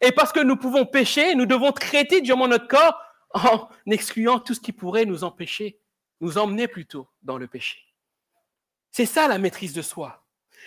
Et 0.01 0.13
parce 0.13 0.33
que 0.33 0.41
nous 0.41 0.57
pouvons 0.57 0.87
pécher, 0.87 1.35
nous 1.35 1.47
devons 1.47 1.73
traiter 1.73 2.21
durement 2.21 2.49
notre 2.49 2.69
corps 2.69 3.01
en 3.35 3.69
excluant 3.87 4.39
tout 4.39 4.55
ce 4.55 4.61
qui 4.61 4.73
pourrait 4.73 5.05
nous 5.05 5.25
empêcher 5.25 5.81
nous 6.21 6.39
emmener 6.39 6.69
plutôt 6.69 7.09
dans 7.23 7.39
le 7.39 7.47
péché. 7.47 7.79
C'est 8.91 9.07
ça 9.07 9.29
la 9.29 9.39
maîtrise 9.39 9.73
de 9.73 9.83
soi. 9.83 10.25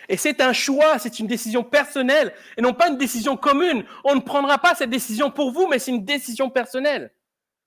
Et 0.09 0.17
c'est 0.17 0.41
un 0.41 0.53
choix, 0.53 0.99
c'est 0.99 1.19
une 1.19 1.27
décision 1.27 1.63
personnelle 1.63 2.33
et 2.57 2.61
non 2.61 2.73
pas 2.73 2.89
une 2.89 2.97
décision 2.97 3.37
commune. 3.37 3.85
On 4.03 4.15
ne 4.15 4.21
prendra 4.21 4.57
pas 4.57 4.75
cette 4.75 4.89
décision 4.89 5.31
pour 5.31 5.51
vous, 5.51 5.67
mais 5.67 5.79
c'est 5.79 5.91
une 5.91 6.05
décision 6.05 6.49
personnelle. 6.49 7.13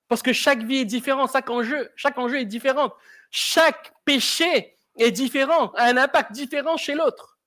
Parce 0.09 0.23
que 0.23 0.33
chaque 0.33 0.63
vie 0.63 0.79
est 0.79 0.85
différente, 0.85 1.33
chaque 1.33 1.51
enjeu, 1.51 1.91
chaque 1.97 2.19
enjeu 2.19 2.41
est 2.41 2.47
différent. 2.47 2.93
Chaque 3.31 3.93
péché 4.05 4.77
est 4.99 5.11
différent, 5.11 5.73
a 5.73 5.85
un 5.85 5.97
impact 5.97 6.33
différent 6.33 6.77
chez 6.77 6.95
l'autre. 6.95 7.39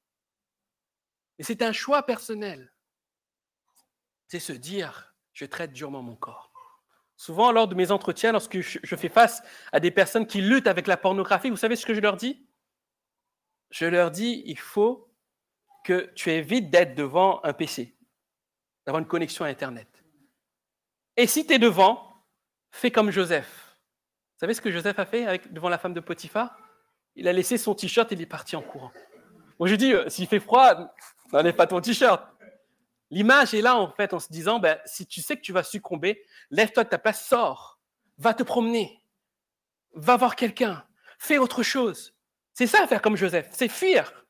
Et 1.37 1.43
c'est 1.43 1.61
un 1.61 1.71
choix 1.71 2.03
personnel. 2.03 2.73
C'est 4.27 4.39
se 4.39 4.53
dire, 4.53 5.15
je 5.33 5.45
traite 5.45 5.71
durement 5.71 6.03
mon 6.03 6.15
corps. 6.15 6.48
Souvent, 7.19 7.51
lors 7.51 7.67
de 7.67 7.75
mes 7.75 7.91
entretiens, 7.91 8.31
lorsque 8.31 8.61
je 8.61 8.95
fais 8.95 9.09
face 9.09 9.43
à 9.73 9.81
des 9.81 9.91
personnes 9.91 10.25
qui 10.25 10.39
luttent 10.39 10.67
avec 10.67 10.87
la 10.87 10.95
pornographie, 10.95 11.49
vous 11.49 11.57
savez 11.57 11.75
ce 11.75 11.85
que 11.85 11.93
je 11.93 11.99
leur 11.99 12.15
dis? 12.15 12.47
Je 13.71 13.85
leur 13.87 14.09
dis, 14.09 14.41
il 14.45 14.57
faut 14.57 15.13
que 15.83 16.09
tu 16.15 16.31
évites 16.31 16.69
d'être 16.69 16.95
devant 16.95 17.43
un 17.43 17.51
PC, 17.51 17.93
d'avoir 18.85 19.01
une 19.01 19.07
connexion 19.07 19.43
à 19.43 19.49
Internet. 19.49 19.89
Et 21.17 21.27
si 21.27 21.45
tu 21.45 21.51
es 21.51 21.59
devant, 21.59 22.23
fais 22.71 22.89
comme 22.89 23.11
Joseph. 23.11 23.77
Vous 24.35 24.39
savez 24.39 24.53
ce 24.53 24.61
que 24.61 24.71
Joseph 24.71 24.97
a 24.97 25.05
fait 25.05 25.41
devant 25.51 25.67
la 25.67 25.77
femme 25.77 25.93
de 25.93 25.99
Potiphar? 25.99 26.57
Il 27.17 27.27
a 27.27 27.33
laissé 27.33 27.57
son 27.57 27.75
t-shirt 27.75 28.09
et 28.13 28.15
il 28.15 28.21
est 28.21 28.27
parti 28.27 28.55
en 28.55 28.61
courant. 28.61 28.93
Moi, 29.59 29.67
je 29.67 29.75
dis, 29.75 29.91
euh, 29.93 30.07
s'il 30.07 30.27
fait 30.27 30.39
froid, 30.39 30.95
n'enlève 31.33 31.53
pas 31.53 31.67
ton 31.67 31.81
t-shirt. 31.81 32.28
L'image 33.11 33.53
est 33.53 33.61
là, 33.61 33.75
en 33.75 33.91
fait, 33.91 34.13
en 34.13 34.19
se 34.19 34.29
disant, 34.29 34.59
ben, 34.59 34.79
si 34.85 35.07
tu 35.07 35.21
sais 35.21 35.35
que 35.35 35.41
tu 35.41 35.51
vas 35.51 35.63
succomber, 35.63 36.23
lève-toi 36.51 36.83
de 36.83 36.89
ta 36.89 36.99
place, 36.99 37.25
sors, 37.25 37.79
va 38.17 38.33
te 38.33 38.43
promener, 38.43 39.03
va 39.93 40.15
voir 40.17 40.35
quelqu'un, 40.35 40.85
fais 41.17 41.37
autre 41.37 41.63
chose. 41.63 42.15
C'est 42.53 42.67
ça, 42.67 42.85
faire 42.87 43.01
comme 43.01 43.15
Joseph, 43.15 43.47
c'est 43.51 43.69
fuir. 43.69 44.25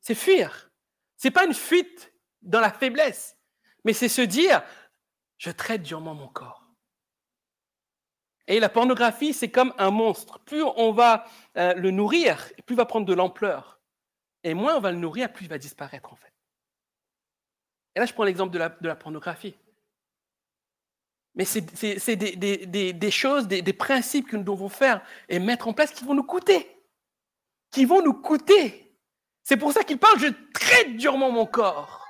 C'est 0.00 0.14
fuir. 0.14 0.70
C'est 1.16 1.30
pas 1.30 1.44
une 1.44 1.54
fuite 1.54 2.12
dans 2.42 2.60
la 2.60 2.70
faiblesse, 2.70 3.36
mais 3.84 3.92
c'est 3.92 4.08
se 4.08 4.22
dire, 4.22 4.62
je 5.38 5.50
traite 5.50 5.82
durement 5.82 6.14
mon 6.14 6.28
corps. 6.28 6.62
Et 8.46 8.60
la 8.60 8.68
pornographie, 8.68 9.32
c'est 9.32 9.50
comme 9.50 9.74
un 9.78 9.90
monstre. 9.90 10.38
Plus 10.40 10.62
on 10.62 10.92
va 10.92 11.24
euh, 11.56 11.74
le 11.74 11.90
nourrir, 11.90 12.36
plus 12.64 12.74
il 12.74 12.76
va 12.76 12.86
prendre 12.86 13.06
de 13.06 13.14
l'ampleur. 13.14 13.80
Et 14.44 14.54
moins 14.54 14.76
on 14.76 14.80
va 14.80 14.92
le 14.92 14.98
nourrir, 14.98 15.32
plus 15.32 15.46
il 15.46 15.48
va 15.48 15.58
disparaître, 15.58 16.12
en 16.12 16.16
fait. 16.16 16.35
Et 17.96 17.98
là, 17.98 18.04
je 18.04 18.12
prends 18.12 18.24
l'exemple 18.24 18.52
de 18.52 18.58
la, 18.88 18.94
pornographie. 18.94 19.56
Mais 21.34 21.46
c'est 21.46 22.16
des, 22.16 23.10
choses, 23.10 23.48
des, 23.48 23.72
principes 23.72 24.28
que 24.28 24.36
nous 24.36 24.42
devons 24.42 24.68
faire 24.68 25.02
et 25.30 25.38
mettre 25.38 25.66
en 25.66 25.72
place 25.72 25.90
qui 25.92 26.04
vont 26.04 26.14
nous 26.14 26.22
coûter. 26.22 26.70
Qui 27.70 27.86
vont 27.86 28.02
nous 28.02 28.12
coûter. 28.12 28.94
C'est 29.42 29.56
pour 29.56 29.72
ça 29.72 29.82
qu'il 29.82 29.98
parle, 29.98 30.18
je 30.18 30.28
traite 30.52 30.96
durement 30.98 31.30
mon 31.32 31.46
corps. 31.46 32.06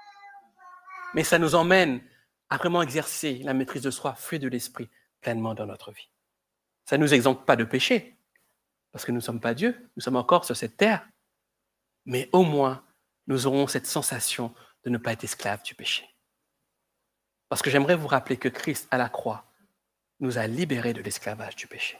Mais 1.14 1.22
ça 1.22 1.38
nous 1.38 1.54
emmène 1.54 2.02
à 2.50 2.56
vraiment 2.56 2.82
exercer 2.82 3.38
la 3.44 3.54
maîtrise 3.54 3.82
de 3.82 3.90
soi, 3.90 4.14
fruit 4.14 4.38
de 4.40 4.48
l'esprit, 4.48 4.90
pleinement 5.20 5.54
dans 5.54 5.66
notre 5.66 5.92
vie. 5.92 6.10
Ça 6.84 6.98
ne 6.98 7.02
nous 7.02 7.14
exempte 7.14 7.46
pas 7.46 7.56
de 7.56 7.64
péché, 7.64 8.16
parce 8.90 9.04
que 9.04 9.12
nous 9.12 9.18
ne 9.18 9.22
sommes 9.22 9.40
pas 9.40 9.54
Dieu, 9.54 9.88
nous 9.96 10.02
sommes 10.02 10.16
encore 10.16 10.44
sur 10.44 10.56
cette 10.56 10.76
terre. 10.76 11.08
Mais 12.06 12.28
au 12.32 12.42
moins, 12.42 12.84
nous 13.26 13.46
aurons 13.46 13.66
cette 13.66 13.86
sensation 13.86 14.54
de 14.86 14.90
ne 14.90 14.98
pas 14.98 15.12
être 15.12 15.24
esclave 15.24 15.64
du 15.64 15.74
péché. 15.74 16.08
Parce 17.48 17.60
que 17.60 17.70
j'aimerais 17.70 17.96
vous 17.96 18.06
rappeler 18.06 18.36
que 18.36 18.48
Christ 18.48 18.86
à 18.92 18.98
la 18.98 19.08
croix 19.08 19.44
nous 20.20 20.38
a 20.38 20.46
libérés 20.46 20.94
de 20.94 21.02
l'esclavage 21.02 21.56
du 21.56 21.66
péché. 21.66 21.98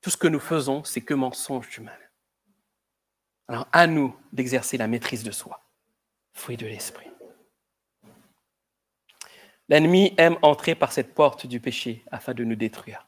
Tout 0.00 0.10
ce 0.10 0.16
que 0.16 0.28
nous 0.28 0.38
faisons, 0.38 0.84
c'est 0.84 1.00
que 1.00 1.14
mensonge 1.14 1.68
du 1.68 1.80
mal. 1.80 1.98
Alors 3.48 3.66
à 3.72 3.88
nous 3.88 4.16
d'exercer 4.32 4.76
la 4.76 4.86
maîtrise 4.86 5.24
de 5.24 5.32
soi, 5.32 5.60
fruit 6.32 6.56
de 6.56 6.66
l'esprit. 6.66 7.10
L'ennemi 9.68 10.14
aime 10.16 10.38
entrer 10.42 10.76
par 10.76 10.92
cette 10.92 11.12
porte 11.12 11.46
du 11.46 11.58
péché 11.58 12.04
afin 12.12 12.34
de 12.34 12.44
nous 12.44 12.54
détruire. 12.54 13.04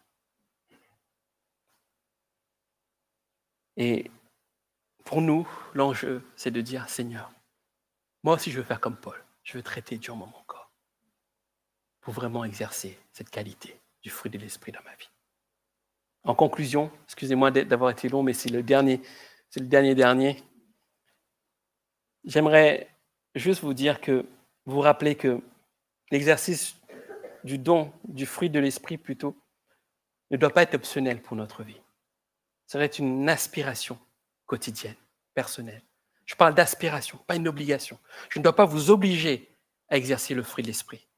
Et 3.76 4.11
pour 5.05 5.22
nous, 5.22 5.48
l'enjeu, 5.72 6.28
c'est 6.34 6.51
de 6.51 6.61
dire, 6.61 6.88
Seigneur, 6.88 7.32
moi 8.23 8.35
aussi, 8.35 8.51
je 8.51 8.59
veux 8.59 8.64
faire 8.64 8.81
comme 8.81 8.97
Paul. 8.97 9.23
Je 9.43 9.57
veux 9.57 9.62
traiter 9.62 9.99
durement 9.99 10.27
mon 10.27 10.43
corps 10.47 10.71
pour 12.01 12.14
vraiment 12.14 12.45
exercer 12.45 12.99
cette 13.12 13.31
qualité 13.31 13.79
du 14.03 14.11
fruit 14.11 14.31
de 14.31 14.39
l'esprit 14.39 14.73
dans 14.73 14.83
ma 14.85 14.95
vie. 14.97 15.11
En 16.25 16.35
conclusion, 16.35 16.91
excusez-moi 17.05 17.51
d'avoir 17.51 17.91
été 17.91 18.09
long, 18.09 18.23
mais 18.23 18.35
c'est 18.35 18.51
le 18.51 18.62
dernier, 18.62 19.01
c'est 19.49 19.61
le 19.61 19.66
dernier 19.66 19.95
dernier. 19.95 20.43
J'aimerais 22.25 22.89
juste 23.35 23.62
vous 23.62 23.75
dire 23.75 24.01
que 24.01 24.27
vous 24.66 24.81
rappelez 24.81 25.14
que 25.14 25.41
l'exercice 26.11 26.77
du 27.45 27.57
don, 27.57 27.93
du 28.05 28.27
fruit 28.27 28.51
de 28.51 28.61
l'esprit 28.61 28.99
plutôt, 28.99 29.35
ne 30.31 30.37
doit 30.37 30.51
pas 30.51 30.62
être 30.62 30.75
optionnel 30.75 31.23
pour 31.23 31.37
notre 31.37 31.62
vie. 31.62 31.81
Ça 32.66 32.79
doit 32.79 32.85
être 32.85 32.99
une 32.99 33.29
aspiration 33.29 33.99
quotidienne, 34.47 34.97
personnelle. 35.35 35.83
Je 36.31 36.37
parle 36.37 36.55
d'aspiration, 36.55 37.18
pas 37.26 37.35
une 37.35 37.49
obligation. 37.49 37.99
Je 38.28 38.39
ne 38.39 38.45
dois 38.45 38.55
pas 38.55 38.64
vous 38.64 38.93
obliger 38.93 39.57
à 39.89 39.97
exercer 39.97 40.33
le 40.33 40.45
fruit 40.45 40.62
de 40.62 40.68
l'esprit. 40.68 41.09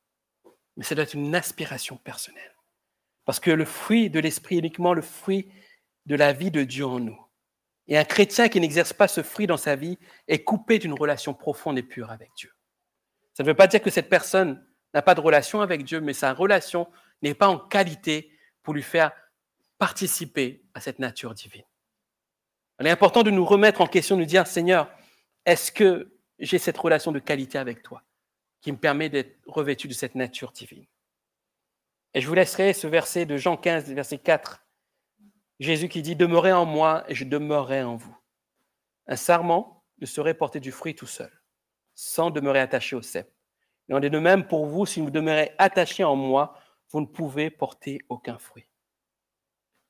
Mais 0.78 0.84
ça 0.84 0.94
doit 0.94 1.04
être 1.04 1.12
une 1.12 1.34
aspiration 1.34 1.98
personnelle. 1.98 2.56
Parce 3.26 3.38
que 3.38 3.50
le 3.50 3.66
fruit 3.66 4.08
de 4.08 4.18
l'esprit 4.20 4.54
est 4.54 4.60
uniquement 4.60 4.94
le 4.94 5.02
fruit 5.02 5.52
de 6.06 6.14
la 6.14 6.32
vie 6.32 6.50
de 6.50 6.64
Dieu 6.64 6.86
en 6.86 6.98
nous. 6.98 7.20
Et 7.88 7.98
un 7.98 8.04
chrétien 8.04 8.48
qui 8.48 8.58
n'exerce 8.58 8.94
pas 8.94 9.06
ce 9.06 9.22
fruit 9.22 9.46
dans 9.46 9.58
sa 9.58 9.76
vie 9.76 9.98
est 10.28 10.44
coupé 10.44 10.78
d'une 10.78 10.98
relation 10.98 11.34
profonde 11.34 11.76
et 11.76 11.82
pure 11.82 12.10
avec 12.10 12.30
Dieu. 12.34 12.50
Ça 13.34 13.42
ne 13.42 13.48
veut 13.48 13.54
pas 13.54 13.66
dire 13.66 13.82
que 13.82 13.90
cette 13.90 14.08
personne 14.08 14.66
n'a 14.94 15.02
pas 15.02 15.14
de 15.14 15.20
relation 15.20 15.60
avec 15.60 15.84
Dieu, 15.84 16.00
mais 16.00 16.14
sa 16.14 16.32
relation 16.32 16.88
n'est 17.20 17.34
pas 17.34 17.48
en 17.48 17.58
qualité 17.58 18.32
pour 18.62 18.72
lui 18.72 18.82
faire 18.82 19.12
participer 19.76 20.64
à 20.72 20.80
cette 20.80 21.00
nature 21.00 21.34
divine. 21.34 21.64
Il 22.80 22.86
est 22.86 22.90
important 22.90 23.22
de 23.22 23.30
nous 23.30 23.44
remettre 23.44 23.82
en 23.82 23.86
question, 23.86 24.16
de 24.16 24.22
nous 24.22 24.26
dire, 24.26 24.46
Seigneur, 24.46 24.90
est-ce 25.44 25.72
que 25.72 26.16
j'ai 26.38 26.58
cette 26.58 26.78
relation 26.78 27.12
de 27.12 27.18
qualité 27.18 27.58
avec 27.58 27.82
toi 27.82 28.02
qui 28.60 28.72
me 28.72 28.76
permet 28.76 29.08
d'être 29.08 29.36
revêtu 29.46 29.88
de 29.88 29.92
cette 29.92 30.14
nature 30.14 30.52
divine? 30.52 30.86
Et 32.14 32.20
je 32.20 32.28
vous 32.28 32.34
laisserai 32.34 32.72
ce 32.72 32.86
verset 32.86 33.26
de 33.26 33.36
Jean 33.36 33.56
15, 33.56 33.90
verset 33.92 34.18
4. 34.18 34.64
Jésus 35.60 35.88
qui 35.88 36.02
dit, 36.02 36.16
Demeurez 36.16 36.52
en 36.52 36.66
moi 36.66 37.04
et 37.08 37.14
je 37.14 37.24
demeurerai 37.24 37.82
en 37.82 37.96
vous. 37.96 38.16
Un 39.06 39.16
serment 39.16 39.84
ne 40.00 40.06
saurait 40.06 40.34
porter 40.34 40.60
du 40.60 40.72
fruit 40.72 40.94
tout 40.94 41.06
seul, 41.06 41.30
sans 41.94 42.30
demeurer 42.30 42.60
attaché 42.60 42.96
au 42.96 43.02
cep. 43.02 43.32
Et 43.88 43.94
en 43.94 44.02
est 44.02 44.10
de 44.10 44.18
même 44.18 44.46
pour 44.46 44.66
vous, 44.66 44.86
si 44.86 45.00
vous 45.00 45.10
demeurez 45.10 45.52
attaché 45.58 46.04
en 46.04 46.16
moi, 46.16 46.54
vous 46.90 47.00
ne 47.00 47.06
pouvez 47.06 47.50
porter 47.50 47.98
aucun 48.08 48.38
fruit. 48.38 48.66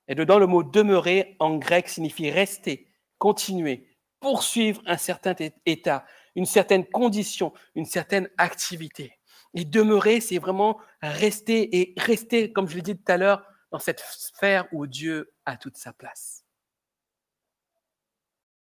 Et 0.09 0.15
dedans, 0.15 0.39
le 0.39 0.47
mot 0.47 0.63
demeurer 0.63 1.37
en 1.39 1.57
grec 1.57 1.89
signifie 1.89 2.31
rester, 2.31 2.89
continuer, 3.19 3.87
poursuivre 4.23 4.81
un 4.87 4.97
certain 4.97 5.35
état, 5.67 6.07
une 6.37 6.47
certaine 6.47 6.87
condition, 6.87 7.53
une 7.75 7.85
certaine 7.85 8.31
activité. 8.39 9.19
Et 9.53 9.67
demeurer, 9.67 10.21
c'est 10.21 10.39
vraiment 10.39 10.81
rester 11.03 11.77
et 11.77 11.95
rester, 11.99 12.53
comme 12.53 12.69
je 12.69 12.77
l'ai 12.77 12.83
dit 12.83 12.97
tout 12.97 13.13
à 13.13 13.19
l'heure, 13.19 13.45
dans 13.73 13.81
cette 13.81 14.01
sphère 14.01 14.67
où 14.73 14.87
Dieu 14.87 15.35
a 15.45 15.57
toute 15.57 15.77
sa 15.77 15.93
place. 15.93 16.47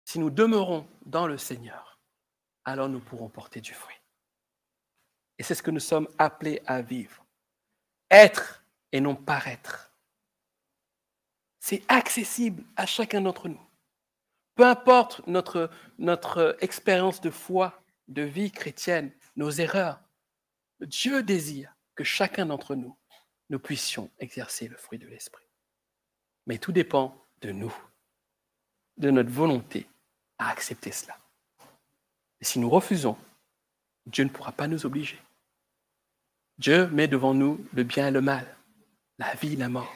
Si 0.04 0.18
nous 0.18 0.30
demeurons 0.30 0.86
dans 1.06 1.26
le 1.26 1.38
Seigneur, 1.38 2.00
alors 2.64 2.88
nous 2.88 3.00
pourrons 3.00 3.28
porter 3.28 3.60
du 3.60 3.72
fruit. 3.72 3.96
Et 5.38 5.42
c'est 5.42 5.54
ce 5.54 5.62
que 5.62 5.70
nous 5.70 5.80
sommes 5.80 6.08
appelés 6.18 6.60
à 6.66 6.82
vivre. 6.82 7.24
Être 8.10 8.64
et 8.92 9.00
non 9.00 9.14
paraître. 9.14 9.92
C'est 11.60 11.82
accessible 11.88 12.64
à 12.76 12.86
chacun 12.86 13.20
d'entre 13.20 13.48
nous. 13.48 13.60
Peu 14.54 14.64
importe 14.64 15.26
notre, 15.26 15.70
notre 15.98 16.56
expérience 16.60 17.20
de 17.20 17.30
foi, 17.30 17.82
de 18.08 18.22
vie 18.22 18.52
chrétienne, 18.52 19.12
nos 19.36 19.50
erreurs, 19.50 20.00
Dieu 20.80 21.22
désire 21.22 21.74
que 21.94 22.04
chacun 22.04 22.46
d'entre 22.46 22.74
nous, 22.74 22.96
nous 23.50 23.58
puissions 23.58 24.10
exercer 24.18 24.68
le 24.68 24.76
fruit 24.76 24.98
de 24.98 25.06
l'Esprit. 25.06 25.44
Mais 26.46 26.58
tout 26.58 26.72
dépend 26.72 27.24
de 27.40 27.52
nous, 27.52 27.74
de 28.96 29.10
notre 29.10 29.30
volonté 29.30 29.86
à 30.38 30.50
accepter 30.50 30.92
cela. 30.92 31.16
Et 32.40 32.44
si 32.44 32.58
nous 32.58 32.70
refusons, 32.70 33.16
Dieu 34.06 34.24
ne 34.24 34.28
pourra 34.28 34.52
pas 34.52 34.68
nous 34.68 34.86
obliger. 34.86 35.20
Dieu 36.58 36.86
met 36.88 37.08
devant 37.08 37.34
nous 37.34 37.66
le 37.72 37.82
bien 37.82 38.08
et 38.08 38.10
le 38.10 38.20
mal, 38.20 38.56
la 39.18 39.34
vie 39.34 39.54
et 39.54 39.56
la 39.56 39.68
mort. 39.68 39.94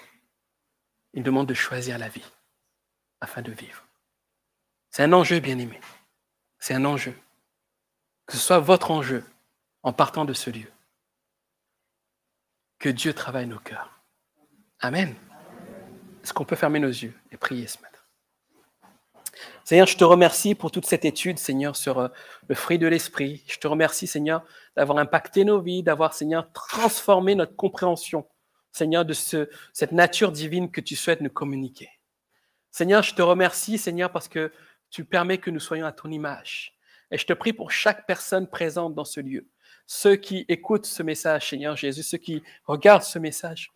Il 1.15 1.23
demande 1.23 1.49
de 1.49 1.55
choisir 1.55 1.99
la 1.99 2.09
vie 2.09 2.31
afin 3.21 3.43
de 3.43 3.53
vivre. 3.53 3.88
C'est 4.99 5.05
un 5.05 5.13
enjeu, 5.13 5.39
bien 5.39 5.57
aimé. 5.61 5.79
C'est 6.59 6.75
un 6.75 6.85
enjeu. 6.85 7.15
Que 8.27 8.33
ce 8.33 8.41
soit 8.41 8.59
votre 8.59 8.91
enjeu 8.91 9.25
en 9.85 9.93
partant 9.93 10.25
de 10.25 10.33
ce 10.33 10.51
lieu. 10.51 10.67
Que 12.81 12.89
Dieu 12.89 13.15
travaille 13.15 13.47
nos 13.47 13.61
cœurs. 13.61 14.03
Amen. 14.81 15.15
Est-ce 16.25 16.33
qu'on 16.33 16.45
peut 16.45 16.57
fermer 16.57 16.81
nos 16.81 16.89
yeux 16.89 17.15
et 17.31 17.37
prier 17.37 17.69
ce 17.69 17.79
matin? 17.81 18.01
Seigneur, 19.63 19.87
je 19.87 19.97
te 19.97 20.03
remercie 20.03 20.57
pour 20.57 20.73
toute 20.73 20.87
cette 20.87 21.05
étude, 21.05 21.39
Seigneur, 21.39 21.77
sur 21.77 22.01
euh, 22.01 22.09
le 22.49 22.57
fruit 22.57 22.81
de 22.81 22.89
l'esprit. 22.89 23.45
Je 23.47 23.59
te 23.59 23.69
remercie, 23.69 24.09
Seigneur, 24.09 24.45
d'avoir 24.75 24.99
impacté 24.99 25.45
nos 25.45 25.61
vies, 25.61 25.85
d'avoir, 25.85 26.13
Seigneur, 26.13 26.51
transformé 26.53 27.37
notre 27.37 27.55
compréhension, 27.55 28.27
Seigneur, 28.73 29.05
de 29.05 29.13
ce, 29.13 29.49
cette 29.73 29.93
nature 29.93 30.33
divine 30.33 30.73
que 30.73 30.81
tu 30.81 30.97
souhaites 30.97 31.21
nous 31.21 31.31
communiquer. 31.31 31.89
Seigneur, 32.73 33.05
je 33.05 33.15
te 33.15 33.23
remercie, 33.23 33.79
Seigneur, 33.79 34.11
parce 34.11 34.27
que 34.27 34.51
tu 34.91 35.05
permets 35.05 35.39
que 35.39 35.51
nous 35.51 35.61
soyons 35.61 35.87
à 35.87 35.93
ton 35.93 36.11
image. 36.11 36.75
Et 37.11 37.19
je 37.19 37.27
te 37.27 37.33
prie 37.33 37.53
pour 37.53 37.71
chaque 37.71 38.07
personne 38.07 38.49
présente 38.49 38.95
dans 38.95 39.05
ce 39.05 39.21
lieu, 39.21 39.49
ceux 39.87 40.17
qui 40.17 40.45
écoutent 40.49 40.87
ce 40.87 41.03
message, 41.03 41.49
Seigneur 41.49 41.77
Jésus, 41.77 42.03
ceux 42.03 42.19
qui 42.19 42.43
regardent 42.65 43.03
ce 43.03 43.19
message. 43.19 43.73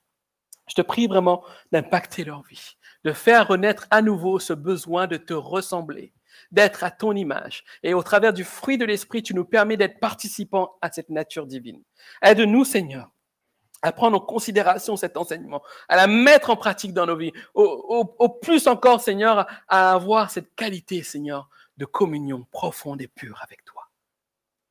Je 0.68 0.74
te 0.74 0.82
prie 0.82 1.06
vraiment 1.06 1.44
d'impacter 1.72 2.24
leur 2.24 2.42
vie, 2.42 2.76
de 3.04 3.12
faire 3.12 3.48
renaître 3.48 3.86
à 3.90 4.02
nouveau 4.02 4.38
ce 4.38 4.52
besoin 4.52 5.06
de 5.06 5.16
te 5.16 5.34
ressembler, 5.34 6.12
d'être 6.50 6.84
à 6.84 6.90
ton 6.90 7.14
image. 7.14 7.64
Et 7.82 7.94
au 7.94 8.02
travers 8.02 8.32
du 8.32 8.44
fruit 8.44 8.78
de 8.78 8.84
l'Esprit, 8.84 9.22
tu 9.22 9.34
nous 9.34 9.44
permets 9.44 9.76
d'être 9.76 9.98
participants 9.98 10.76
à 10.80 10.90
cette 10.90 11.10
nature 11.10 11.46
divine. 11.46 11.82
Aide-nous, 12.22 12.64
Seigneur, 12.64 13.10
à 13.82 13.92
prendre 13.92 14.16
en 14.16 14.20
considération 14.20 14.96
cet 14.96 15.16
enseignement, 15.16 15.62
à 15.88 15.96
la 15.96 16.06
mettre 16.06 16.50
en 16.50 16.56
pratique 16.56 16.94
dans 16.94 17.06
nos 17.06 17.16
vies, 17.16 17.32
au, 17.54 18.28
plus 18.40 18.66
encore, 18.68 19.00
Seigneur, 19.00 19.46
à 19.68 19.92
avoir 19.92 20.30
cette 20.30 20.54
qualité, 20.54 21.02
Seigneur, 21.02 21.48
de 21.76 21.84
communion 21.84 22.46
profonde 22.50 23.02
et 23.02 23.08
pure 23.08 23.40
avec 23.42 23.64
toi. 23.64 23.88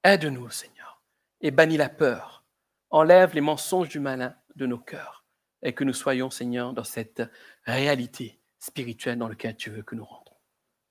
Aide-nous, 0.04 0.50
Seigneur, 0.50 1.02
et 1.42 1.52
bannis 1.52 1.78
la 1.78 1.90
peur, 1.90 2.44
enlève 2.90 3.36
les 3.36 3.42
mensonges 3.42 3.90
du 3.90 4.00
malin 4.00 4.34
de 4.56 4.66
nos 4.66 4.80
cœurs, 4.80 5.26
et 5.62 5.74
que 5.74 5.84
nous 5.84 5.94
soyons, 5.94 6.30
Seigneur, 6.30 6.74
dans 6.74 6.84
cette 6.84 7.22
réalité 7.66 8.40
spirituelle 8.60 9.18
dans 9.18 9.28
laquelle 9.28 9.58
tu 9.58 9.70
veux 9.70 9.84
que 9.84 9.96
nous 9.96 10.06
rentrons. 10.06 10.38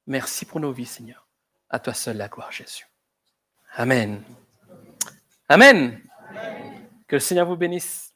Merci 0.06 0.44
pour 0.44 0.60
nos 0.60 0.72
vies, 0.72 0.86
Seigneur. 0.86 1.26
À 1.70 1.78
toi 1.78 1.94
seul 1.94 2.16
la 2.16 2.28
gloire, 2.28 2.52
Jésus. 2.52 2.86
Amen. 3.76 4.22
Amen. 5.48 6.00
Amen. 6.28 6.70
Que 7.06 7.16
le 7.16 7.20
Seigneur 7.20 7.46
vous 7.46 7.56
bénisse. 7.56 8.09